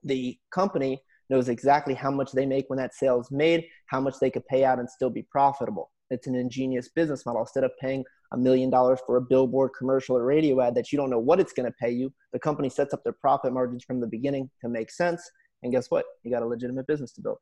The 0.03 0.37
company 0.51 1.01
knows 1.29 1.49
exactly 1.49 1.93
how 1.93 2.09
much 2.11 2.31
they 2.31 2.45
make 2.45 2.65
when 2.69 2.77
that 2.77 2.95
sale 2.95 3.19
is 3.19 3.29
made, 3.31 3.65
how 3.87 3.99
much 3.99 4.15
they 4.21 4.31
could 4.31 4.45
pay 4.45 4.63
out 4.63 4.79
and 4.79 4.89
still 4.89 5.09
be 5.09 5.27
profitable. 5.29 5.91
It's 6.11 6.27
an 6.27 6.35
ingenious 6.35 6.89
business 6.89 7.25
model. 7.25 7.41
Instead 7.41 7.65
of 7.65 7.71
paying 7.81 8.05
a 8.33 8.37
million 8.37 8.69
dollars 8.69 8.99
for 9.05 9.17
a 9.17 9.21
billboard 9.21 9.71
commercial 9.77 10.15
or 10.15 10.23
radio 10.23 10.61
ad 10.61 10.75
that 10.75 10.91
you 10.91 10.97
don't 10.97 11.09
know 11.09 11.19
what 11.19 11.39
it's 11.39 11.53
going 11.53 11.65
to 11.65 11.75
pay 11.79 11.91
you, 11.91 12.13
the 12.33 12.39
company 12.39 12.69
sets 12.69 12.93
up 12.93 13.03
their 13.03 13.13
profit 13.13 13.53
margins 13.53 13.83
from 13.83 13.99
the 13.99 14.07
beginning 14.07 14.49
to 14.61 14.69
make 14.69 14.91
sense. 14.91 15.21
And 15.63 15.71
guess 15.71 15.89
what? 15.89 16.05
You 16.23 16.31
got 16.31 16.43
a 16.43 16.47
legitimate 16.47 16.87
business 16.87 17.11
to 17.13 17.21
build. 17.21 17.37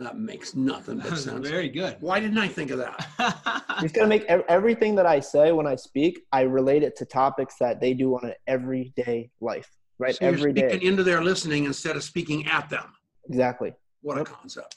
That 0.00 0.16
makes 0.16 0.54
nothing 0.54 0.98
but 0.98 1.18
sense. 1.18 1.48
Very 1.48 1.68
good. 1.68 1.96
Why 2.00 2.20
didn't 2.20 2.38
I 2.38 2.46
think 2.46 2.70
of 2.70 2.78
that? 2.78 3.64
You 3.82 3.88
going 3.88 4.04
to 4.04 4.06
make 4.08 4.24
everything 4.48 4.94
that 4.96 5.06
I 5.06 5.20
say 5.20 5.52
when 5.52 5.66
I 5.66 5.76
speak, 5.76 6.20
I 6.32 6.42
relate 6.42 6.82
it 6.82 6.96
to 6.96 7.04
topics 7.04 7.56
that 7.60 7.80
they 7.80 7.94
do 7.94 8.14
on 8.14 8.24
an 8.24 8.34
everyday 8.46 9.30
life, 9.40 9.68
right? 9.98 10.16
So 10.16 10.28
you're 10.28 10.38
speaking 10.38 10.68
day. 10.68 10.80
into 10.82 11.02
their 11.02 11.22
listening 11.22 11.64
instead 11.64 11.94
of 11.94 12.02
speaking 12.02 12.46
at 12.46 12.68
them. 12.70 12.92
Exactly. 13.28 13.72
What 14.02 14.18
a 14.18 14.24
concept. 14.24 14.74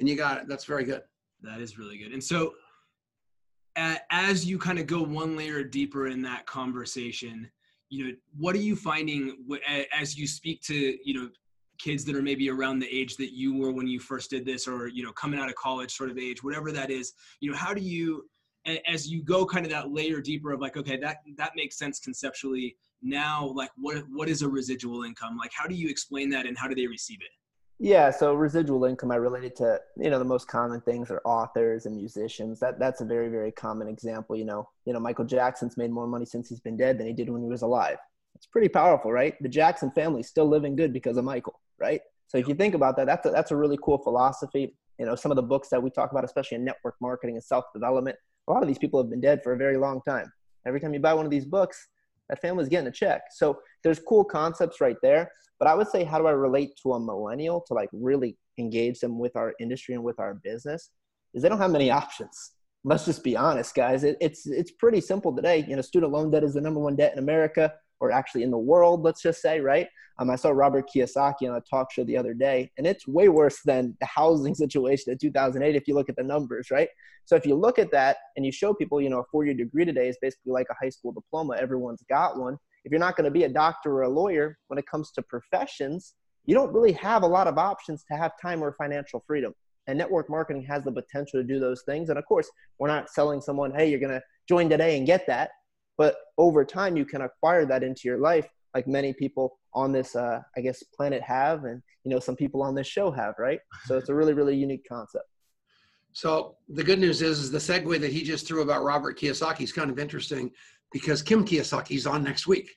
And 0.00 0.08
you 0.08 0.16
got 0.16 0.38
it. 0.38 0.48
That's 0.48 0.64
very 0.64 0.84
good. 0.84 1.02
That 1.42 1.60
is 1.60 1.78
really 1.78 1.98
good. 1.98 2.12
And 2.12 2.22
so, 2.22 2.46
a- 2.46 2.50
as 3.76 4.44
you 4.44 4.58
kind 4.58 4.78
of 4.78 4.86
go 4.86 5.02
one 5.02 5.36
layer 5.36 5.62
deeper 5.64 6.08
in 6.08 6.22
that 6.22 6.46
conversation, 6.46 7.50
you 7.88 8.06
know, 8.06 8.12
what 8.38 8.54
are 8.54 8.60
you 8.60 8.76
finding 8.76 9.36
as 9.98 10.16
you 10.16 10.26
speak 10.26 10.62
to, 10.62 10.96
you 11.04 11.14
know, 11.14 11.28
kids 11.78 12.04
that 12.04 12.14
are 12.14 12.22
maybe 12.22 12.48
around 12.48 12.78
the 12.78 12.88
age 12.94 13.16
that 13.16 13.32
you 13.32 13.54
were 13.54 13.72
when 13.72 13.86
you 13.86 13.98
first 13.98 14.30
did 14.30 14.44
this, 14.44 14.68
or 14.68 14.88
you 14.88 15.02
know, 15.02 15.12
coming 15.12 15.40
out 15.40 15.48
of 15.48 15.54
college 15.56 15.92
sort 15.92 16.10
of 16.10 16.18
age, 16.18 16.42
whatever 16.42 16.70
that 16.70 16.90
is. 16.90 17.12
You 17.40 17.50
know, 17.50 17.56
how 17.56 17.74
do 17.74 17.82
you, 17.82 18.24
as 18.86 19.08
you 19.08 19.22
go 19.22 19.44
kind 19.44 19.66
of 19.66 19.72
that 19.72 19.90
layer 19.90 20.20
deeper 20.20 20.52
of 20.52 20.60
like, 20.60 20.76
okay, 20.76 20.96
that 20.98 21.18
that 21.36 21.52
makes 21.56 21.76
sense 21.76 21.98
conceptually. 21.98 22.76
Now, 23.02 23.46
like, 23.46 23.70
what 23.76 24.04
what 24.10 24.28
is 24.28 24.42
a 24.42 24.48
residual 24.48 25.02
income? 25.02 25.36
Like, 25.36 25.50
how 25.52 25.66
do 25.66 25.74
you 25.74 25.88
explain 25.88 26.30
that, 26.30 26.46
and 26.46 26.56
how 26.56 26.68
do 26.68 26.74
they 26.74 26.86
receive 26.86 27.18
it? 27.20 27.30
Yeah, 27.84 28.12
so 28.12 28.34
residual 28.34 28.84
income 28.84 29.10
I 29.10 29.16
related 29.16 29.56
to, 29.56 29.80
you 29.96 30.08
know, 30.08 30.20
the 30.20 30.24
most 30.24 30.46
common 30.46 30.80
things 30.82 31.10
are 31.10 31.20
authors 31.24 31.84
and 31.84 31.96
musicians. 31.96 32.60
That 32.60 32.78
that's 32.78 33.00
a 33.00 33.04
very 33.04 33.28
very 33.28 33.50
common 33.50 33.88
example, 33.88 34.36
you 34.36 34.44
know. 34.44 34.68
You 34.84 34.92
know, 34.92 35.00
Michael 35.00 35.24
Jackson's 35.24 35.76
made 35.76 35.90
more 35.90 36.06
money 36.06 36.24
since 36.24 36.48
he's 36.48 36.60
been 36.60 36.76
dead 36.76 36.96
than 36.96 37.08
he 37.08 37.12
did 37.12 37.28
when 37.28 37.42
he 37.42 37.48
was 37.48 37.62
alive. 37.62 37.96
It's 38.36 38.46
pretty 38.46 38.68
powerful, 38.68 39.10
right? 39.10 39.34
The 39.42 39.48
Jackson 39.48 39.90
family's 39.90 40.28
still 40.28 40.46
living 40.46 40.76
good 40.76 40.92
because 40.92 41.16
of 41.16 41.24
Michael, 41.24 41.58
right? 41.80 42.00
So 42.28 42.38
if 42.38 42.46
you 42.46 42.54
think 42.54 42.76
about 42.76 42.96
that, 42.98 43.06
that's 43.06 43.26
a, 43.26 43.30
that's 43.30 43.50
a 43.50 43.56
really 43.56 43.78
cool 43.82 43.98
philosophy. 43.98 44.76
You 45.00 45.06
know, 45.06 45.16
some 45.16 45.32
of 45.32 45.36
the 45.36 45.42
books 45.42 45.68
that 45.70 45.82
we 45.82 45.90
talk 45.90 46.12
about, 46.12 46.22
especially 46.22 46.58
in 46.58 46.64
network 46.64 46.94
marketing 47.00 47.34
and 47.34 47.42
self-development, 47.42 48.16
a 48.46 48.52
lot 48.52 48.62
of 48.62 48.68
these 48.68 48.78
people 48.78 49.02
have 49.02 49.10
been 49.10 49.20
dead 49.20 49.42
for 49.42 49.54
a 49.54 49.56
very 49.56 49.76
long 49.76 50.00
time. 50.06 50.32
Every 50.68 50.78
time 50.78 50.94
you 50.94 51.00
buy 51.00 51.14
one 51.14 51.24
of 51.24 51.32
these 51.32 51.46
books, 51.46 51.88
that 52.28 52.40
family's 52.40 52.68
getting 52.68 52.86
a 52.86 52.92
check. 52.92 53.22
So 53.32 53.58
there's 53.82 53.98
cool 53.98 54.24
concepts 54.24 54.80
right 54.80 54.96
there. 55.02 55.30
But 55.58 55.68
I 55.68 55.74
would 55.74 55.88
say, 55.88 56.04
how 56.04 56.18
do 56.18 56.26
I 56.26 56.32
relate 56.32 56.70
to 56.82 56.94
a 56.94 57.00
millennial 57.00 57.62
to 57.68 57.74
like 57.74 57.88
really 57.92 58.36
engage 58.58 59.00
them 59.00 59.18
with 59.18 59.36
our 59.36 59.54
industry 59.60 59.94
and 59.94 60.02
with 60.02 60.18
our 60.18 60.34
business? 60.34 60.90
Is 61.34 61.42
they 61.42 61.48
don't 61.48 61.58
have 61.58 61.70
many 61.70 61.90
options. 61.90 62.52
Let's 62.84 63.04
just 63.04 63.22
be 63.22 63.36
honest, 63.36 63.74
guys. 63.74 64.02
It, 64.02 64.16
it's 64.20 64.46
it's 64.46 64.72
pretty 64.72 65.00
simple 65.00 65.34
today. 65.34 65.64
You 65.68 65.76
know, 65.76 65.82
student 65.82 66.12
loan 66.12 66.30
debt 66.30 66.42
is 66.42 66.54
the 66.54 66.60
number 66.60 66.80
one 66.80 66.96
debt 66.96 67.12
in 67.12 67.20
America, 67.20 67.72
or 68.00 68.10
actually 68.10 68.42
in 68.42 68.50
the 68.50 68.58
world. 68.58 69.02
Let's 69.02 69.22
just 69.22 69.40
say, 69.40 69.60
right? 69.60 69.86
Um, 70.18 70.30
I 70.30 70.36
saw 70.36 70.50
Robert 70.50 70.90
Kiyosaki 70.92 71.48
on 71.48 71.56
a 71.56 71.60
talk 71.60 71.92
show 71.92 72.04
the 72.04 72.16
other 72.16 72.34
day, 72.34 72.70
and 72.76 72.86
it's 72.86 73.06
way 73.06 73.28
worse 73.28 73.60
than 73.64 73.96
the 74.00 74.06
housing 74.06 74.54
situation 74.64 75.12
in 75.12 75.18
2008 75.18 75.76
if 75.76 75.86
you 75.86 75.94
look 75.94 76.08
at 76.08 76.16
the 76.16 76.24
numbers, 76.24 76.70
right? 76.70 76.88
So 77.24 77.36
if 77.36 77.46
you 77.46 77.54
look 77.54 77.78
at 77.78 77.92
that 77.92 78.16
and 78.36 78.44
you 78.44 78.50
show 78.50 78.74
people, 78.74 79.00
you 79.00 79.08
know, 79.08 79.20
a 79.20 79.24
four-year 79.30 79.54
degree 79.54 79.84
today 79.84 80.08
is 80.08 80.18
basically 80.20 80.52
like 80.52 80.66
a 80.70 80.74
high 80.84 80.90
school 80.90 81.12
diploma. 81.12 81.56
Everyone's 81.56 82.02
got 82.08 82.38
one 82.38 82.58
if 82.84 82.90
you're 82.90 83.00
not 83.00 83.16
going 83.16 83.24
to 83.24 83.30
be 83.30 83.44
a 83.44 83.48
doctor 83.48 83.92
or 83.92 84.02
a 84.02 84.08
lawyer 84.08 84.58
when 84.68 84.78
it 84.78 84.86
comes 84.86 85.10
to 85.12 85.22
professions, 85.22 86.14
you 86.44 86.54
don't 86.54 86.72
really 86.72 86.92
have 86.92 87.22
a 87.22 87.26
lot 87.26 87.46
of 87.46 87.58
options 87.58 88.04
to 88.10 88.16
have 88.16 88.32
time 88.40 88.62
or 88.62 88.72
financial 88.72 89.22
freedom. 89.26 89.52
And 89.86 89.98
network 89.98 90.30
marketing 90.30 90.64
has 90.68 90.84
the 90.84 90.92
potential 90.92 91.40
to 91.40 91.44
do 91.44 91.58
those 91.58 91.82
things. 91.82 92.08
And 92.08 92.18
of 92.18 92.24
course, 92.26 92.48
we're 92.78 92.88
not 92.88 93.10
selling 93.10 93.40
someone, 93.40 93.72
hey, 93.74 93.90
you're 93.90 94.00
going 94.00 94.12
to 94.12 94.22
join 94.48 94.68
today 94.68 94.96
and 94.96 95.06
get 95.06 95.26
that. 95.26 95.50
But 95.98 96.16
over 96.38 96.64
time, 96.64 96.96
you 96.96 97.04
can 97.04 97.22
acquire 97.22 97.66
that 97.66 97.82
into 97.82 98.02
your 98.04 98.18
life, 98.18 98.48
like 98.74 98.86
many 98.86 99.12
people 99.12 99.58
on 99.74 99.92
this, 99.92 100.16
uh, 100.16 100.40
I 100.56 100.60
guess, 100.60 100.82
planet 100.96 101.22
have, 101.22 101.64
and 101.64 101.82
you 102.04 102.10
know, 102.10 102.18
some 102.18 102.36
people 102.36 102.62
on 102.62 102.74
this 102.74 102.86
show 102.86 103.10
have, 103.10 103.34
right? 103.38 103.60
So 103.86 103.96
it's 103.98 104.08
a 104.08 104.14
really, 104.14 104.32
really 104.32 104.56
unique 104.56 104.86
concept. 104.88 105.24
So 106.12 106.56
the 106.68 106.84
good 106.84 106.98
news 106.98 107.22
is, 107.22 107.38
is 107.38 107.50
the 107.50 107.58
segue 107.58 108.00
that 108.00 108.12
he 108.12 108.22
just 108.22 108.46
threw 108.46 108.62
about 108.62 108.84
Robert 108.84 109.18
Kiyosaki 109.18 109.62
is 109.62 109.72
kind 109.72 109.90
of 109.90 109.98
interesting 109.98 110.50
because 110.92 111.22
Kim 111.22 111.44
Kiyosaki's 111.44 112.06
on 112.06 112.22
next 112.22 112.46
week. 112.46 112.70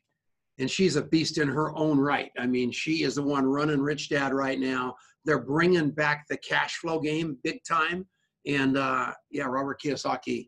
And 0.58 0.72
she's 0.72 0.96
a 0.96 1.02
beast 1.02 1.38
in 1.38 1.50
her 1.50 1.76
own 1.76 2.00
right. 2.00 2.32
I 2.40 2.48
mean, 2.48 2.72
she 2.72 3.04
is 3.04 3.16
the 3.16 3.24
one 3.24 3.46
running 3.46 3.82
Rich 3.82 4.10
Dad 4.10 4.34
right 4.34 4.60
now. 4.60 4.96
They're 5.26 5.44
bringing 5.44 5.92
back 5.92 6.26
the 6.30 6.38
cash 6.38 6.78
flow 6.78 7.00
game 7.00 7.38
big 7.44 7.60
time. 7.68 8.08
And 8.48 8.78
uh, 8.78 9.12
yeah, 9.32 9.46
Robert 9.46 9.82
Kiyosaki, 9.84 10.48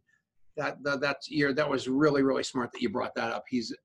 that, 0.56 0.78
that 0.84 1.02
that's 1.02 1.30
year 1.30 1.54
that 1.54 1.70
was 1.70 1.88
really 1.88 2.24
really 2.24 2.42
smart 2.42 2.72
that 2.72 2.82
you 2.82 2.90
brought 2.90 3.14
that 3.16 3.32
up. 3.32 3.44
He's 3.48 3.76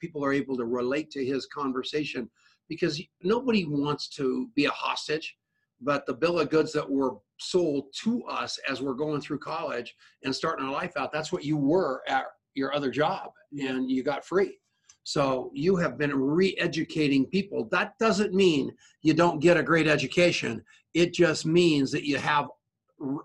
people 0.00 0.24
are 0.24 0.32
able 0.32 0.56
to 0.56 0.64
relate 0.64 1.10
to 1.10 1.24
his 1.24 1.46
conversation 1.46 2.30
because 2.68 3.02
nobody 3.22 3.66
wants 3.66 4.08
to 4.16 4.48
be 4.54 4.64
a 4.64 4.70
hostage 4.70 5.36
but 5.82 6.06
the 6.06 6.14
bill 6.14 6.38
of 6.38 6.48
goods 6.48 6.72
that 6.72 6.88
were 6.88 7.16
sold 7.40 7.86
to 8.02 8.24
us 8.24 8.58
as 8.68 8.80
we're 8.80 8.94
going 8.94 9.20
through 9.20 9.38
college 9.38 9.94
and 10.24 10.34
starting 10.34 10.64
our 10.64 10.72
life 10.72 10.96
out 10.96 11.12
that's 11.12 11.32
what 11.32 11.44
you 11.44 11.56
were 11.56 12.02
at 12.08 12.24
your 12.54 12.74
other 12.74 12.90
job 12.90 13.30
and 13.58 13.90
you 13.90 14.02
got 14.02 14.24
free. 14.24 14.58
So 15.04 15.50
you 15.52 15.76
have 15.76 15.98
been 15.98 16.14
re-educating 16.14 17.26
people. 17.26 17.68
That 17.70 17.98
doesn't 17.98 18.34
mean 18.34 18.72
you 19.02 19.14
don't 19.14 19.40
get 19.40 19.56
a 19.56 19.62
great 19.62 19.88
education. 19.88 20.62
It 20.94 21.12
just 21.12 21.44
means 21.44 21.90
that 21.90 22.06
you 22.06 22.18
have 22.18 22.48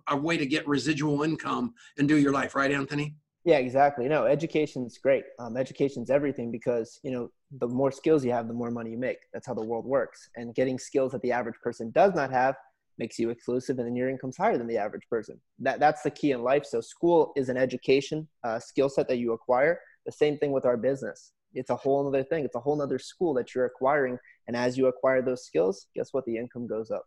a 0.08 0.18
way 0.18 0.38
to 0.38 0.46
get 0.46 0.68
residual 0.68 1.22
income 1.22 1.74
and 2.00 2.08
do 2.08 2.18
your 2.18 2.32
life, 2.32 2.56
right, 2.56 2.72
Anthony? 2.72 3.16
Yeah, 3.46 3.58
exactly. 3.60 4.10
No, 4.10 4.26
education's 4.26 4.98
great. 4.98 5.24
Um, 5.40 5.56
education's 5.56 6.10
everything 6.10 6.52
because 6.52 7.00
you 7.04 7.12
know 7.12 7.30
the 7.60 7.68
more 7.68 7.92
skills 7.92 8.26
you 8.26 8.32
have, 8.32 8.48
the 8.48 8.54
more 8.54 8.72
money 8.72 8.90
you 8.90 8.98
make. 8.98 9.20
That's 9.32 9.48
how 9.48 9.54
the 9.54 9.64
world 9.64 9.86
works. 9.86 10.30
And 10.36 10.54
getting 10.54 10.78
skills 10.78 11.14
that 11.14 11.22
the 11.22 11.32
average 11.32 11.56
person 11.64 11.92
does 11.92 12.14
not 12.14 12.30
have 12.32 12.56
makes 12.98 13.20
you 13.20 13.30
exclusive 13.30 13.78
and 13.80 13.88
then 13.88 13.96
your 13.96 14.10
income's 14.10 14.38
higher 14.38 14.58
than 14.58 14.68
the 14.68 14.78
average 14.78 15.08
person. 15.10 15.40
That 15.60 15.80
that's 15.80 16.02
the 16.02 16.12
key 16.12 16.32
in 16.32 16.44
life. 16.44 16.66
So 16.66 16.82
school 16.82 17.34
is 17.36 17.50
an 17.50 17.58
education 17.58 18.28
uh, 18.44 18.60
skill 18.60 18.90
set 18.90 19.08
that 19.08 19.18
you 19.18 19.34
acquire. 19.34 19.80
The 20.06 20.12
same 20.12 20.38
thing 20.38 20.52
with 20.52 20.66
our 20.66 20.78
business. 20.78 21.34
It's 21.54 21.70
a 21.70 21.76
whole 21.76 22.08
other 22.08 22.24
thing. 22.24 22.46
It's 22.46 22.56
a 22.56 22.60
whole 22.60 22.82
other 22.82 23.00
school 23.00 23.34
that 23.36 23.56
you're 23.56 23.66
acquiring 23.66 24.18
and 24.48 24.56
as 24.56 24.78
you 24.78 24.88
acquire 24.88 25.22
those 25.22 25.46
skills 25.46 25.88
guess 25.96 26.10
what? 26.12 26.26
The 26.26 26.38
income 26.38 26.68
goes 26.68 26.92
up. 26.92 27.06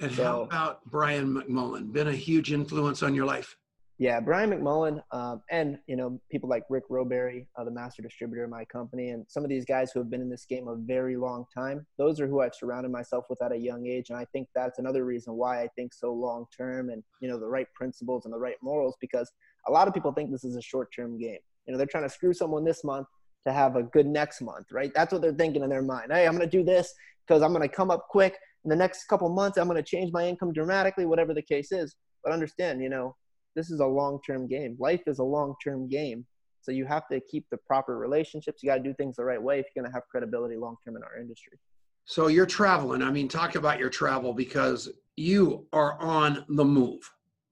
And 0.00 0.12
so, 0.12 0.24
how 0.24 0.42
about 0.42 0.84
Brian 0.86 1.34
McMullen? 1.34 1.92
Been 1.92 2.08
a 2.08 2.12
huge 2.12 2.52
influence 2.52 3.02
on 3.02 3.14
your 3.14 3.24
life? 3.24 3.56
Yeah, 3.98 4.20
Brian 4.20 4.50
McMullen, 4.50 5.02
um, 5.12 5.42
and 5.50 5.78
you 5.86 5.96
know 5.96 6.20
people 6.30 6.48
like 6.48 6.64
Rick 6.70 6.84
Roberry, 6.88 7.46
uh, 7.56 7.64
the 7.64 7.70
master 7.70 8.02
distributor 8.02 8.44
of 8.44 8.50
my 8.50 8.64
company, 8.64 9.10
and 9.10 9.24
some 9.28 9.44
of 9.44 9.50
these 9.50 9.64
guys 9.64 9.92
who 9.92 10.00
have 10.00 10.10
been 10.10 10.22
in 10.22 10.30
this 10.30 10.44
game 10.44 10.66
a 10.66 10.76
very 10.76 11.16
long 11.16 11.44
time. 11.54 11.86
Those 11.98 12.20
are 12.20 12.26
who 12.26 12.40
I've 12.40 12.54
surrounded 12.54 12.90
myself 12.90 13.26
with 13.28 13.42
at 13.42 13.52
a 13.52 13.56
young 13.56 13.86
age, 13.86 14.10
and 14.10 14.18
I 14.18 14.24
think 14.32 14.48
that's 14.54 14.78
another 14.78 15.04
reason 15.04 15.34
why 15.34 15.62
I 15.62 15.68
think 15.76 15.92
so 15.92 16.12
long 16.12 16.46
term 16.56 16.90
and 16.90 17.02
you 17.20 17.28
know 17.28 17.38
the 17.38 17.46
right 17.46 17.66
principles 17.74 18.24
and 18.24 18.32
the 18.32 18.38
right 18.38 18.56
morals. 18.62 18.96
Because 19.00 19.30
a 19.68 19.72
lot 19.72 19.88
of 19.88 19.94
people 19.94 20.12
think 20.12 20.30
this 20.30 20.44
is 20.44 20.56
a 20.56 20.62
short 20.62 20.88
term 20.94 21.18
game. 21.18 21.38
You 21.66 21.72
know, 21.72 21.78
they're 21.78 21.86
trying 21.86 22.04
to 22.04 22.10
screw 22.10 22.32
someone 22.32 22.64
this 22.64 22.82
month 22.84 23.06
to 23.46 23.52
have 23.52 23.76
a 23.76 23.82
good 23.82 24.06
next 24.06 24.40
month, 24.40 24.66
right? 24.72 24.92
That's 24.94 25.12
what 25.12 25.22
they're 25.22 25.32
thinking 25.32 25.62
in 25.62 25.70
their 25.70 25.82
mind. 25.82 26.12
Hey, 26.12 26.26
I'm 26.26 26.36
going 26.36 26.48
to 26.48 26.56
do 26.56 26.64
this 26.64 26.92
because 27.26 27.42
I'm 27.42 27.52
going 27.52 27.68
to 27.68 27.74
come 27.74 27.90
up 27.90 28.06
quick. 28.08 28.36
In 28.64 28.68
the 28.68 28.76
next 28.76 29.06
couple 29.06 29.28
months, 29.28 29.58
I'm 29.58 29.68
going 29.68 29.76
to 29.76 29.82
change 29.82 30.12
my 30.12 30.26
income 30.26 30.52
dramatically, 30.52 31.06
whatever 31.06 31.34
the 31.34 31.42
case 31.42 31.72
is. 31.72 31.96
But 32.22 32.32
understand, 32.32 32.80
you 32.80 32.88
know, 32.88 33.16
this 33.54 33.70
is 33.70 33.80
a 33.80 33.86
long-term 33.86 34.48
game. 34.48 34.76
Life 34.78 35.02
is 35.06 35.18
a 35.18 35.24
long-term 35.24 35.88
game. 35.88 36.26
So 36.62 36.70
you 36.70 36.86
have 36.86 37.08
to 37.08 37.20
keep 37.20 37.46
the 37.50 37.56
proper 37.66 37.98
relationships. 37.98 38.62
You 38.62 38.68
got 38.68 38.76
to 38.76 38.82
do 38.82 38.94
things 38.94 39.16
the 39.16 39.24
right 39.24 39.42
way 39.42 39.58
if 39.58 39.66
you're 39.74 39.82
going 39.82 39.90
to 39.90 39.94
have 39.94 40.04
credibility 40.10 40.56
long-term 40.56 40.96
in 40.96 41.02
our 41.02 41.18
industry. 41.18 41.58
So 42.04 42.28
you're 42.28 42.46
traveling. 42.46 43.02
I 43.02 43.10
mean, 43.10 43.28
talk 43.28 43.54
about 43.54 43.78
your 43.78 43.90
travel 43.90 44.32
because 44.32 44.88
you 45.16 45.66
are 45.72 46.00
on 46.00 46.44
the 46.48 46.64
move. 46.64 47.00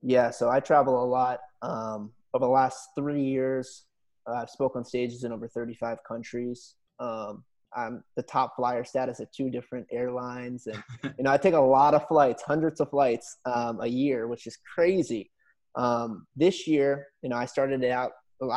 Yeah. 0.02 0.30
So 0.30 0.48
I 0.48 0.60
travel 0.60 1.02
a 1.02 1.06
lot. 1.06 1.40
Um, 1.62 2.12
over 2.34 2.44
the 2.44 2.50
last 2.50 2.88
three 2.96 3.22
years, 3.22 3.84
uh, 4.28 4.34
I've 4.34 4.50
spoken 4.50 4.80
on 4.80 4.84
stages 4.84 5.24
in 5.24 5.32
over 5.32 5.48
35 5.48 5.98
countries. 6.06 6.74
Um, 6.98 7.44
I'm 7.74 8.02
the 8.16 8.22
top 8.22 8.56
flyer 8.56 8.84
status 8.84 9.20
at 9.20 9.32
two 9.32 9.50
different 9.50 9.86
airlines, 9.92 10.66
and 10.66 10.82
you 11.18 11.24
know 11.24 11.30
I 11.30 11.36
take 11.36 11.54
a 11.54 11.60
lot 11.60 11.94
of 11.94 12.06
flights, 12.08 12.42
hundreds 12.42 12.80
of 12.80 12.90
flights 12.90 13.38
um, 13.44 13.80
a 13.80 13.86
year, 13.86 14.26
which 14.26 14.46
is 14.46 14.58
crazy. 14.74 15.30
Um, 15.76 16.26
this 16.36 16.66
year, 16.66 17.06
you 17.22 17.28
know, 17.28 17.36
I 17.36 17.46
started 17.46 17.82
it 17.82 17.90
out. 17.90 18.12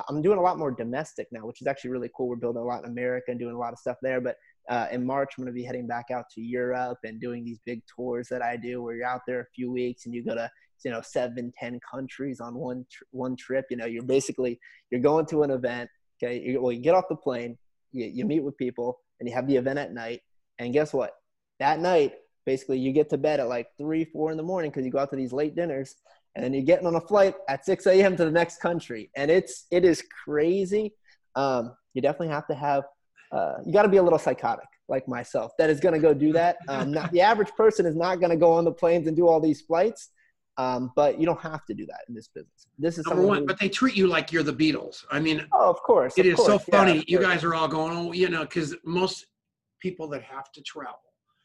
I'm 0.07 0.21
doing 0.21 0.37
a 0.37 0.41
lot 0.41 0.57
more 0.57 0.71
domestic 0.71 1.27
now, 1.31 1.45
which 1.45 1.61
is 1.61 1.67
actually 1.67 1.91
really 1.91 2.09
cool. 2.15 2.29
We're 2.29 2.37
building 2.37 2.61
a 2.61 2.65
lot 2.65 2.85
in 2.85 2.89
America 2.89 3.25
and 3.29 3.39
doing 3.39 3.53
a 3.53 3.59
lot 3.59 3.73
of 3.73 3.79
stuff 3.79 3.97
there. 4.01 4.21
But 4.21 4.37
uh, 4.69 4.87
in 4.91 5.05
March, 5.05 5.33
I'm 5.37 5.43
going 5.43 5.53
to 5.53 5.55
be 5.55 5.65
heading 5.65 5.87
back 5.87 6.05
out 6.11 6.25
to 6.35 6.41
Europe 6.41 6.99
and 7.03 7.19
doing 7.19 7.43
these 7.43 7.59
big 7.65 7.81
tours 7.93 8.27
that 8.29 8.41
I 8.41 8.55
do, 8.55 8.81
where 8.81 8.95
you're 8.95 9.05
out 9.05 9.21
there 9.27 9.41
a 9.41 9.45
few 9.53 9.71
weeks 9.71 10.05
and 10.05 10.15
you 10.15 10.23
go 10.23 10.35
to 10.35 10.49
you 10.85 10.91
know 10.91 11.01
seven, 11.01 11.51
ten 11.57 11.79
countries 11.89 12.39
on 12.39 12.55
one 12.55 12.85
tr- 12.89 13.03
one 13.11 13.35
trip. 13.35 13.65
You 13.69 13.77
know, 13.77 13.85
you're 13.85 14.03
basically 14.03 14.59
you're 14.89 15.01
going 15.01 15.25
to 15.27 15.43
an 15.43 15.51
event. 15.51 15.89
Okay, 16.21 16.41
you, 16.41 16.61
well, 16.61 16.71
you 16.71 16.81
get 16.81 16.95
off 16.95 17.05
the 17.09 17.15
plane, 17.15 17.57
you, 17.91 18.05
you 18.05 18.25
meet 18.25 18.43
with 18.43 18.57
people, 18.57 18.99
and 19.19 19.27
you 19.27 19.35
have 19.35 19.47
the 19.47 19.57
event 19.57 19.79
at 19.79 19.93
night. 19.93 20.21
And 20.59 20.71
guess 20.71 20.93
what? 20.93 21.11
That 21.59 21.79
night, 21.79 22.13
basically, 22.45 22.79
you 22.79 22.93
get 22.93 23.09
to 23.09 23.17
bed 23.17 23.39
at 23.39 23.49
like 23.49 23.67
three, 23.77 24.05
four 24.05 24.31
in 24.31 24.37
the 24.37 24.43
morning 24.43 24.71
because 24.71 24.85
you 24.85 24.91
go 24.91 24.99
out 24.99 25.09
to 25.09 25.17
these 25.17 25.33
late 25.33 25.55
dinners 25.55 25.95
and 26.35 26.43
then 26.43 26.53
you're 26.53 26.63
getting 26.63 26.87
on 26.87 26.95
a 26.95 27.01
flight 27.01 27.35
at 27.47 27.65
6 27.65 27.85
a.m. 27.87 28.15
to 28.17 28.25
the 28.25 28.31
next 28.31 28.59
country, 28.59 29.09
and 29.15 29.29
it's 29.29 29.65
it 29.71 29.85
is 29.85 30.03
crazy. 30.23 30.93
Um, 31.35 31.75
you 31.93 32.01
definitely 32.01 32.29
have 32.29 32.47
to 32.47 32.55
have 32.55 32.83
uh, 33.31 33.55
you 33.65 33.73
got 33.73 33.83
to 33.83 33.89
be 33.89 33.97
a 33.97 34.03
little 34.03 34.19
psychotic 34.19 34.67
like 34.87 35.07
myself 35.07 35.53
that 35.57 35.69
is 35.69 35.79
going 35.79 35.93
to 35.93 35.99
go 35.99 36.13
do 36.13 36.33
that. 36.33 36.57
Um, 36.67 36.91
not, 36.91 37.11
the 37.11 37.21
average 37.21 37.49
person 37.57 37.85
is 37.85 37.95
not 37.95 38.19
going 38.19 38.29
to 38.29 38.37
go 38.37 38.51
on 38.51 38.63
the 38.63 38.71
planes 38.71 39.07
and 39.07 39.15
do 39.15 39.27
all 39.27 39.39
these 39.39 39.61
flights. 39.61 40.09
Um, 40.57 40.91
but 40.95 41.19
you 41.19 41.25
don't 41.25 41.41
have 41.41 41.65
to 41.65 41.73
do 41.73 41.85
that 41.87 42.01
in 42.07 42.13
this 42.13 42.27
business. 42.27 42.67
This 42.77 42.99
is 42.99 43.07
number 43.07 43.23
one. 43.23 43.47
But 43.47 43.59
they 43.59 43.69
treat 43.69 43.95
you 43.95 44.05
like 44.05 44.31
you're 44.31 44.43
the 44.43 44.53
Beatles. 44.53 45.03
I 45.09 45.19
mean, 45.19 45.47
oh, 45.51 45.69
of 45.69 45.81
course, 45.81 46.13
it 46.15 46.27
of 46.27 46.33
is 46.33 46.35
course. 46.35 46.47
so 46.47 46.59
funny. 46.59 46.97
Yeah, 46.97 47.03
you 47.07 47.19
guys 47.19 47.43
are 47.43 47.55
all 47.55 47.67
going, 47.67 47.97
oh, 47.97 48.11
you 48.11 48.29
know, 48.29 48.41
because 48.41 48.75
most 48.85 49.25
people 49.81 50.07
that 50.09 50.21
have 50.21 50.51
to 50.51 50.61
travel, 50.61 50.99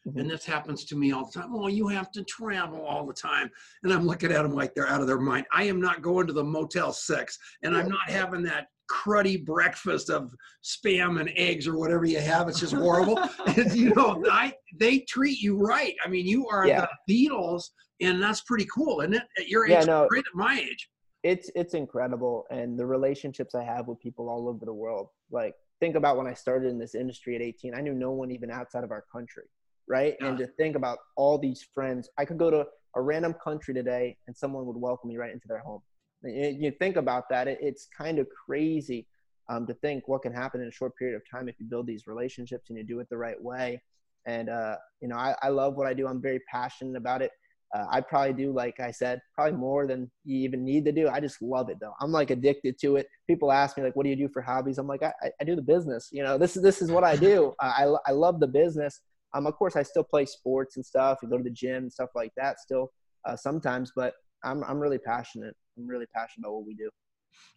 Mhm. 0.07 0.21
and 0.21 0.29
this 0.29 0.45
happens 0.45 0.85
to 0.85 0.95
me 0.95 1.11
all 1.11 1.25
the 1.25 1.39
time. 1.39 1.53
Oh, 1.53 1.67
you 1.67 1.87
have 1.87 2.11
to 2.11 2.23
travel 2.23 2.81
all 2.85 3.05
the 3.05 3.13
time, 3.13 3.49
and 3.83 3.91
I'm 3.93 4.05
looking 4.05 4.31
at 4.31 4.43
them 4.43 4.53
like 4.53 4.73
they're 4.73 4.87
out 4.87 5.01
of 5.01 5.07
their 5.07 5.19
mind. 5.19 5.45
I 5.53 5.63
am 5.63 5.81
not 5.81 6.01
going 6.01 6.27
to 6.27 6.33
the 6.33 6.43
Motel 6.43 6.93
Six, 6.93 7.37
and 7.63 7.75
I'm 7.75 7.89
not 7.89 8.09
having 8.09 8.41
that 8.43 8.67
cruddy 8.89 9.43
breakfast 9.45 10.09
of 10.09 10.33
spam 10.63 11.19
and 11.19 11.29
eggs 11.35 11.67
or 11.67 11.77
whatever 11.77 12.05
you 12.05 12.19
have. 12.19 12.47
It's 12.47 12.59
just 12.59 12.73
horrible. 12.73 13.17
and, 13.57 13.73
you 13.75 13.93
know, 13.93 14.23
I 14.31 14.53
they 14.79 14.99
treat 15.01 15.39
you 15.41 15.57
right. 15.57 15.95
I 16.03 16.07
mean, 16.07 16.25
you 16.25 16.47
are 16.47 16.65
Yeah. 16.67 16.87
the 17.07 17.27
Beatles, 17.29 17.65
and 18.01 18.21
that's 18.23 18.41
pretty 18.41 18.65
cool, 18.73 19.01
it? 19.01 19.13
At 19.37 19.47
your 19.47 19.65
age, 19.65 19.71
Yeah, 19.71 19.83
no. 19.83 20.07
great 20.09 20.25
at 20.25 20.33
my 20.35 20.59
age. 20.59 20.89
it's 21.23 21.51
it's 21.53 21.73
incredible 21.73 22.45
and 22.49 22.79
the 22.79 22.85
relationships 22.85 23.53
i 23.53 23.61
have 23.61 23.89
with 23.89 23.99
people 23.99 24.29
all 24.29 24.47
over 24.47 24.63
the 24.65 24.73
world 24.73 25.09
like 25.31 25.53
think 25.81 25.95
about 25.97 26.15
when 26.15 26.25
i 26.25 26.33
started 26.33 26.69
in 26.69 26.77
this 26.79 26.95
industry 26.95 27.35
at 27.35 27.41
18 27.41 27.75
i 27.75 27.81
knew 27.81 27.93
no 27.93 28.11
one 28.13 28.31
even 28.31 28.49
outside 28.49 28.85
of 28.85 28.91
our 28.91 29.03
country 29.11 29.43
right 29.89 30.15
and 30.21 30.37
to 30.37 30.47
think 30.47 30.75
about 30.75 30.99
all 31.17 31.37
these 31.37 31.67
friends 31.73 32.09
i 32.17 32.25
could 32.25 32.37
go 32.37 32.49
to 32.49 32.65
a 32.95 33.01
random 33.01 33.35
country 33.43 33.73
today 33.73 34.15
and 34.27 34.35
someone 34.35 34.65
would 34.65 34.77
welcome 34.77 35.09
me 35.09 35.17
right 35.17 35.33
into 35.33 35.47
their 35.47 35.59
home 35.59 35.81
you 36.23 36.71
think 36.79 36.95
about 36.95 37.23
that 37.29 37.47
it's 37.47 37.87
kind 37.97 38.19
of 38.19 38.27
crazy 38.45 39.07
um, 39.49 39.65
to 39.65 39.73
think 39.75 40.07
what 40.07 40.21
can 40.21 40.33
happen 40.33 40.61
in 40.61 40.67
a 40.67 40.71
short 40.71 40.95
period 40.95 41.15
of 41.15 41.23
time 41.29 41.49
if 41.49 41.55
you 41.59 41.65
build 41.65 41.87
these 41.87 42.07
relationships 42.07 42.69
and 42.69 42.77
you 42.77 42.83
do 42.83 42.99
it 42.99 43.07
the 43.09 43.17
right 43.17 43.41
way 43.41 43.81
and 44.25 44.49
uh, 44.49 44.75
you 45.01 45.07
know 45.07 45.15
I, 45.15 45.35
I 45.41 45.49
love 45.49 45.75
what 45.75 45.87
i 45.87 45.93
do 45.93 46.07
i'm 46.07 46.21
very 46.21 46.39
passionate 46.51 46.97
about 46.97 47.21
it 47.21 47.31
uh, 47.75 47.85
I 47.89 48.01
probably 48.01 48.33
do, 48.33 48.51
like 48.51 48.79
I 48.79 48.89
said, 48.89 49.21
probably 49.35 49.57
more 49.57 49.85
than 49.85 50.09
you 50.25 50.39
even 50.39 50.65
need 50.65 50.85
to 50.85 50.91
do. 50.91 51.07
I 51.07 51.19
just 51.19 51.41
love 51.41 51.69
it 51.69 51.77
though. 51.79 51.93
I'm 52.01 52.11
like 52.11 52.31
addicted 52.31 52.79
to 52.79 52.95
it. 52.95 53.07
People 53.27 53.51
ask 53.51 53.77
me 53.77 53.83
like, 53.83 53.95
"What 53.95 54.03
do 54.03 54.09
you 54.09 54.15
do 54.15 54.27
for 54.27 54.41
hobbies?" 54.41 54.79
I'm 54.79 54.87
like, 54.87 55.03
I, 55.03 55.13
I 55.39 55.43
do 55.43 55.55
the 55.55 55.61
business. 55.61 56.09
You 56.11 56.23
know, 56.23 56.37
this 56.37 56.57
is 56.57 56.63
this 56.63 56.81
is 56.81 56.91
what 56.91 57.03
I 57.03 57.15
do. 57.15 57.53
I, 57.61 57.93
I 58.07 58.11
love 58.11 58.39
the 58.39 58.47
business. 58.47 59.01
Um, 59.33 59.45
of 59.45 59.55
course, 59.55 59.75
I 59.75 59.83
still 59.83 60.03
play 60.03 60.25
sports 60.25 60.75
and 60.75 60.85
stuff. 60.85 61.19
and 61.21 61.31
go 61.31 61.37
to 61.37 61.43
the 61.43 61.49
gym 61.49 61.83
and 61.83 61.93
stuff 61.93 62.09
like 62.15 62.31
that 62.37 62.59
still 62.59 62.91
uh, 63.25 63.35
sometimes, 63.35 63.91
but 63.95 64.13
I'm 64.43 64.63
I'm 64.63 64.79
really 64.79 64.99
passionate. 64.99 65.55
I'm 65.77 65.87
really 65.87 66.07
passionate 66.13 66.45
about 66.45 66.55
what 66.55 66.65
we 66.65 66.75
do. 66.75 66.89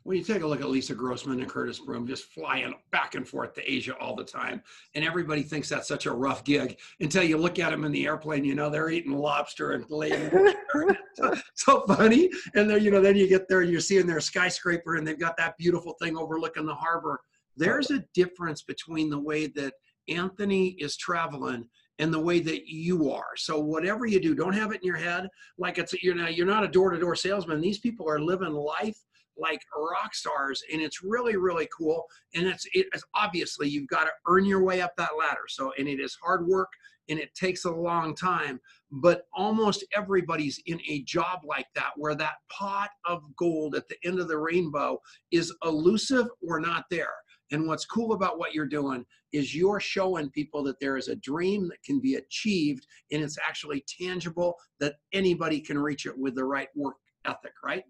When 0.05 0.17
you 0.17 0.25
take 0.25 0.43
a 0.43 0.47
look 0.47 0.61
at 0.61 0.69
Lisa 0.69 0.95
Grossman 0.95 1.41
and 1.41 1.49
Curtis 1.49 1.79
Broom 1.79 2.07
just 2.07 2.25
flying 2.25 2.75
back 2.91 3.15
and 3.15 3.27
forth 3.27 3.55
to 3.55 3.73
Asia 3.73 3.97
all 3.99 4.17
the 4.17 4.25
time, 4.25 4.63
and 4.95 5.05
everybody 5.05 5.43
thinks 5.43 5.69
that's 5.69 5.89
such 5.89 6.07
a 6.07 6.13
rough 6.13 6.45
gig 6.45 6.79
until 7.01 7.23
you 7.23 7.37
look 7.37 7.59
at 7.59 7.71
them 7.71 7.85
in 7.85 7.93
the 7.93 8.07
airplane, 8.07 8.45
you 8.45 8.55
know, 8.55 8.69
they're 8.69 8.91
eating 8.91 9.13
lobster 9.13 9.73
and 9.73 9.85
laying. 9.89 10.31
so, 11.15 11.35
so 11.55 11.81
funny. 11.87 12.31
And 12.55 12.69
then, 12.69 12.83
you 12.83 12.91
know, 12.91 13.01
then 13.01 13.17
you 13.17 13.29
get 13.29 13.49
there 13.49 13.61
and 13.61 13.71
you're 13.71 13.81
seeing 13.81 14.07
their 14.07 14.21
skyscraper 14.21 14.97
and 14.97 15.07
they've 15.07 15.19
got 15.19 15.37
that 15.37 15.57
beautiful 15.57 15.95
thing 16.01 16.17
overlooking 16.17 16.67
the 16.67 16.75
harbor. 16.75 17.21
There's 17.57 17.91
a 17.91 18.05
difference 18.15 18.63
between 18.63 19.09
the 19.09 19.21
way 19.21 19.47
that 19.49 19.75
Anthony 20.09 20.77
is 20.79 20.97
traveling 20.97 21.69
in 21.99 22.11
the 22.11 22.21
way 22.21 22.41
that 22.41 22.67
you 22.67 23.11
are. 23.11 23.37
So 23.37 23.61
whatever 23.61 24.07
you 24.07 24.21
do, 24.21 24.35
don't 24.35 24.55
have 24.55 24.73
it 24.73 24.81
in 24.83 24.87
your 24.87 24.97
head 24.97 25.29
like 25.59 25.79
it's 25.79 25.93
you're 26.03 26.15
not 26.15 26.35
you're 26.35 26.47
not 26.47 26.65
a 26.65 26.69
door-to-door 26.69 27.17
salesman. 27.17 27.61
These 27.61 27.79
people 27.79 28.09
are 28.09 28.21
living 28.21 28.53
life 28.53 28.97
like 29.37 29.63
rock 29.77 30.15
stars 30.15 30.63
and 30.73 30.81
it's 30.81 31.03
really 31.03 31.37
really 31.37 31.69
cool 31.77 32.05
and 32.35 32.47
it's 32.47 32.67
it's 32.75 33.03
obviously 33.15 33.69
you've 33.69 33.89
got 33.89 34.05
to 34.05 34.11
earn 34.29 34.45
your 34.45 34.63
way 34.63 34.81
up 34.81 34.93
that 34.97 35.17
ladder 35.19 35.45
so 35.49 35.73
and 35.79 35.89
it 35.89 36.01
is 36.01 36.17
hard 36.23 36.47
work 36.47 36.69
and 37.09 37.19
it 37.19 37.35
takes 37.35 37.65
a 37.65 37.71
long 37.71 38.15
time 38.15 38.61
but 38.91 39.23
almost 39.35 39.85
everybody's 39.97 40.61
in 40.67 40.81
a 40.89 41.03
job 41.03 41.41
like 41.45 41.67
that 41.75 41.91
where 41.97 42.15
that 42.15 42.35
pot 42.51 42.91
of 43.07 43.23
gold 43.37 43.75
at 43.75 43.89
the 43.89 43.97
end 44.05 44.21
of 44.21 44.29
the 44.29 44.39
rainbow 44.39 44.99
is 45.31 45.53
elusive 45.65 46.27
or 46.47 46.61
not 46.61 46.85
there 46.91 47.15
and 47.53 47.67
what's 47.67 47.85
cool 47.85 48.15
about 48.15 48.39
what 48.39 48.55
you're 48.55 48.67
doing 48.67 49.05
is 49.33 49.55
you're 49.55 49.81
showing 49.81 50.31
people 50.31 50.63
that 50.65 50.81
there 50.81 50.97
is 50.97 51.09
a 51.09 51.17
dream 51.17 51.69
that 51.69 51.83
can 51.85 52.01
be 52.01 52.17
achieved 52.17 52.87
and 53.13 53.23
it's 53.23 53.39
actually 53.47 53.85
tangible 54.01 54.57
that 54.81 54.95
anybody 55.13 55.61
can 55.61 55.79
reach 55.79 56.07
it 56.07 56.19
with 56.19 56.35
the 56.35 56.45
right 56.45 56.69
work 56.75 56.97
ethic 57.27 57.53
right 57.65 57.85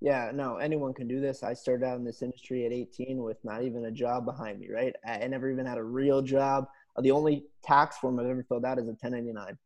Yeah, 0.00 0.30
no, 0.34 0.56
anyone 0.56 0.92
can 0.92 1.08
do 1.08 1.20
this. 1.20 1.42
I 1.42 1.54
started 1.54 1.86
out 1.86 1.96
in 1.96 2.04
this 2.04 2.20
industry 2.20 2.66
at 2.66 2.72
18 2.72 3.22
with 3.22 3.38
not 3.44 3.62
even 3.62 3.86
a 3.86 3.90
job 3.90 4.26
behind 4.26 4.60
me, 4.60 4.68
right? 4.70 4.94
I, 5.06 5.26
never 5.26 5.50
even 5.50 5.64
had 5.64 5.78
a 5.78 5.82
real 5.82 6.20
job. 6.20 6.66
Uh, 6.96 7.00
The 7.00 7.12
only 7.12 7.46
tax 7.64 7.96
form 7.96 8.20
I've 8.20 8.26
ever 8.26 8.44
filled 8.46 8.66
out 8.66 8.78
is 8.78 8.84
a 8.84 8.96
1099. 9.00 9.56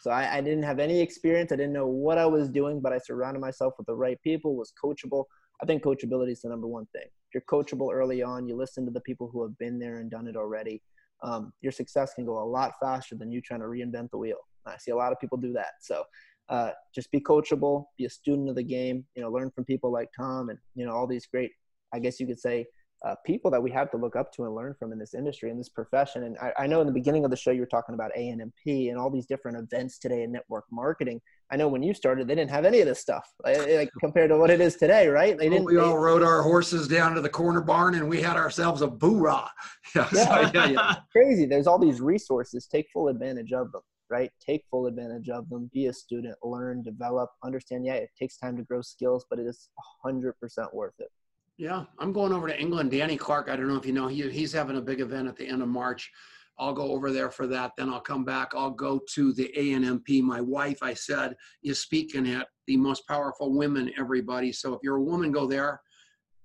So 0.00 0.10
I, 0.10 0.36
I 0.36 0.40
didn't 0.42 0.64
have 0.64 0.78
any 0.78 1.00
experience. 1.00 1.52
I 1.52 1.56
didn't 1.56 1.72
know 1.72 1.86
what 1.86 2.18
I 2.18 2.26
was 2.26 2.50
doing, 2.50 2.80
but 2.80 2.92
I 2.92 2.98
surrounded 2.98 3.40
myself 3.40 3.74
with 3.78 3.86
the 3.86 3.96
right 3.96 4.20
people, 4.22 4.54
was 4.54 4.72
coachable. 4.82 5.24
I 5.62 5.66
think 5.66 5.82
coachability 5.82 6.32
is 6.32 6.42
the 6.42 6.50
number 6.50 6.68
one 6.68 6.86
thing. 6.92 7.08
You're 7.32 7.42
coachable 7.42 7.92
early 7.92 8.22
on, 8.22 8.46
you 8.46 8.56
listen 8.56 8.84
to 8.86 8.90
the 8.90 9.00
people 9.00 9.28
who 9.32 9.42
have 9.42 9.56
been 9.58 9.78
there 9.78 9.98
and 9.98 10.10
done 10.10 10.26
it 10.26 10.36
already. 10.36 10.82
Um, 11.22 11.52
your 11.60 11.72
success 11.72 12.14
can 12.14 12.24
go 12.24 12.42
a 12.42 12.44
lot 12.44 12.72
faster 12.80 13.16
than 13.16 13.32
you 13.32 13.40
trying 13.40 13.60
to 13.60 13.66
reinvent 13.66 14.10
the 14.10 14.18
wheel. 14.18 14.38
I 14.66 14.76
see 14.78 14.92
a 14.92 14.96
lot 14.96 15.12
of 15.12 15.20
people 15.20 15.38
do 15.38 15.52
that. 15.54 15.72
So 15.80 16.04
uh, 16.48 16.70
just 16.94 17.10
be 17.10 17.20
coachable, 17.20 17.86
be 17.96 18.04
a 18.04 18.10
student 18.10 18.48
of 18.48 18.56
the 18.56 18.62
game, 18.62 19.04
you 19.14 19.22
know, 19.22 19.30
learn 19.30 19.50
from 19.50 19.64
people 19.64 19.92
like 19.92 20.08
Tom 20.16 20.48
and, 20.48 20.58
you 20.74 20.86
know, 20.86 20.92
all 20.92 21.06
these 21.06 21.26
great, 21.26 21.50
I 21.92 21.98
guess 21.98 22.20
you 22.20 22.26
could 22.26 22.40
say, 22.40 22.66
uh, 23.04 23.14
people 23.24 23.50
that 23.50 23.62
we 23.62 23.70
have 23.70 23.90
to 23.90 23.96
look 23.96 24.16
up 24.16 24.32
to 24.32 24.44
and 24.44 24.54
learn 24.54 24.74
from 24.78 24.92
in 24.92 24.98
this 24.98 25.14
industry, 25.14 25.50
in 25.50 25.58
this 25.58 25.68
profession. 25.68 26.24
And 26.24 26.36
I, 26.38 26.52
I 26.64 26.66
know 26.66 26.80
in 26.80 26.86
the 26.86 26.92
beginning 26.92 27.24
of 27.24 27.30
the 27.30 27.36
show, 27.36 27.52
you 27.52 27.60
were 27.60 27.66
talking 27.66 27.94
about 27.94 28.10
ANMP 28.18 28.90
and 28.90 28.98
all 28.98 29.10
these 29.10 29.26
different 29.26 29.56
events 29.58 29.98
today 29.98 30.22
in 30.22 30.32
network 30.32 30.64
marketing. 30.72 31.20
I 31.50 31.56
know 31.56 31.68
when 31.68 31.82
you 31.82 31.94
started, 31.94 32.28
they 32.28 32.34
didn't 32.34 32.50
have 32.50 32.64
any 32.66 32.80
of 32.80 32.86
this 32.86 33.00
stuff 33.00 33.26
like, 33.42 33.56
like 33.58 33.90
compared 34.00 34.30
to 34.30 34.36
what 34.36 34.50
it 34.50 34.60
is 34.60 34.76
today, 34.76 35.08
right? 35.08 35.36
They 35.38 35.48
didn't. 35.48 35.64
we 35.64 35.78
all 35.78 35.98
rode 35.98 36.22
our 36.22 36.42
horses 36.42 36.86
down 36.86 37.14
to 37.14 37.20
the 37.22 37.28
corner 37.28 37.62
barn 37.62 37.94
and 37.94 38.08
we 38.08 38.20
had 38.20 38.36
ourselves 38.36 38.82
a 38.82 38.86
boo-rah. 38.86 39.48
Yeah, 39.94 40.08
so, 40.10 40.18
Yeah. 40.18 40.50
yeah, 40.54 40.66
yeah. 40.66 40.94
crazy. 41.12 41.46
There's 41.46 41.66
all 41.66 41.78
these 41.78 42.00
resources. 42.02 42.66
Take 42.66 42.88
full 42.92 43.08
advantage 43.08 43.52
of 43.54 43.72
them, 43.72 43.80
right? 44.10 44.30
Take 44.44 44.64
full 44.70 44.86
advantage 44.86 45.30
of 45.30 45.48
them. 45.48 45.70
Be 45.72 45.86
a 45.86 45.92
student, 45.92 46.36
learn, 46.42 46.82
develop, 46.82 47.30
understand. 47.42 47.86
Yeah, 47.86 47.94
it 47.94 48.10
takes 48.18 48.36
time 48.36 48.56
to 48.58 48.62
grow 48.64 48.82
skills, 48.82 49.24
but 49.30 49.38
it 49.38 49.46
is 49.46 49.70
100% 50.04 50.32
worth 50.74 50.94
it. 50.98 51.08
Yeah, 51.56 51.84
I'm 51.98 52.12
going 52.12 52.32
over 52.32 52.46
to 52.46 52.60
England. 52.60 52.90
Danny 52.90 53.16
Clark, 53.16 53.48
I 53.48 53.56
don't 53.56 53.66
know 53.68 53.76
if 53.76 53.86
you 53.86 53.92
know, 53.92 54.06
he, 54.06 54.28
he's 54.30 54.52
having 54.52 54.76
a 54.76 54.80
big 54.80 55.00
event 55.00 55.26
at 55.26 55.36
the 55.36 55.48
end 55.48 55.62
of 55.62 55.68
March. 55.68 56.10
I'll 56.58 56.72
go 56.72 56.90
over 56.90 57.12
there 57.12 57.30
for 57.30 57.46
that. 57.46 57.72
Then 57.76 57.88
I'll 57.88 58.00
come 58.00 58.24
back. 58.24 58.52
I'll 58.54 58.70
go 58.70 59.00
to 59.14 59.32
the 59.32 59.52
ANMP. 59.56 60.22
My 60.22 60.40
wife, 60.40 60.82
I 60.82 60.94
said, 60.94 61.36
is 61.62 61.78
speaking 61.78 62.28
at 62.28 62.48
the 62.66 62.76
most 62.76 63.06
powerful 63.06 63.56
women, 63.56 63.92
everybody. 63.98 64.52
So 64.52 64.74
if 64.74 64.80
you're 64.82 64.96
a 64.96 65.02
woman, 65.02 65.30
go 65.30 65.46
there. 65.46 65.80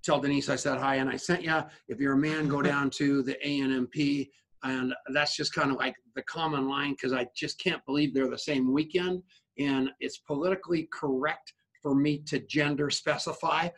Tell 0.03 0.19
Denise 0.19 0.49
I 0.49 0.55
said 0.55 0.77
hi 0.77 0.95
and 0.95 1.09
I 1.09 1.15
sent 1.15 1.43
you. 1.43 1.61
If 1.87 1.99
you're 1.99 2.13
a 2.13 2.17
man, 2.17 2.47
go 2.47 2.61
down 2.73 2.89
to 2.91 3.23
the 3.23 3.37
ANMP. 3.45 4.29
And 4.63 4.93
that's 5.13 5.35
just 5.35 5.53
kind 5.53 5.71
of 5.71 5.77
like 5.77 5.95
the 6.15 6.23
common 6.23 6.69
line 6.69 6.91
because 6.91 7.11
I 7.11 7.27
just 7.35 7.59
can't 7.59 7.85
believe 7.85 8.13
they're 8.13 8.29
the 8.29 8.37
same 8.37 8.71
weekend. 8.71 9.23
And 9.59 9.89
it's 9.99 10.19
politically 10.19 10.87
correct 10.93 11.53
for 11.81 11.95
me 11.95 12.19
to 12.27 12.39
gender 12.39 12.89
specify 12.89 13.69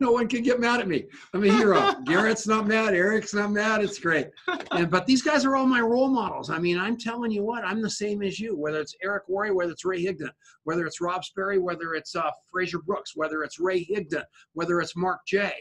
no 0.00 0.10
one 0.10 0.26
can 0.28 0.42
get 0.42 0.60
mad 0.60 0.80
at 0.80 0.88
me. 0.88 1.04
I'm 1.34 1.44
a 1.44 1.48
hero. 1.48 1.94
Garrett's 2.06 2.46
not 2.46 2.66
mad. 2.66 2.94
Eric's 2.94 3.34
not 3.34 3.52
mad. 3.52 3.82
It's 3.82 3.98
great. 3.98 4.28
And 4.72 4.90
but 4.90 5.06
these 5.06 5.22
guys 5.22 5.44
are 5.44 5.56
all 5.56 5.66
my 5.66 5.80
role 5.80 6.08
models. 6.08 6.50
I 6.50 6.58
mean, 6.58 6.78
I'm 6.78 6.96
telling 6.96 7.30
you 7.30 7.42
what, 7.42 7.64
I'm 7.64 7.82
the 7.82 7.90
same 7.90 8.22
as 8.22 8.40
you. 8.40 8.56
Whether 8.56 8.80
it's 8.80 8.96
Eric 9.02 9.24
Worre, 9.28 9.54
whether 9.54 9.72
it's 9.72 9.84
Ray 9.84 10.04
Higdon, 10.04 10.30
whether 10.64 10.86
it's 10.86 11.00
Rob 11.00 11.24
Sperry, 11.24 11.58
whether 11.58 11.94
it's 11.94 12.16
uh, 12.16 12.30
Frazer 12.50 12.78
Brookes, 12.78 13.12
whether 13.14 13.42
it's 13.42 13.60
Ray 13.60 13.84
Higdon, 13.84 14.24
whether 14.54 14.80
it's 14.80 14.96
Mark 14.96 15.20
J. 15.26 15.52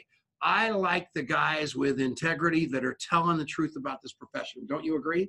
I 0.42 0.70
like 0.70 1.10
the 1.14 1.22
guys 1.22 1.76
with 1.76 2.00
integrity 2.00 2.66
that 2.68 2.86
are 2.86 2.98
telling 3.10 3.38
the 3.38 3.46
truth 3.46 3.74
about 3.76 4.02
this 4.02 4.14
profession. 4.14 4.66
Don't 4.68 4.86
you 4.86 4.96
agree? 4.96 5.28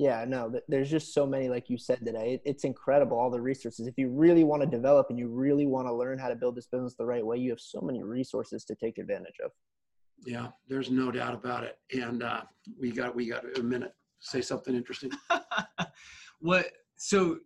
Yeah, 0.00 0.24
no, 0.26 0.48
th- 0.48 0.64
there's 0.66 0.90
just 0.90 1.12
so 1.12 1.26
many, 1.26 1.50
like 1.50 1.68
you 1.68 1.76
said 1.76 1.98
today. 2.06 2.32
It, 2.32 2.42
it's 2.46 2.64
incredible, 2.64 3.18
all 3.18 3.28
the 3.28 3.38
resources. 3.38 3.86
If 3.86 3.98
you 3.98 4.08
really 4.08 4.44
want 4.44 4.62
to 4.62 4.66
develop 4.66 5.08
and 5.10 5.18
you 5.18 5.28
really 5.28 5.66
want 5.66 5.88
to 5.88 5.92
learn 5.92 6.18
how 6.18 6.28
to 6.30 6.34
build 6.34 6.56
this 6.56 6.66
business 6.66 6.94
the 6.94 7.04
right 7.04 7.24
way, 7.24 7.36
you 7.36 7.50
have 7.50 7.60
so 7.60 7.82
many 7.82 8.02
resources 8.02 8.64
to 8.64 8.74
take 8.74 8.96
advantage 8.96 9.34
of. 9.44 9.50
Yeah, 10.24 10.48
there's 10.68 10.90
no 10.90 11.10
doubt 11.10 11.34
about 11.34 11.64
it. 11.64 11.76
And 11.92 12.22
uh, 12.22 12.44
we 12.80 12.92
got 12.92 13.14
we 13.14 13.28
got 13.28 13.44
a 13.58 13.62
minute. 13.62 13.92
Say 14.20 14.40
something 14.40 14.74
interesting. 14.74 15.10
what 16.40 16.70
so 16.96 17.36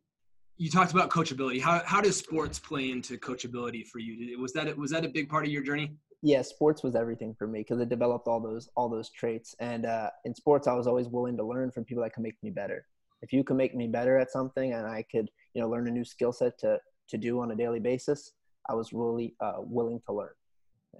you 0.57 0.71
talked 0.71 0.93
about 0.93 1.11
coachability 1.11 1.61
how, 1.61 1.83
how 1.85 2.01
does 2.01 2.17
sports 2.17 2.61
play 2.61 2.93
into 2.93 3.19
coachability 3.19 3.85
for 3.85 3.99
you 3.99 4.39
was 4.41 4.53
that 4.53 4.79
was 4.79 4.93
that 4.93 5.05
a 5.05 5.09
big 5.09 5.29
part 5.29 5.45
of 5.45 5.51
your 5.51 5.63
journey 5.63 5.97
yeah, 6.25 6.41
sports 6.41 6.83
was 6.83 6.97
everything 6.97 7.35
for 7.39 7.47
me 7.47 7.61
because 7.61 7.81
it 7.81 7.91
developed 7.91 8.27
all 8.29 8.41
those 8.41 8.70
all 8.77 8.89
those 8.89 9.11
traits. 9.11 9.55
And 9.61 9.85
uh, 9.85 10.09
in 10.25 10.35
sports, 10.35 10.66
I 10.66 10.72
was 10.72 10.87
always 10.87 11.07
willing 11.07 11.37
to 11.37 11.45
learn 11.45 11.70
from 11.70 11.85
people 11.85 12.03
that 12.03 12.14
can 12.14 12.22
make 12.22 12.43
me 12.43 12.49
better. 12.49 12.87
If 13.20 13.31
you 13.31 13.45
can 13.45 13.59
make 13.59 13.75
me 13.75 13.87
better 13.89 14.18
at 14.18 14.31
something, 14.31 14.72
and 14.72 14.87
I 14.87 15.03
could, 15.03 15.31
you 15.53 15.61
know, 15.61 15.68
learn 15.68 15.87
a 15.87 15.91
new 15.91 16.05
skill 16.05 16.33
set 16.33 16.59
to 16.61 16.81
to 17.11 17.18
do 17.18 17.41
on 17.41 17.51
a 17.51 17.55
daily 17.55 17.79
basis, 17.79 18.33
I 18.70 18.75
was 18.75 18.95
really 18.95 19.35
uh, 19.41 19.57
willing 19.59 20.01
to 20.07 20.14
learn. 20.14 20.31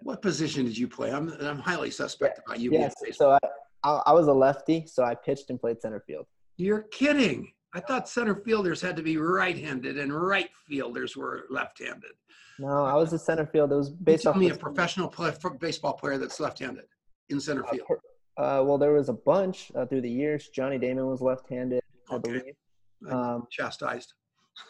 What 0.03 0.20
position 0.20 0.66
did 0.66 0.77
you 0.77 0.89
play? 0.89 1.11
I'm 1.11 1.31
I'm 1.41 1.59
highly 1.59 1.91
suspect 1.91 2.41
about 2.45 2.61
you. 2.61 2.68
being 2.68 2.83
Yes, 2.83 2.95
so 3.12 3.31
I, 3.31 3.39
I, 3.83 4.03
I 4.09 4.12
was 4.12 4.27
a 4.27 4.33
lefty, 4.33 4.85
so 4.87 5.05
I 5.05 5.14
pitched 5.14 5.49
and 5.49 5.59
played 5.59 5.81
center 5.81 6.05
field. 6.07 6.27
You're 6.59 6.83
kidding. 6.83 7.51
I 7.75 7.81
thought 7.81 8.09
center 8.09 8.37
fielders 8.37 8.81
had 8.81 8.97
to 8.97 9.03
be 9.03 9.16
right-handed 9.16 9.99
and 9.99 10.12
right 10.14 10.49
fielders 10.68 11.16
were 11.16 11.45
left-handed. 11.51 12.12
No, 12.61 12.85
I 12.85 12.95
was 12.95 13.12
a 13.12 13.18
center 13.18 13.47
field. 13.47 13.72
It 13.72 13.77
was 13.77 13.91
based 13.91 14.27
off 14.29 14.37
me 14.37 14.51
a 14.51 14.55
professional 14.55 15.09
play, 15.09 15.33
baseball 15.59 15.95
player 15.95 16.16
that's 16.16 16.39
left-handed 16.39 16.85
in 17.31 17.41
center 17.41 17.64
Uh, 17.66 17.70
field. 17.72 17.87
uh, 18.37 18.62
well, 18.64 18.79
there 18.79 18.93
was 18.93 19.09
a 19.09 19.12
bunch 19.12 19.72
uh, 19.75 19.87
through 19.87 20.03
the 20.03 20.11
years. 20.11 20.49
Johnny 20.51 20.79
Damon 20.79 21.07
was 21.07 21.20
left-handed, 21.20 21.83
I 22.11 22.14
Okay. 22.14 22.39
believe. 22.39 23.12
Um, 23.12 23.49
Chastised. 23.51 24.14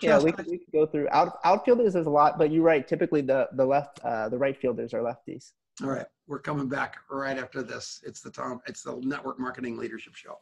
yeah, 0.00 0.18
we 0.18 0.32
could, 0.32 0.46
we 0.46 0.56
could 0.58 0.72
go 0.72 0.86
through 0.86 1.08
out, 1.10 1.38
outfielders. 1.44 1.92
There's 1.92 2.06
a 2.06 2.10
lot, 2.10 2.38
but 2.38 2.50
you're 2.50 2.62
right. 2.64 2.88
Typically, 2.88 3.20
the 3.20 3.48
the 3.52 3.64
left, 3.66 4.00
uh, 4.02 4.30
the 4.30 4.38
right 4.38 4.56
fielders 4.56 4.94
are 4.94 5.02
lefties. 5.02 5.52
All 5.82 5.90
right, 5.90 6.06
we're 6.26 6.38
coming 6.40 6.68
back 6.68 6.96
right 7.10 7.36
after 7.38 7.62
this. 7.62 8.00
It's 8.02 8.22
the 8.22 8.30
Tom, 8.30 8.60
it's 8.66 8.82
the 8.82 8.96
Network 9.02 9.38
Marketing 9.38 9.76
Leadership 9.76 10.14
Show. 10.16 10.38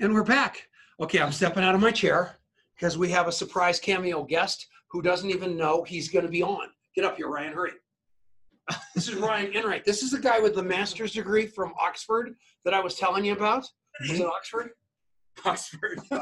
And 0.00 0.12
we're 0.12 0.24
back. 0.24 0.68
Okay, 0.98 1.20
I'm 1.20 1.32
stepping 1.32 1.62
out 1.62 1.74
of 1.74 1.80
my 1.82 1.90
chair 1.90 2.38
because 2.74 2.96
we 2.96 3.10
have 3.10 3.28
a 3.28 3.32
surprise 3.32 3.78
cameo 3.78 4.22
guest 4.22 4.66
who 4.90 5.02
doesn't 5.02 5.28
even 5.28 5.54
know 5.54 5.82
he's 5.82 6.08
going 6.08 6.24
to 6.24 6.30
be 6.30 6.42
on. 6.42 6.68
Get 6.94 7.04
up 7.04 7.18
here, 7.18 7.28
Ryan, 7.28 7.52
hurry. 7.52 7.72
This 8.94 9.08
is 9.08 9.14
Ryan 9.14 9.52
Enright. 9.54 9.84
This 9.84 10.02
is 10.02 10.10
the 10.10 10.18
guy 10.18 10.40
with 10.40 10.54
the 10.54 10.62
master's 10.62 11.12
degree 11.12 11.46
from 11.46 11.74
Oxford 11.78 12.34
that 12.64 12.72
I 12.72 12.80
was 12.80 12.94
telling 12.94 13.26
you 13.26 13.34
about. 13.34 13.66
Was 14.08 14.18
it 14.18 14.26
Oxford? 14.26 14.70
Oxford. 15.44 16.00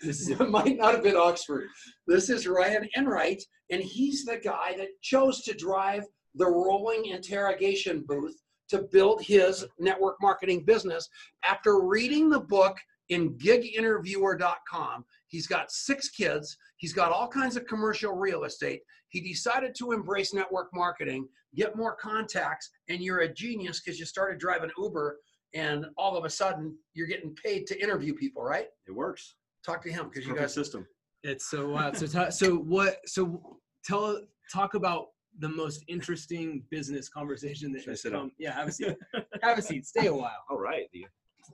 This 0.00 0.28
might 0.40 0.78
not 0.78 0.94
have 0.94 1.02
been 1.02 1.16
Oxford. 1.16 1.68
This 2.06 2.30
is 2.30 2.46
Ryan 2.46 2.88
Enright, 2.96 3.42
and 3.70 3.82
he's 3.82 4.24
the 4.24 4.38
guy 4.38 4.74
that 4.76 4.88
chose 5.02 5.42
to 5.42 5.54
drive 5.54 6.04
the 6.34 6.46
rolling 6.46 7.06
interrogation 7.06 8.04
booth 8.06 8.36
to 8.70 8.88
build 8.90 9.22
his 9.22 9.66
network 9.78 10.16
marketing 10.20 10.64
business 10.64 11.08
after 11.46 11.80
reading 11.80 12.28
the 12.30 12.40
book 12.40 12.76
in 13.08 13.34
giginterviewer.com. 13.38 15.04
He's 15.28 15.46
got 15.46 15.70
six 15.70 16.08
kids, 16.08 16.56
he's 16.76 16.92
got 16.92 17.12
all 17.12 17.28
kinds 17.28 17.56
of 17.56 17.66
commercial 17.66 18.12
real 18.14 18.44
estate. 18.44 18.80
He 19.08 19.20
decided 19.20 19.74
to 19.76 19.92
embrace 19.92 20.34
network 20.34 20.68
marketing, 20.74 21.28
get 21.54 21.76
more 21.76 21.94
contacts, 21.94 22.70
and 22.88 23.00
you're 23.00 23.20
a 23.20 23.32
genius 23.32 23.80
because 23.80 23.98
you 23.98 24.06
started 24.06 24.38
driving 24.38 24.70
Uber 24.78 25.18
and 25.54 25.86
all 25.96 26.16
of 26.16 26.24
a 26.24 26.30
sudden 26.30 26.76
you're 26.94 27.06
getting 27.06 27.34
paid 27.36 27.66
to 27.68 27.80
interview 27.80 28.14
people, 28.14 28.42
right? 28.42 28.66
It 28.86 28.92
works. 28.92 29.36
Talk 29.64 29.82
to 29.82 29.92
him 29.92 30.08
because 30.08 30.26
you 30.26 30.34
got 30.34 30.42
guys 30.42 30.54
system. 30.54 30.86
It's 31.22 31.46
so 31.46 31.70
wild. 31.70 31.96
So, 31.96 32.06
ta- 32.06 32.28
so 32.30 32.56
what? 32.56 32.98
So, 33.06 33.58
tell 33.84 34.20
talk 34.52 34.74
about 34.74 35.06
the 35.38 35.48
most 35.48 35.82
interesting 35.88 36.62
business 36.70 37.08
conversation 37.08 37.72
that 37.72 37.80
Should 37.80 37.88
I 37.88 37.92
has 37.92 38.02
sit 38.02 38.12
come. 38.12 38.32
Yeah, 38.38 38.52
have 38.52 38.68
a 38.68 38.72
seat. 38.72 38.94
have 39.42 39.58
a 39.58 39.62
seat. 39.62 39.86
Stay 39.86 40.06
a 40.06 40.14
while. 40.14 40.44
All 40.50 40.58
right. 40.58 40.84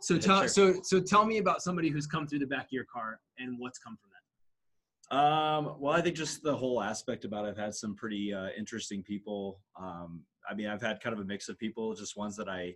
So, 0.01 0.15
Yeah, 0.15 0.21
tell 0.21 0.41
sure. 0.41 0.49
so 0.49 0.81
so 0.83 1.01
tell 1.01 1.25
me 1.25 1.39
about 1.39 1.63
somebody 1.63 1.89
who's 1.89 2.07
come 2.07 2.27
through 2.27 2.39
the 2.41 2.47
back 2.47 2.65
of 2.67 2.73
your 2.73 2.85
car 2.93 3.21
and 3.39 3.59
what's 3.59 3.79
come 3.79 3.97
from 4.01 4.11
that. 4.11 5.17
Um, 5.17 5.75
well, 5.81 5.93
I 5.93 6.01
think 6.01 6.15
just 6.17 6.43
the 6.43 6.55
whole 6.57 6.81
aspect 6.83 7.25
about 7.25 7.45
it, 7.45 7.49
I've 7.49 7.57
had 7.57 7.75
some 7.75 7.97
pretty 7.97 8.33
uh, 8.33 8.49
interesting 8.57 9.03
people. 9.03 9.61
Um, 9.81 10.23
I 10.49 10.55
mean, 10.55 10.69
I've 10.69 10.81
had 10.81 11.01
kind 11.01 11.13
of 11.13 11.21
a 11.21 11.25
mix 11.25 11.49
of 11.49 11.59
people, 11.59 11.93
just 11.95 12.17
ones 12.17 12.37
that 12.37 12.49
I, 12.49 12.75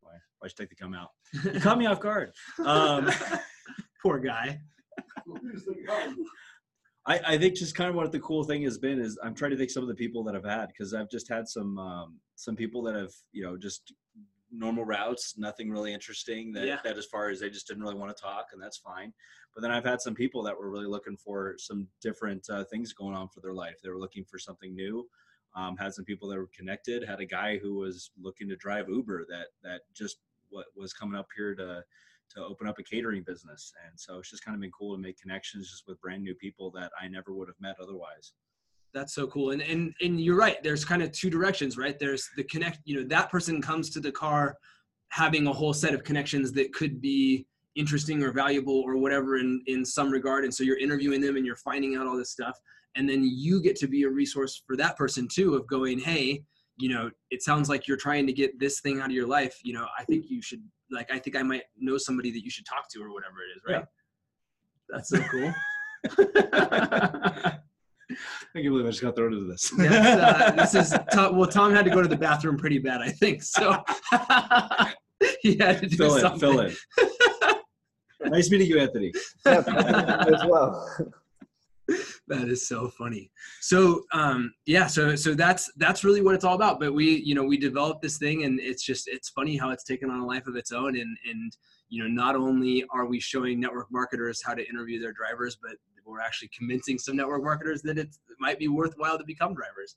why, 0.00 0.12
why 0.38 0.48
should 0.48 0.58
take 0.58 0.68
the 0.68 0.76
come 0.76 0.92
out? 0.92 1.08
You 1.44 1.60
caught 1.60 1.78
me 1.78 1.86
off 1.86 1.98
guard. 2.00 2.32
Um, 2.64 3.10
Poor 4.02 4.18
guy. 4.18 4.60
I, 7.06 7.20
I 7.26 7.38
think 7.38 7.56
just 7.56 7.74
kind 7.74 7.88
of 7.90 7.96
what 7.96 8.12
the 8.12 8.20
cool 8.20 8.44
thing 8.44 8.62
has 8.62 8.78
been 8.78 9.00
is 9.00 9.18
I'm 9.24 9.34
trying 9.34 9.50
to 9.52 9.56
think 9.56 9.70
some 9.70 9.82
of 9.82 9.88
the 9.88 9.94
people 9.94 10.22
that 10.24 10.36
I've 10.36 10.44
had 10.44 10.68
because 10.68 10.94
I've 10.94 11.10
just 11.10 11.28
had 11.28 11.48
some 11.48 11.78
um, 11.78 12.20
some 12.36 12.54
people 12.54 12.82
that 12.82 12.94
have 12.94 13.10
you 13.32 13.44
know 13.44 13.56
just 13.56 13.92
normal 14.52 14.84
routes, 14.84 15.36
nothing 15.38 15.70
really 15.70 15.92
interesting. 15.92 16.52
That 16.52 16.66
Yeah. 16.66 16.80
that 16.84 16.98
as 16.98 17.06
far 17.06 17.30
as 17.30 17.40
they 17.40 17.50
just 17.50 17.66
didn't 17.66 17.82
really 17.82 17.94
want 17.94 18.14
to 18.14 18.22
talk, 18.22 18.50
and 18.52 18.62
that's 18.62 18.78
fine. 18.78 19.12
But 19.54 19.62
then 19.62 19.70
I've 19.70 19.84
had 19.84 20.00
some 20.00 20.14
people 20.14 20.42
that 20.44 20.56
were 20.56 20.70
really 20.70 20.86
looking 20.86 21.16
for 21.16 21.56
some 21.58 21.88
different 22.00 22.48
uh, 22.50 22.64
things 22.64 22.92
going 22.92 23.14
on 23.14 23.28
for 23.28 23.40
their 23.40 23.54
life. 23.54 23.80
They 23.82 23.88
were 23.90 23.98
looking 23.98 24.24
for 24.24 24.38
something 24.38 24.74
new. 24.74 25.08
Um, 25.54 25.76
had 25.76 25.92
some 25.92 26.04
people 26.04 26.28
that 26.28 26.38
were 26.38 26.48
connected. 26.56 27.04
Had 27.04 27.20
a 27.20 27.26
guy 27.26 27.58
who 27.58 27.74
was 27.74 28.10
looking 28.20 28.48
to 28.48 28.56
drive 28.56 28.88
Uber 28.88 29.26
that 29.26 29.48
that 29.62 29.82
just 29.94 30.18
what 30.50 30.66
was 30.76 30.92
coming 30.92 31.18
up 31.18 31.28
here 31.34 31.54
to 31.54 31.84
to 32.34 32.44
open 32.44 32.66
up 32.66 32.78
a 32.78 32.82
catering 32.82 33.22
business. 33.22 33.74
And 33.86 33.98
so 33.98 34.18
it's 34.18 34.30
just 34.30 34.44
kind 34.44 34.54
of 34.54 34.60
been 34.60 34.70
cool 34.70 34.94
to 34.96 35.00
make 35.02 35.18
connections 35.20 35.70
just 35.70 35.86
with 35.86 36.00
brand 36.00 36.22
new 36.22 36.34
people 36.34 36.70
that 36.70 36.90
I 36.98 37.08
never 37.08 37.34
would 37.34 37.48
have 37.48 37.60
met 37.60 37.76
otherwise. 37.78 38.32
That's 38.94 39.14
so 39.14 39.26
cool. 39.26 39.50
And 39.52 39.62
and 39.62 39.94
and 40.02 40.20
you're 40.20 40.36
right. 40.36 40.62
There's 40.62 40.84
kind 40.84 41.02
of 41.02 41.12
two 41.12 41.30
directions, 41.30 41.78
right? 41.78 41.98
There's 41.98 42.28
the 42.36 42.44
connect. 42.44 42.80
You 42.84 43.00
know, 43.00 43.08
that 43.08 43.30
person 43.30 43.62
comes 43.62 43.90
to 43.90 44.00
the 44.00 44.12
car 44.12 44.56
having 45.08 45.46
a 45.46 45.52
whole 45.52 45.72
set 45.72 45.94
of 45.94 46.04
connections 46.04 46.52
that 46.52 46.72
could 46.72 47.00
be 47.00 47.46
interesting 47.74 48.22
or 48.22 48.32
valuable 48.32 48.80
or 48.80 48.96
whatever 48.96 49.36
in 49.36 49.62
in 49.66 49.84
some 49.84 50.10
regard. 50.10 50.44
And 50.44 50.52
so 50.54 50.62
you're 50.62 50.78
interviewing 50.78 51.20
them 51.20 51.36
and 51.36 51.46
you're 51.46 51.56
finding 51.56 51.96
out 51.96 52.06
all 52.06 52.16
this 52.16 52.30
stuff. 52.30 52.58
And 52.94 53.08
then 53.08 53.22
you 53.24 53.62
get 53.62 53.76
to 53.76 53.86
be 53.86 54.02
a 54.02 54.10
resource 54.10 54.62
for 54.66 54.76
that 54.76 54.96
person 54.98 55.26
too, 55.26 55.54
of 55.54 55.66
going, 55.66 55.98
hey, 55.98 56.42
you 56.76 56.90
know, 56.90 57.10
it 57.30 57.42
sounds 57.42 57.70
like 57.70 57.88
you're 57.88 57.96
trying 57.96 58.26
to 58.26 58.32
get 58.32 58.58
this 58.58 58.80
thing 58.80 59.00
out 59.00 59.06
of 59.06 59.12
your 59.12 59.26
life. 59.26 59.58
You 59.62 59.72
know, 59.74 59.86
I 59.98 60.04
think 60.04 60.26
you 60.28 60.42
should 60.42 60.62
like. 60.90 61.10
I 61.10 61.18
think 61.18 61.36
I 61.36 61.42
might 61.42 61.62
know 61.78 61.96
somebody 61.96 62.30
that 62.30 62.44
you 62.44 62.50
should 62.50 62.66
talk 62.66 62.88
to 62.90 63.02
or 63.02 63.10
whatever 63.12 63.36
it 63.40 63.56
is, 63.56 63.62
right? 63.66 63.84
That's 64.90 65.08
so 65.08 65.22
cool. 65.30 65.54
I 68.54 68.60
can't 68.60 68.72
believe 68.72 68.86
I 68.86 68.90
just 68.90 69.02
got 69.02 69.16
thrown 69.16 69.32
into 69.32 69.46
this. 69.46 69.70
That's, 69.70 70.22
uh, 70.22 70.50
this 70.56 70.74
is 70.74 70.94
Tom, 71.12 71.36
well. 71.36 71.48
Tom 71.48 71.72
had 71.72 71.84
to 71.84 71.90
go 71.90 72.02
to 72.02 72.08
the 72.08 72.16
bathroom 72.16 72.56
pretty 72.56 72.78
bad, 72.78 73.00
I 73.00 73.10
think. 73.10 73.42
So 73.42 73.82
he 75.42 75.56
had 75.58 75.80
to 75.80 75.86
do 75.86 75.96
fill 75.96 76.14
in, 76.16 76.20
something. 76.20 76.40
fill 76.40 76.60
in. 76.60 76.74
nice 78.30 78.50
meeting 78.50 78.68
you, 78.68 78.78
Anthony. 78.78 79.12
Yeah, 79.46 80.24
as 80.32 80.44
well. 80.46 80.88
That 82.28 82.48
is 82.48 82.66
so 82.66 82.88
funny. 82.88 83.30
So 83.60 84.04
um, 84.12 84.54
yeah, 84.64 84.86
so 84.86 85.16
so 85.16 85.34
that's 85.34 85.70
that's 85.76 86.04
really 86.04 86.22
what 86.22 86.34
it's 86.34 86.44
all 86.44 86.54
about. 86.54 86.80
But 86.80 86.94
we, 86.94 87.16
you 87.16 87.34
know, 87.34 87.42
we 87.42 87.58
developed 87.58 88.00
this 88.00 88.16
thing, 88.16 88.44
and 88.44 88.60
it's 88.60 88.82
just 88.82 89.08
it's 89.08 89.28
funny 89.28 89.56
how 89.56 89.70
it's 89.70 89.84
taken 89.84 90.08
on 90.08 90.20
a 90.20 90.26
life 90.26 90.46
of 90.46 90.56
its 90.56 90.72
own. 90.72 90.96
And 90.96 91.16
and 91.28 91.56
you 91.88 92.02
know, 92.02 92.08
not 92.08 92.36
only 92.36 92.84
are 92.90 93.04
we 93.04 93.20
showing 93.20 93.60
network 93.60 93.88
marketers 93.90 94.40
how 94.42 94.54
to 94.54 94.66
interview 94.66 95.00
their 95.00 95.12
drivers, 95.12 95.58
but 95.60 95.72
we're 96.04 96.20
actually 96.20 96.50
convincing 96.56 96.98
some 96.98 97.16
network 97.16 97.42
marketers 97.42 97.82
that 97.82 97.98
it 97.98 98.08
might 98.38 98.58
be 98.58 98.68
worthwhile 98.68 99.18
to 99.18 99.24
become 99.24 99.54
drivers. 99.54 99.96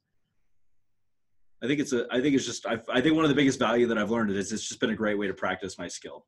I 1.64 1.68
think 1.68 1.80
it's 1.80 1.94
a. 1.94 2.06
I 2.12 2.22
think 2.22 2.36
it's 2.36 2.46
just. 2.46 2.66
I, 2.66 2.78
I 2.90 3.02
think 3.02 3.16
one 3.16 3.26
of 3.26 3.30
the 3.30 3.36
biggest 3.36 3.60
value 3.60 3.88
that 3.88 3.98
I've 3.98 4.12
learned 4.12 4.32
is 4.32 4.52
it's 4.52 4.68
just 4.68 4.80
been 4.80 4.92
a 4.92 4.96
great 4.96 5.18
way 5.18 5.28
to 5.28 5.34
practice 5.34 5.78
my 5.78 5.88
skill, 5.88 6.26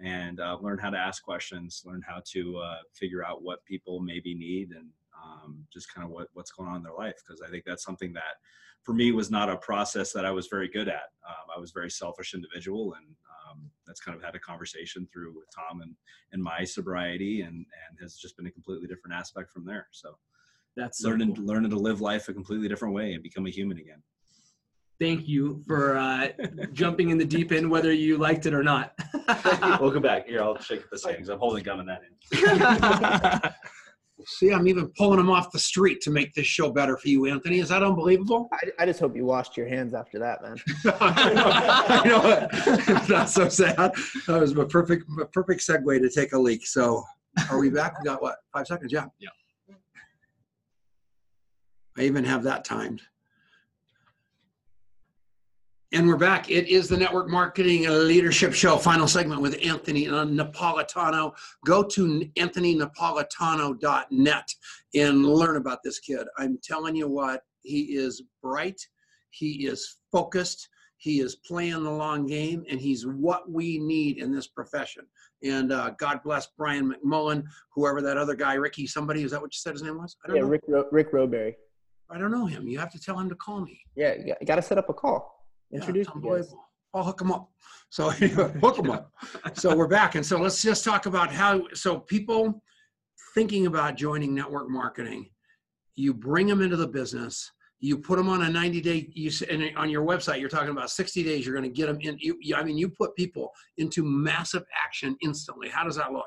and 0.00 0.40
uh, 0.40 0.58
learn 0.60 0.78
how 0.78 0.90
to 0.90 0.98
ask 0.98 1.22
questions, 1.22 1.82
learn 1.86 2.02
how 2.06 2.20
to 2.32 2.58
uh, 2.58 2.78
figure 2.92 3.24
out 3.24 3.42
what 3.42 3.64
people 3.64 4.00
maybe 4.00 4.34
need, 4.34 4.72
and 4.72 4.88
um, 5.24 5.64
just 5.72 5.92
kind 5.94 6.04
of 6.04 6.10
what 6.10 6.28
what's 6.34 6.50
going 6.50 6.68
on 6.68 6.76
in 6.76 6.82
their 6.82 6.92
life. 6.92 7.14
Because 7.24 7.40
I 7.40 7.50
think 7.50 7.64
that's 7.64 7.84
something 7.84 8.12
that, 8.14 8.34
for 8.82 8.92
me, 8.92 9.12
was 9.12 9.30
not 9.30 9.48
a 9.48 9.56
process 9.56 10.12
that 10.12 10.26
I 10.26 10.32
was 10.32 10.48
very 10.48 10.68
good 10.68 10.88
at. 10.88 11.08
Um, 11.26 11.46
I 11.56 11.60
was 11.60 11.70
a 11.70 11.78
very 11.78 11.90
selfish 11.90 12.34
individual, 12.34 12.94
and 12.94 13.06
um, 13.58 13.70
that's 13.86 14.00
kind 14.00 14.16
of 14.16 14.22
had 14.22 14.34
a 14.34 14.38
conversation 14.38 15.06
through 15.12 15.34
with 15.34 15.46
Tom 15.54 15.80
and 15.80 15.94
and 16.32 16.42
my 16.42 16.64
sobriety, 16.64 17.42
and 17.42 17.54
and 17.54 17.98
has 18.00 18.16
just 18.16 18.36
been 18.36 18.46
a 18.46 18.50
completely 18.50 18.86
different 18.86 19.14
aspect 19.14 19.52
from 19.52 19.64
there. 19.64 19.88
So 19.92 20.16
That's 20.76 21.00
so 21.00 21.08
learning 21.08 21.36
cool. 21.36 21.46
learning 21.46 21.70
to 21.70 21.78
live 21.78 22.00
life 22.00 22.28
a 22.28 22.34
completely 22.34 22.68
different 22.68 22.94
way 22.94 23.14
and 23.14 23.22
become 23.22 23.46
a 23.46 23.50
human 23.50 23.78
again. 23.78 24.02
Thank 25.00 25.28
you 25.28 25.62
for 25.68 25.96
uh, 25.96 26.28
jumping 26.72 27.10
in 27.10 27.18
the 27.18 27.24
deep 27.24 27.52
end, 27.52 27.70
whether 27.70 27.92
you 27.92 28.18
liked 28.18 28.46
it 28.46 28.54
or 28.54 28.64
not. 28.64 28.94
Welcome 29.80 30.02
back. 30.02 30.26
Here, 30.26 30.42
I'll 30.42 30.58
shake 30.58 30.90
the 30.90 31.00
hand 31.08 31.28
I'm 31.28 31.38
holding 31.38 31.62
gum 31.62 31.78
in 31.78 31.86
that 31.86 32.00
end. 32.02 33.54
See, 34.30 34.52
I'm 34.52 34.68
even 34.68 34.92
pulling 34.96 35.16
them 35.16 35.30
off 35.30 35.50
the 35.52 35.58
street 35.58 36.02
to 36.02 36.10
make 36.10 36.34
this 36.34 36.46
show 36.46 36.70
better 36.70 36.98
for 36.98 37.08
you, 37.08 37.24
Anthony. 37.26 37.60
Is 37.60 37.70
that 37.70 37.82
unbelievable? 37.82 38.50
I, 38.52 38.82
I 38.82 38.84
just 38.84 39.00
hope 39.00 39.16
you 39.16 39.24
washed 39.24 39.56
your 39.56 39.66
hands 39.66 39.94
after 39.94 40.18
that, 40.18 40.42
man. 40.42 40.56
I 41.00 42.02
know 42.04 42.18
what? 42.18 43.06
That's 43.08 43.32
so 43.32 43.48
sad. 43.48 43.74
That 44.26 44.40
was 44.40 44.52
a 44.52 44.66
perfect, 44.66 45.06
a 45.18 45.24
perfect 45.24 45.66
segue 45.66 46.00
to 46.00 46.10
take 46.10 46.34
a 46.34 46.38
leak. 46.38 46.66
So, 46.66 47.02
are 47.50 47.58
we 47.58 47.70
back? 47.70 47.98
We 47.98 48.04
got 48.04 48.20
what? 48.20 48.36
Five 48.52 48.66
seconds? 48.66 48.92
Yeah. 48.92 49.06
Yeah. 49.18 49.30
I 51.96 52.02
even 52.02 52.22
have 52.24 52.42
that 52.42 52.66
timed. 52.66 53.00
And 55.92 56.06
we're 56.06 56.18
back. 56.18 56.50
It 56.50 56.68
is 56.68 56.86
the 56.86 56.98
Network 56.98 57.30
Marketing 57.30 57.84
Leadership 57.88 58.52
Show, 58.52 58.76
final 58.76 59.08
segment 59.08 59.40
with 59.40 59.58
Anthony 59.64 60.04
Napolitano. 60.06 61.32
Go 61.64 61.82
to 61.82 62.26
anthonynapolitano.net 62.36 64.54
and 64.94 65.24
learn 65.24 65.56
about 65.56 65.78
this 65.82 65.98
kid. 65.98 66.26
I'm 66.36 66.58
telling 66.62 66.94
you 66.94 67.08
what, 67.08 67.40
he 67.62 67.96
is 67.96 68.22
bright, 68.42 68.78
he 69.30 69.66
is 69.66 69.96
focused, 70.12 70.68
he 70.98 71.20
is 71.20 71.36
playing 71.36 71.82
the 71.84 71.90
long 71.90 72.26
game, 72.26 72.66
and 72.68 72.78
he's 72.78 73.06
what 73.06 73.50
we 73.50 73.78
need 73.78 74.18
in 74.18 74.30
this 74.30 74.46
profession. 74.46 75.06
And 75.42 75.72
uh, 75.72 75.92
God 75.98 76.20
bless 76.22 76.48
Brian 76.58 76.92
McMullen, 76.92 77.44
whoever 77.74 78.02
that 78.02 78.18
other 78.18 78.34
guy, 78.34 78.52
Ricky, 78.54 78.86
somebody, 78.86 79.22
is 79.22 79.30
that 79.30 79.40
what 79.40 79.54
you 79.54 79.58
said 79.58 79.72
his 79.72 79.82
name 79.82 79.96
was? 79.96 80.18
I 80.22 80.26
don't 80.28 80.36
Yeah, 80.36 80.42
know. 80.42 80.48
Rick 80.48 80.64
Ro- 80.68 80.88
Rick 80.92 81.14
Roberry. 81.14 81.56
I 82.10 82.18
don't 82.18 82.30
know 82.30 82.44
him. 82.44 82.68
You 82.68 82.78
have 82.78 82.92
to 82.92 83.00
tell 83.00 83.18
him 83.18 83.30
to 83.30 83.34
call 83.36 83.62
me. 83.62 83.80
Yeah, 83.96 84.16
you 84.16 84.34
got 84.44 84.56
to 84.56 84.62
set 84.62 84.76
up 84.76 84.90
a 84.90 84.94
call. 84.94 85.37
Yeah, 85.70 85.80
Introduce 85.80 86.08
you 86.14 86.22
guys. 86.22 86.54
I'll 86.94 87.04
hook 87.04 87.18
them 87.18 87.30
up. 87.32 87.50
So 87.90 88.10
hook 88.10 88.76
them 88.76 88.90
up. 88.90 89.12
So 89.54 89.76
we're 89.76 89.86
back, 89.88 90.14
and 90.14 90.24
so 90.24 90.38
let's 90.38 90.62
just 90.62 90.84
talk 90.84 91.06
about 91.06 91.32
how. 91.32 91.62
So 91.74 92.00
people 92.00 92.62
thinking 93.34 93.66
about 93.66 93.96
joining 93.96 94.34
network 94.34 94.68
marketing, 94.68 95.30
you 95.94 96.14
bring 96.14 96.46
them 96.46 96.62
into 96.62 96.76
the 96.76 96.88
business. 96.88 97.50
You 97.80 97.96
put 97.98 98.16
them 98.16 98.28
on 98.28 98.42
a 98.42 98.50
90 98.50 98.80
day. 98.80 99.08
You 99.12 99.30
and 99.48 99.76
on 99.76 99.88
your 99.88 100.04
website, 100.04 100.40
you're 100.40 100.48
talking 100.48 100.70
about 100.70 100.90
60 100.90 101.22
days. 101.22 101.46
You're 101.46 101.54
going 101.54 101.70
to 101.70 101.74
get 101.74 101.86
them 101.86 101.98
in. 102.00 102.16
You- 102.18 102.56
I 102.56 102.64
mean, 102.64 102.76
you 102.76 102.88
put 102.88 103.14
people 103.14 103.52
into 103.76 104.02
massive 104.02 104.64
action 104.84 105.16
instantly. 105.22 105.68
How 105.68 105.84
does 105.84 105.96
that 105.96 106.12
look? 106.12 106.26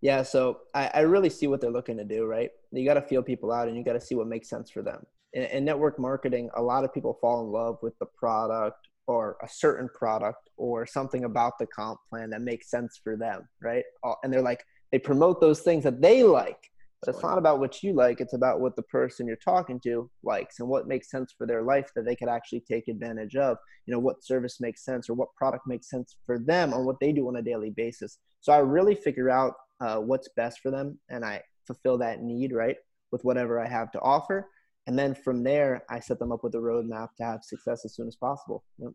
Yeah, 0.00 0.22
so 0.22 0.58
I, 0.74 0.90
I 0.94 1.00
really 1.00 1.30
see 1.30 1.46
what 1.46 1.60
they're 1.62 1.70
looking 1.72 1.96
to 1.96 2.04
do, 2.04 2.26
right? 2.26 2.50
You 2.70 2.84
got 2.84 2.94
to 2.94 3.02
feel 3.02 3.22
people 3.22 3.50
out 3.50 3.68
and 3.68 3.76
you 3.76 3.82
got 3.82 3.94
to 3.94 4.00
see 4.00 4.14
what 4.14 4.26
makes 4.26 4.50
sense 4.50 4.70
for 4.70 4.82
them. 4.82 5.02
In, 5.34 5.42
in 5.42 5.64
network 5.64 5.98
marketing, 5.98 6.48
a 6.56 6.62
lot 6.62 6.84
of 6.84 6.94
people 6.94 7.18
fall 7.20 7.44
in 7.44 7.52
love 7.52 7.78
with 7.82 7.98
the 7.98 8.06
product 8.06 8.88
or 9.06 9.36
a 9.42 9.48
certain 9.48 9.88
product 9.94 10.48
or 10.56 10.86
something 10.86 11.24
about 11.24 11.58
the 11.58 11.66
comp 11.66 11.98
plan 12.08 12.30
that 12.30 12.40
makes 12.40 12.70
sense 12.70 12.98
for 13.04 13.16
them, 13.16 13.46
right? 13.62 13.84
Uh, 14.02 14.14
And 14.22 14.32
they're 14.32 14.40
like, 14.40 14.64
they 14.92 14.98
promote 14.98 15.40
those 15.40 15.60
things 15.60 15.84
that 15.84 16.00
they 16.00 16.22
like. 16.22 16.70
But 17.00 17.14
it's 17.14 17.22
not 17.22 17.36
about 17.36 17.58
what 17.58 17.82
you 17.82 17.92
like, 17.92 18.22
it's 18.22 18.32
about 18.32 18.60
what 18.60 18.76
the 18.76 18.82
person 18.84 19.26
you're 19.26 19.36
talking 19.36 19.78
to 19.80 20.10
likes 20.22 20.58
and 20.58 20.68
what 20.68 20.88
makes 20.88 21.10
sense 21.10 21.34
for 21.36 21.46
their 21.46 21.62
life 21.62 21.90
that 21.94 22.06
they 22.06 22.16
could 22.16 22.30
actually 22.30 22.60
take 22.60 22.88
advantage 22.88 23.36
of. 23.36 23.58
You 23.84 23.92
know, 23.92 23.98
what 23.98 24.24
service 24.24 24.58
makes 24.58 24.86
sense 24.86 25.10
or 25.10 25.14
what 25.14 25.34
product 25.34 25.66
makes 25.66 25.90
sense 25.90 26.16
for 26.24 26.38
them 26.38 26.72
on 26.72 26.86
what 26.86 26.98
they 27.00 27.12
do 27.12 27.28
on 27.28 27.36
a 27.36 27.42
daily 27.42 27.68
basis. 27.68 28.16
So 28.40 28.54
I 28.54 28.58
really 28.58 28.94
figure 28.94 29.28
out 29.28 29.52
uh, 29.82 29.96
what's 29.96 30.30
best 30.34 30.60
for 30.60 30.70
them 30.70 30.98
and 31.10 31.26
I 31.26 31.42
fulfill 31.66 31.98
that 31.98 32.22
need, 32.22 32.54
right, 32.54 32.76
with 33.12 33.22
whatever 33.22 33.60
I 33.60 33.68
have 33.68 33.92
to 33.92 34.00
offer. 34.00 34.48
And 34.86 34.98
then 34.98 35.14
from 35.14 35.42
there, 35.42 35.82
I 35.88 36.00
set 36.00 36.18
them 36.18 36.32
up 36.32 36.44
with 36.44 36.54
a 36.54 36.58
roadmap 36.58 37.08
to 37.18 37.24
have 37.24 37.42
success 37.42 37.84
as 37.84 37.94
soon 37.94 38.06
as 38.06 38.16
possible. 38.16 38.64
Yep. 38.78 38.92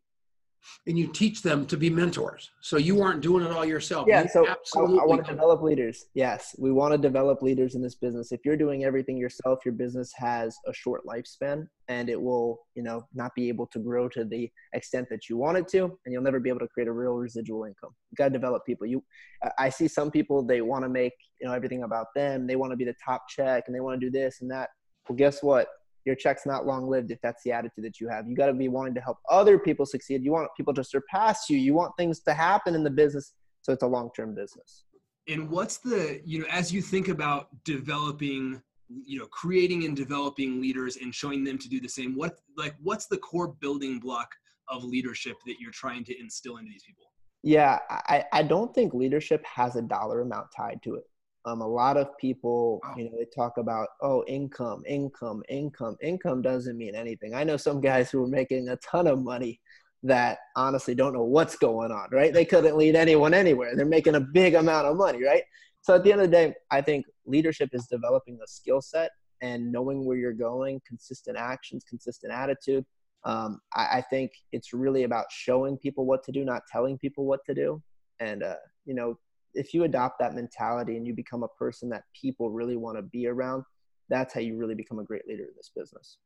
And 0.88 0.98
you 1.00 1.08
teach 1.08 1.42
them 1.42 1.66
to 1.68 1.78
be 1.78 1.90
mentors. 1.90 2.52
So 2.62 2.76
you 2.76 3.02
aren't 3.02 3.22
doing 3.22 3.46
it 3.46 3.52
all 3.52 3.64
yourself. 3.64 4.08
Yeah, 4.10 4.24
You 4.24 4.28
so 4.28 4.46
I, 4.46 4.52
absolutely. 4.52 5.00
I 5.00 5.06
want 5.06 5.26
to 5.26 5.32
develop 5.32 5.62
leaders. 5.62 6.08
Yes, 6.16 6.54
we 6.60 6.72
want 6.74 6.92
to 6.92 6.98
develop 6.98 7.42
leaders 7.42 7.76
in 7.76 7.82
this 7.82 7.96
business. 7.96 8.34
If 8.34 8.42
you're 8.44 8.58
doing 8.58 8.84
everything 8.84 9.18
yourself, 9.18 9.60
your 9.64 9.74
business 9.74 10.12
has 10.18 10.58
a 10.68 10.74
short 10.74 11.06
lifespan, 11.06 11.66
and 11.88 12.10
it 12.10 12.22
will, 12.22 12.60
you 12.76 12.84
know, 12.84 13.06
not 13.14 13.34
be 13.36 13.48
able 13.48 13.68
to 13.68 13.80
grow 13.80 14.10
to 14.10 14.26
the 14.26 14.50
extent 14.74 15.08
that 15.10 15.30
you 15.30 15.38
want 15.38 15.58
it 15.58 15.68
to, 15.70 15.86
and 15.86 16.12
you'll 16.12 16.22
never 16.24 16.42
be 16.42 16.50
able 16.50 16.60
to 16.60 16.68
create 16.68 16.90
a 16.90 16.94
real 16.94 17.14
residual 17.14 17.64
income. 17.64 17.92
You 18.12 18.16
got 18.18 18.26
to 18.26 18.32
develop 18.32 18.66
people. 18.66 18.86
You, 18.86 19.02
I- 19.42 19.52
I 19.58 19.70
see 19.70 19.88
some 19.88 20.12
people 20.12 20.44
they 20.44 20.60
want 20.62 20.84
to 20.84 20.90
make, 20.90 21.14
you 21.40 21.48
know, 21.48 21.54
everything 21.54 21.84
about 21.84 22.08
them. 22.16 22.46
They 22.48 22.58
want 22.58 22.72
to 22.74 22.78
be 22.78 22.86
the 22.86 22.96
top 23.04 23.24
check, 23.30 23.64
and 23.68 23.76
they 23.76 23.80
want 23.80 24.00
to 24.00 24.06
do 24.06 24.12
this 24.12 24.42
and 24.42 24.52
that. 24.52 24.70
Well, 25.08 25.16
guess 25.16 25.42
what? 25.42 25.70
Your 26.10 26.16
check's 26.16 26.47
not 26.47 26.66
long 26.66 26.89
lived 26.89 27.12
if 27.12 27.20
that's 27.22 27.43
the 27.43 27.51
attitude 27.51 27.86
that 27.86 27.99
you 27.99 28.07
have. 28.07 28.28
You 28.28 28.36
got 28.36 28.47
to 28.47 28.53
be 28.53 28.68
wanting 28.68 28.95
to 28.95 28.99
help 28.99 29.20
other 29.30 29.60
people 29.60 29.86
succeed. 29.86 30.24
You 30.24 30.32
want 30.32 30.49
people 30.57 30.74
to 30.74 30.84
surpass 30.84 31.47
you. 31.51 31.60
You 31.60 31.76
want 31.76 31.93
things 31.99 32.22
to 32.22 32.34
happen 32.34 32.74
in 32.74 32.84
the 32.84 32.89
business 32.89 33.34
so 33.62 33.72
it's 33.72 33.84
a 33.84 33.88
long-term 33.88 34.34
business. 34.34 34.86
And 35.28 35.51
what's 35.51 35.78
the, 35.78 36.20
you 36.26 36.39
know, 36.39 36.47
as 36.49 36.74
you 36.74 36.82
think 36.82 37.10
about 37.10 37.49
developing, 37.64 38.60
you 38.88 39.20
know, 39.20 39.28
creating 39.28 39.86
and 39.86 39.95
developing 39.95 40.60
leaders 40.60 40.97
and 40.97 41.14
showing 41.14 41.43
them 41.43 41.60
to 41.60 41.70
do 41.70 41.80
the 41.80 41.88
same, 41.88 42.16
what, 42.16 42.39
like, 42.57 42.74
what's 42.82 43.05
the 43.05 43.18
core 43.18 43.49
building 43.49 43.99
block 43.99 44.32
of 44.68 44.84
leadership 44.84 45.38
that 45.45 45.57
you're 45.60 45.72
trying 45.72 46.03
to 46.05 46.20
instill 46.20 46.57
into 46.57 46.72
these 46.72 46.84
people? 46.84 47.05
Yeah, 47.43 47.78
I, 47.91 48.26
I 48.34 48.41
don't 48.41 48.74
think 48.74 48.95
leadership 48.95 49.45
has 49.45 49.76
a 49.76 49.84
dollar 49.84 50.22
amount 50.22 50.47
tied 50.57 50.82
to 50.86 50.95
it. 50.95 51.03
Um, 51.46 51.62
a 51.62 51.68
lot 51.68 51.98
of 51.98 52.18
people, 52.18 52.82
you 52.98 53.06
know, 53.06 53.12
they 53.18 53.26
talk 53.34 53.58
about, 53.58 53.88
oh, 54.02 54.24
income, 54.28 54.84
income, 54.86 55.42
income. 55.48 55.96
Income 56.02 56.42
doesn't 56.42 56.78
mean 56.78 56.96
anything. 56.96 57.34
I 57.34 57.44
know 57.44 57.58
some 57.58 57.80
guys 57.80 58.12
who 58.12 58.24
are 58.24 58.28
making 58.28 58.68
a 58.68 58.76
ton 58.78 59.08
of 59.08 59.24
money 59.24 59.60
that 60.04 60.40
honestly 60.56 60.96
don't 60.96 61.14
know 61.14 61.24
what's 61.24 61.56
going 61.56 61.92
on, 61.92 62.10
right? 62.12 62.34
They 62.34 62.46
couldn't 62.46 62.78
lead 62.78 62.96
anyone 62.96 63.34
anywhere. 63.34 63.76
They're 63.76 63.86
making 63.86 64.16
a 64.16 64.22
big 64.22 64.56
amount 64.56 64.88
of 64.88 64.98
money, 64.98 65.24
right? 65.24 65.44
So 65.82 65.96
at 65.96 66.04
the 66.04 66.12
end 66.12 66.22
of 66.22 66.30
the 66.30 66.36
day, 66.36 66.54
I 66.72 66.82
think 66.82 67.06
leadership 67.26 67.70
is 67.74 67.88
developing 67.88 68.38
a 68.44 68.48
skill 68.48 68.82
set 68.82 69.12
and 69.42 69.72
knowing 69.72 70.06
where 70.06 70.18
you're 70.18 70.34
going, 70.34 70.82
consistent 70.86 71.38
actions, 71.38 71.86
consistent 71.88 72.34
attitude. 72.34 72.86
Um, 73.24 73.62
I, 73.74 73.98
I 73.98 74.04
think 74.10 74.32
it's 74.52 74.74
really 74.74 75.04
about 75.04 75.26
showing 75.30 75.78
people 75.78 76.06
what 76.06 76.24
to 76.26 76.32
do, 76.32 76.44
not 76.44 76.64
telling 76.72 76.98
people 76.98 77.26
what 77.26 77.44
to 77.46 77.54
do. 77.54 77.82
And, 78.20 78.44
uh, 78.44 78.56
you 78.86 78.94
know, 78.94 79.18
if 79.54 79.74
you 79.74 79.84
adopt 79.84 80.20
that 80.20 80.34
mentality 80.36 80.97
and 80.97 81.06
you 81.06 81.14
become 81.14 81.43
a 81.43 81.47
person 81.50 81.89
that 81.89 82.04
people 82.20 82.50
really 82.50 82.78
want 82.78 82.97
to 82.97 83.02
be 83.02 83.28
around, 83.28 83.64
that's 84.10 84.34
how 84.34 84.39
you 84.39 84.58
really 84.58 84.76
become 84.76 85.00
a 85.00 85.04
great 85.04 85.28
leader 85.28 85.43
in 85.43 85.50
this 85.56 85.72
business. 85.76 86.18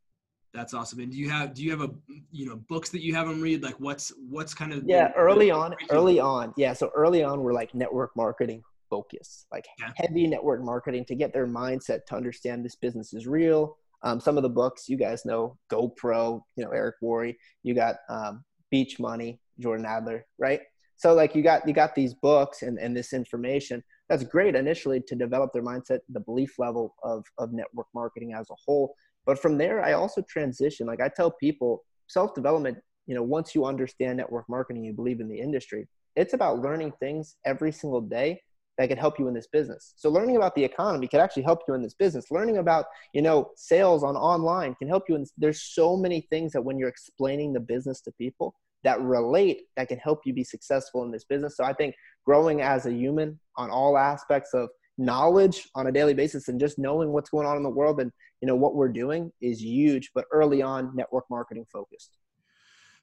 That's 0.53 0.73
awesome. 0.73 0.99
And 0.99 1.11
do 1.11 1.17
you 1.17 1.29
have, 1.29 1.53
do 1.55 1.63
you 1.63 1.71
have 1.71 1.81
a, 1.81 1.89
you 2.31 2.45
know, 2.47 2.57
books 2.69 2.89
that 2.89 3.01
you 3.01 3.15
have 3.15 3.27
them 3.27 3.41
read? 3.41 3.63
Like 3.63 3.79
what's, 3.79 4.13
what's 4.29 4.53
kind 4.53 4.71
of, 4.71 4.83
Yeah, 4.85 5.07
the- 5.07 5.15
early 5.15 5.47
the 5.47 5.51
on, 5.51 5.75
early 5.89 6.19
on. 6.19 6.53
Yeah, 6.57 6.73
so 6.73 6.91
early 6.95 7.23
on, 7.23 7.41
we're 7.41 7.53
like 7.53 7.73
network 7.73 8.11
marketing 8.15 8.61
focus 8.89 9.47
like 9.51 9.65
Yeah. 9.79 9.91
heavy 9.95 10.27
network 10.27 10.61
marketing 10.63 11.05
to 11.05 11.15
get 11.15 11.33
their 11.33 11.47
mindset 11.47 12.05
to 12.05 12.15
understand 12.15 12.63
this 12.63 12.75
business 12.75 13.13
is 13.15 13.25
real. 13.25 13.75
Um, 14.03 14.19
some 14.19 14.37
of 14.37 14.43
the 14.43 14.49
books 14.49 14.87
you 14.87 14.97
guys 14.97 15.25
know, 15.25 15.57
GoPro, 15.71 16.41
you 16.55 16.63
know, 16.63 16.69
Eric 16.69 16.95
Worre, 17.01 17.33
you 17.63 17.73
got 17.73 17.95
um, 18.09 18.43
Beach 18.69 18.99
Money, 18.99 19.39
Jordan 19.59 19.87
Adler, 19.87 20.25
right? 20.37 20.59
So 20.97 21.13
like 21.13 21.35
you 21.35 21.43
got 21.43 21.67
you 21.67 21.73
got 21.73 21.95
these 21.95 22.13
books 22.13 22.61
and, 22.61 22.79
and 22.79 22.95
this 22.95 23.13
information. 23.13 23.83
That's 24.09 24.23
great 24.23 24.55
initially 24.55 25.01
to 25.07 25.15
develop 25.15 25.51
their 25.53 25.63
mindset, 25.63 25.99
the 26.09 26.19
belief 26.19 26.59
level 26.59 26.95
of 27.03 27.25
of 27.37 27.51
network 27.53 27.87
marketing 27.93 28.33
as 28.33 28.49
a 28.49 28.55
whole. 28.65 28.95
But 29.25 29.39
from 29.39 29.57
there, 29.57 29.83
I 29.83 29.93
also 29.93 30.21
transition. 30.21 30.87
Like 30.87 31.01
I 31.01 31.09
tell 31.09 31.31
people, 31.31 31.83
self 32.07 32.33
development. 32.33 32.77
You 33.05 33.15
know, 33.15 33.23
once 33.23 33.53
you 33.53 33.65
understand 33.65 34.17
network 34.17 34.47
marketing, 34.47 34.85
you 34.85 34.93
believe 34.93 35.19
in 35.19 35.27
the 35.27 35.39
industry. 35.39 35.87
It's 36.15 36.33
about 36.33 36.61
learning 36.61 36.93
things 37.01 37.35
every 37.45 37.71
single 37.71 38.01
day 38.01 38.39
that 38.77 38.89
could 38.89 38.97
help 38.97 39.19
you 39.19 39.27
in 39.27 39.33
this 39.33 39.47
business. 39.47 39.93
So 39.97 40.09
learning 40.09 40.35
about 40.35 40.55
the 40.55 40.63
economy 40.63 41.07
could 41.07 41.19
actually 41.19 41.43
help 41.43 41.59
you 41.67 41.73
in 41.73 41.81
this 41.81 41.93
business. 41.93 42.31
Learning 42.31 42.57
about, 42.57 42.85
you 43.13 43.21
know, 43.21 43.51
sales 43.55 44.03
on 44.03 44.15
online 44.15 44.75
can 44.75 44.87
help 44.87 45.03
you 45.07 45.15
in 45.15 45.25
there's 45.37 45.61
so 45.61 45.95
many 45.95 46.21
things 46.29 46.53
that 46.53 46.61
when 46.63 46.77
you're 46.77 46.89
explaining 46.89 47.53
the 47.53 47.59
business 47.59 48.01
to 48.01 48.11
people 48.13 48.55
that 48.83 49.01
relate 49.01 49.61
that 49.77 49.87
can 49.87 49.97
help 49.97 50.21
you 50.25 50.33
be 50.33 50.43
successful 50.43 51.03
in 51.03 51.11
this 51.11 51.23
business. 51.23 51.57
So 51.57 51.63
I 51.63 51.73
think 51.73 51.95
growing 52.25 52.61
as 52.61 52.85
a 52.85 52.91
human 52.93 53.39
on 53.57 53.69
all 53.69 53.97
aspects 53.97 54.53
of 54.53 54.69
knowledge 54.97 55.67
on 55.75 55.87
a 55.87 55.91
daily 55.91 56.13
basis 56.13 56.47
and 56.49 56.59
just 56.59 56.77
knowing 56.77 57.11
what's 57.11 57.29
going 57.29 57.47
on 57.47 57.57
in 57.57 57.63
the 57.63 57.69
world 57.69 57.99
and 57.99 58.11
you 58.41 58.47
know 58.47 58.55
what 58.55 58.75
we're 58.75 58.89
doing 58.89 59.31
is 59.41 59.61
huge, 59.63 60.11
but 60.13 60.25
early 60.31 60.61
on 60.61 60.93
network 60.95 61.23
marketing 61.29 61.65
focused. 61.71 62.17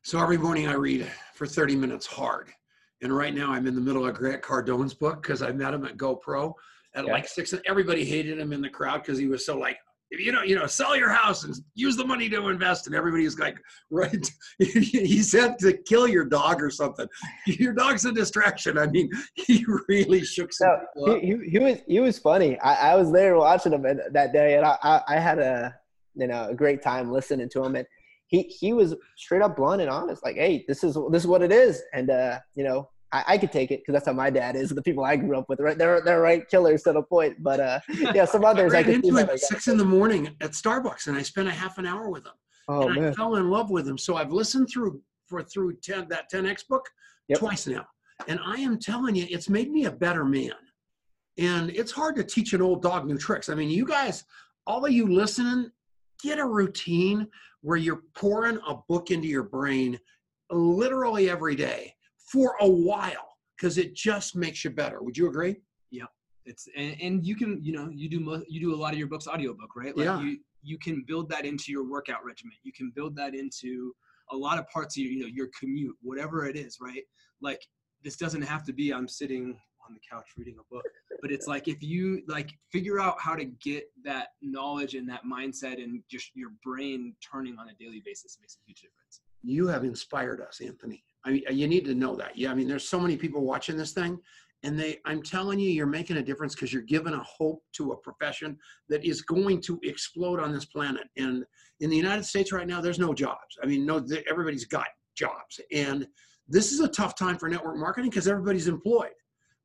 So 0.03 0.21
every 0.21 0.37
morning 0.39 0.69
I 0.69 0.75
read 0.75 1.07
for 1.35 1.47
30 1.47 1.77
minutes 1.77 2.07
hard. 2.07 2.49
And 3.03 3.15
right 3.15 3.35
now 3.35 3.51
I'm 3.51 3.67
in 3.67 3.75
the 3.75 3.81
middle 3.81 4.07
of 4.07 4.15
Grant 4.15 4.43
Cardone's 4.43 4.93
book 4.93 5.23
because 5.23 5.41
I 5.43 5.51
met 5.53 5.73
him 5.73 5.85
at 5.87 5.97
GoPro 5.97 6.53
at 6.95 7.07
Yeah. 7.07 7.13
like 7.13 7.27
six. 7.27 7.53
and 7.55 7.63
Everybody 7.67 8.05
hated 8.05 8.39
him 8.39 8.53
in 8.53 8.61
the 8.61 8.69
crowd 8.69 9.03
because 9.03 9.19
he 9.19 9.27
was 9.27 9.47
so 9.47 9.57
like, 9.59 9.79
you 10.11 10.33
know, 10.33 10.43
you 10.43 10.57
know, 10.57 10.67
sell 10.67 10.97
your 10.97 11.11
house 11.11 11.45
and 11.45 11.55
use 11.75 11.97
the 11.97 12.05
money 12.05 12.29
to 12.29 12.49
invest. 12.49 12.87
And 12.87 12.97
everybody's 12.97 13.39
like, 13.39 13.59
right. 13.91 14.31
he 14.59 15.23
said 15.23 15.59
to 15.61 15.73
kill 15.73 16.09
your 16.09 16.25
dog 16.25 16.63
or 16.63 16.71
something. 16.71 17.07
Your 17.47 17.73
dog's 17.73 18.05
a 18.05 18.13
distraction. 18.13 18.79
I 18.79 18.87
mean, 18.87 19.11
he 19.35 19.65
really 19.89 20.25
shook 20.25 20.53
some 20.53 20.69
No, 20.97 21.19
he, 21.19 21.27
he, 21.27 21.51
he 21.51 21.59
was 21.59 21.79
he 21.87 22.01
was 22.01 22.19
funny. 22.19 22.59
I, 22.61 22.93
I 22.93 22.97
was 22.97 23.13
there 23.13 23.37
watching 23.37 23.73
him 23.73 23.83
that 23.83 24.33
day, 24.33 24.57
and 24.57 24.67
I, 24.67 24.77
I, 24.83 25.03
I 25.09 25.19
had 25.19 25.39
a 25.39 25.75
you 26.15 26.27
know 26.27 26.49
a 26.49 26.55
great 26.55 26.83
time 26.83 27.11
listening 27.11 27.49
to 27.51 27.65
him. 27.65 27.77
And 27.77 27.87
he 28.27 28.43
he 28.43 28.73
was 28.73 28.95
straight 29.17 29.43
up 29.43 29.57
blunt 29.57 29.81
and 29.81 29.91
honest, 29.91 30.25
like, 30.25 30.37
"Hey, 30.37 30.65
this 30.69 30.85
is 30.85 30.97
this 31.11 31.23
is 31.23 31.29
what 31.29 31.43
it 31.43 31.53
is," 31.53 31.83
and 31.93 32.11
uh, 32.11 32.39
you 32.55 32.65
know. 32.65 32.89
I, 33.13 33.25
I 33.29 33.39
could 33.39 33.53
take 33.53 33.71
it 33.71 33.81
because 33.81 33.95
that's 33.95 34.07
how 34.07 34.13
my 34.13 34.31
dad 34.31 34.57
is. 34.57 34.71
The 34.81 34.83
people 34.83 35.05
I 35.05 35.17
grew 35.17 35.37
up 35.37 35.49
with, 35.49 35.61
right? 35.61 35.77
They're 35.77 36.01
they're 36.01 36.21
right 36.21 36.49
killers 36.49 36.83
to 36.85 36.93
the 36.93 37.03
point. 37.03 37.43
But 37.43 37.61
uh, 37.61 37.81
yeah, 38.15 38.25
some 38.25 38.45
others 38.45 38.73
I, 38.75 38.79
I 38.79 38.83
could 38.83 39.05
see 39.05 39.09
him 39.11 39.19
at 39.19 39.39
six 39.41 39.69
in 39.69 39.77
the 39.77 39.85
morning 39.85 40.37
at 40.41 40.53
Starbucks 40.53 41.07
and 41.07 41.17
I 41.17 41.23
spent 41.23 41.49
a 41.49 41.53
half 41.53 41.79
an 41.79 41.87
hour 41.87 42.09
with 42.09 42.25
him. 42.25 42.33
Oh 42.69 42.89
and 42.89 42.99
I 42.99 43.01
man, 43.01 43.15
fell 43.15 43.37
in 43.37 43.51
love 43.51 43.71
with 43.71 43.87
him. 43.87 43.99
So 43.99 44.17
I've 44.17 44.33
listened 44.33 44.69
through 44.71 45.03
for 45.27 45.43
through 45.43 45.77
10 45.83 46.09
that 46.09 46.31
10x 46.31 46.67
book 46.69 46.89
Yep. 47.29 47.39
twice 47.39 47.67
now. 47.69 47.87
And 48.27 48.41
I 48.45 48.57
am 48.57 48.77
telling 48.79 49.15
you, 49.15 49.27
it's 49.31 49.49
made 49.49 49.71
me 49.71 49.85
a 49.85 49.91
better 49.91 50.25
man. 50.25 50.53
And 51.39 51.71
it's 51.71 51.93
hard 51.93 52.17
to 52.17 52.25
teach 52.25 52.53
an 52.53 52.61
old 52.61 52.83
dog 52.83 53.07
new 53.07 53.17
tricks. 53.17 53.49
I 53.49 53.55
mean, 53.55 53.71
you 53.71 53.87
guys, 53.87 54.25
all 54.67 54.85
of 54.85 54.93
you 54.93 55.07
listening, 55.07 55.71
get 56.23 56.41
a 56.41 56.45
routine 56.45 57.29
where 57.63 57.77
you're 57.77 58.03
pouring 58.15 58.59
a 58.67 58.75
book 58.89 59.13
into 59.13 59.29
your 59.29 59.45
brain 59.45 59.99
literally 60.51 61.31
every 61.31 61.55
day 61.55 61.95
for 62.31 62.57
a 62.61 62.69
while 62.69 63.37
because 63.57 63.79
it 63.79 63.95
just 63.95 64.37
makes 64.37 64.65
you 64.65 64.71
better. 64.71 65.03
Would 65.03 65.17
you 65.17 65.29
agree? 65.29 65.57
Yeah. 65.91 66.05
It's 66.47 66.69
and, 66.77 66.97
and 67.01 67.27
you 67.27 67.37
can 67.37 67.63
you 67.63 67.73
know 67.73 67.91
you 67.93 68.09
do 68.09 68.21
mo- 68.21 68.45
you 68.49 68.61
do 68.61 68.75
a 68.75 68.77
lot 68.77 68.93
of 68.93 68.99
your 68.99 69.09
books 69.09 69.27
audiobook 69.27 69.77
right 69.77 69.97
like 69.97 70.07
Yeah. 70.07 70.21
you 70.21 70.39
you 70.63 70.79
can 70.79 71.05
build 71.07 71.29
that 71.31 71.45
into 71.45 71.71
your 71.71 71.85
workout 71.89 72.25
regimen 72.25 72.55
you 72.63 72.73
can 72.73 72.91
build 72.95 73.15
that 73.17 73.35
into 73.35 73.93
a 74.31 74.37
lot 74.37 74.59
of 74.59 74.67
parts 74.69 74.97
of 74.97 75.03
your 75.03 75.13
you 75.13 75.21
know 75.21 75.27
your 75.27 75.49
commute 75.59 75.95
whatever 76.01 76.47
it 76.47 76.57
is 76.57 76.79
right 76.81 77.03
like 77.43 77.61
this 78.03 78.17
doesn't 78.17 78.43
have 78.43 78.65
to 78.65 78.73
be 78.73 78.91
i'm 78.93 79.07
sitting 79.07 79.59
on 79.91 79.95
the 79.95 80.01
couch 80.11 80.27
reading 80.37 80.57
a 80.59 80.75
book. 80.75 80.85
But 81.21 81.33
it's 81.33 81.47
like 81.47 81.69
if 81.69 81.83
you 81.83 82.23
like 82.29 82.51
figure 82.71 83.01
out 83.01 83.17
how 83.21 83.35
to 83.35 83.45
get 83.45 83.85
that 84.05 84.29
knowledge 84.41 84.95
and 84.95 85.09
that 85.09 85.23
mindset 85.25 85.83
and 85.83 86.03
just 86.11 86.31
your 86.35 86.51
brain 86.65 87.15
turning 87.21 87.59
on 87.59 87.69
a 87.69 87.75
daily 87.75 88.03
basis 88.05 88.39
makes 88.41 88.57
a 88.57 88.67
huge 88.67 88.81
difference. 88.83 89.21
You 89.43 89.67
have 89.69 89.85
inspired 89.85 90.41
us, 90.41 90.61
Anthony. 90.61 91.03
I 91.25 91.31
mean, 91.31 91.43
you 91.51 91.69
need 91.69 91.85
to 91.85 91.95
know 91.95 92.17
that. 92.17 92.37
Yeah, 92.37 92.51
I 92.51 92.55
mean, 92.55 92.69
there's 92.69 92.89
so 92.89 93.01
many 93.01 93.17
people 93.17 93.43
watching 93.43 93.77
this 93.77 93.93
thing, 93.93 94.19
and 94.63 94.79
they 94.79 94.99
i'm 95.05 95.23
telling 95.23 95.59
you 95.59 95.71
you're 95.71 95.87
making 95.87 96.19
a 96.19 96.23
difference 96.23 96.55
because 96.55 96.73
you're 96.73 96.83
giving 96.83 97.15
a 97.15 97.23
hope 97.23 97.63
to 97.73 97.93
a 97.93 97.97
profession 97.97 98.59
that 98.89 99.05
is 99.05 99.23
going 99.23 99.61
to 99.61 99.79
explode 99.83 100.41
on 100.41 100.53
this 100.53 100.65
planet. 100.65 101.09
And 101.17 101.45
in 101.81 101.91
the 101.91 101.97
united 101.97 102.25
states 102.25 102.53
right 102.53 102.67
now 102.67 102.81
there's 102.81 102.99
no 102.99 103.15
jobs. 103.15 103.59
I 103.63 103.67
mean 103.67 103.87
no 103.87 104.05
everybody's 104.29 104.67
got 104.67 104.89
jobs. 105.17 105.61
And 105.73 106.07
this 106.49 106.73
is 106.73 106.81
a 106.81 106.89
tough 106.89 107.15
time 107.15 107.37
for 107.39 107.49
network 107.49 107.77
marketing 107.77 108.11
because 108.11 108.29
everybody's 108.29 108.69
employed 108.69 109.11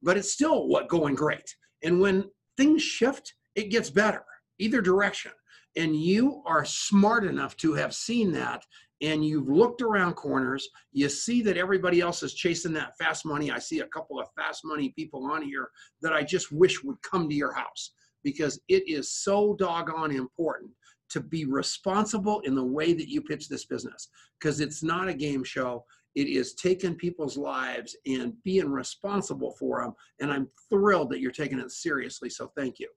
but 0.02 0.18
it's 0.18 0.32
still 0.32 0.68
what 0.68 0.88
going 0.88 1.16
great. 1.16 1.56
And 1.84 2.00
when 2.00 2.26
things 2.58 2.82
shift 2.82 3.34
it 3.56 3.70
gets 3.70 3.90
better 3.90 4.24
either 4.60 4.82
direction. 4.82 5.32
And 5.78 5.94
you 5.94 6.42
are 6.46 6.64
smart 6.64 7.26
enough 7.26 7.58
to 7.58 7.74
have 7.74 7.94
seen 7.94 8.32
that 8.32 8.64
and 9.02 9.26
you've 9.26 9.50
looked 9.50 9.82
around 9.82 10.14
corners, 10.14 10.68
you 10.92 11.10
see 11.10 11.42
that 11.42 11.58
everybody 11.58 12.02
else 12.02 12.24
is 12.24 12.34
chasing 12.34 12.74
that 12.74 12.98
fast 12.98 13.26
money. 13.26 13.52
I 13.52 13.60
see 13.60 13.80
a 13.80 13.88
couple 13.88 14.20
of 14.20 14.28
fast 14.38 14.62
money 14.64 14.94
people 14.96 15.26
on 15.26 15.42
here 15.42 15.70
that 16.02 16.14
I 16.14 16.24
just 16.24 16.52
wish 16.52 16.84
would 16.84 17.02
come 17.02 17.28
to 17.30 17.36
your 17.36 17.54
house 17.54 17.92
because 18.24 18.60
it 18.70 18.88
is 18.88 19.12
so 19.12 19.56
doggone 19.56 20.12
important 20.12 20.72
to 21.10 21.20
be 21.20 21.46
responsible 21.46 22.40
in 22.42 22.56
the 22.56 22.64
way 22.64 22.94
that 22.94 23.10
you 23.10 23.22
pitch 23.22 23.48
this 23.48 23.66
business 23.66 24.10
because 24.40 24.60
it's 24.60 24.82
not 24.82 25.08
a 25.08 25.14
game 25.14 25.44
show. 25.44 25.86
It 26.16 26.28
is 26.28 26.54
taking 26.54 26.96
people's 26.96 27.38
lives 27.38 27.96
and 28.06 28.34
being 28.44 28.70
responsible 28.70 29.52
for 29.60 29.82
them. 29.82 29.94
And 30.20 30.32
I'm 30.32 30.48
thrilled 30.70 31.12
that 31.12 31.20
you're 31.20 31.32
taking 31.32 31.60
it 31.60 31.72
seriously. 31.72 32.30
So 32.30 32.52
thank 32.58 32.80
you. 32.80 32.90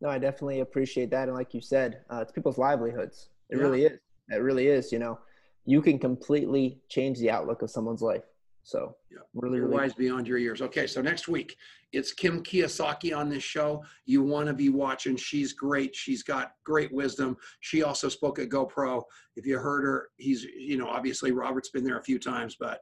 No, 0.00 0.08
I 0.08 0.18
definitely 0.18 0.60
appreciate 0.60 1.10
that. 1.10 1.28
And 1.28 1.36
like 1.36 1.54
you 1.54 1.60
said, 1.60 2.00
uh, 2.10 2.20
it's 2.22 2.32
people's 2.32 2.58
livelihoods. 2.58 3.28
It 3.50 3.56
yeah. 3.56 3.62
really 3.62 3.84
is. 3.84 3.98
It 4.30 4.42
really 4.42 4.66
is. 4.66 4.90
You 4.90 4.98
know, 4.98 5.18
you 5.66 5.82
can 5.82 5.98
completely 5.98 6.80
change 6.88 7.18
the 7.18 7.30
outlook 7.30 7.62
of 7.62 7.70
someone's 7.70 8.02
life. 8.02 8.22
So 8.62 8.96
yeah, 9.12 9.18
really, 9.34 9.60
really 9.60 9.74
wise 9.74 9.94
beyond 9.94 10.26
your 10.26 10.38
years. 10.38 10.60
Okay, 10.60 10.88
so 10.88 11.00
next 11.00 11.28
week 11.28 11.56
it's 11.92 12.12
Kim 12.12 12.42
Kiyosaki 12.42 13.16
on 13.16 13.28
this 13.28 13.44
show. 13.44 13.84
You 14.06 14.22
want 14.24 14.48
to 14.48 14.54
be 14.54 14.70
watching. 14.70 15.16
She's 15.16 15.52
great. 15.52 15.94
She's 15.94 16.24
got 16.24 16.52
great 16.64 16.92
wisdom. 16.92 17.36
She 17.60 17.84
also 17.84 18.08
spoke 18.08 18.40
at 18.40 18.48
GoPro. 18.48 19.02
If 19.36 19.46
you 19.46 19.58
heard 19.58 19.84
her, 19.84 20.08
he's 20.16 20.42
you 20.44 20.78
know 20.78 20.88
obviously 20.88 21.30
Robert's 21.30 21.70
been 21.70 21.84
there 21.84 21.98
a 21.98 22.02
few 22.02 22.18
times, 22.18 22.56
but 22.58 22.80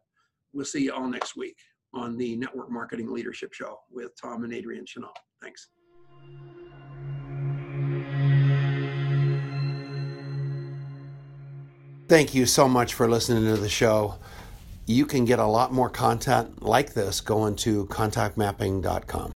we'll 0.54 0.64
see 0.64 0.84
you 0.84 0.92
all 0.94 1.08
next 1.08 1.36
week 1.36 1.56
on 1.92 2.16
the 2.16 2.36
Network 2.36 2.70
Marketing 2.70 3.12
Leadership 3.12 3.52
Show 3.52 3.78
with 3.90 4.10
Tom 4.20 4.44
and 4.44 4.54
Adrian 4.54 4.86
Chanel. 4.86 5.12
Thanks. 5.42 5.68
Thank 12.06 12.34
you 12.34 12.44
so 12.44 12.68
much 12.68 12.92
for 12.92 13.08
listening 13.08 13.44
to 13.46 13.56
the 13.56 13.68
show. 13.68 14.16
You 14.84 15.06
can 15.06 15.24
get 15.24 15.38
a 15.38 15.46
lot 15.46 15.72
more 15.72 15.88
content 15.88 16.62
like 16.62 16.92
this 16.92 17.22
going 17.22 17.56
to 17.56 17.86
contactmapping.com. 17.86 19.32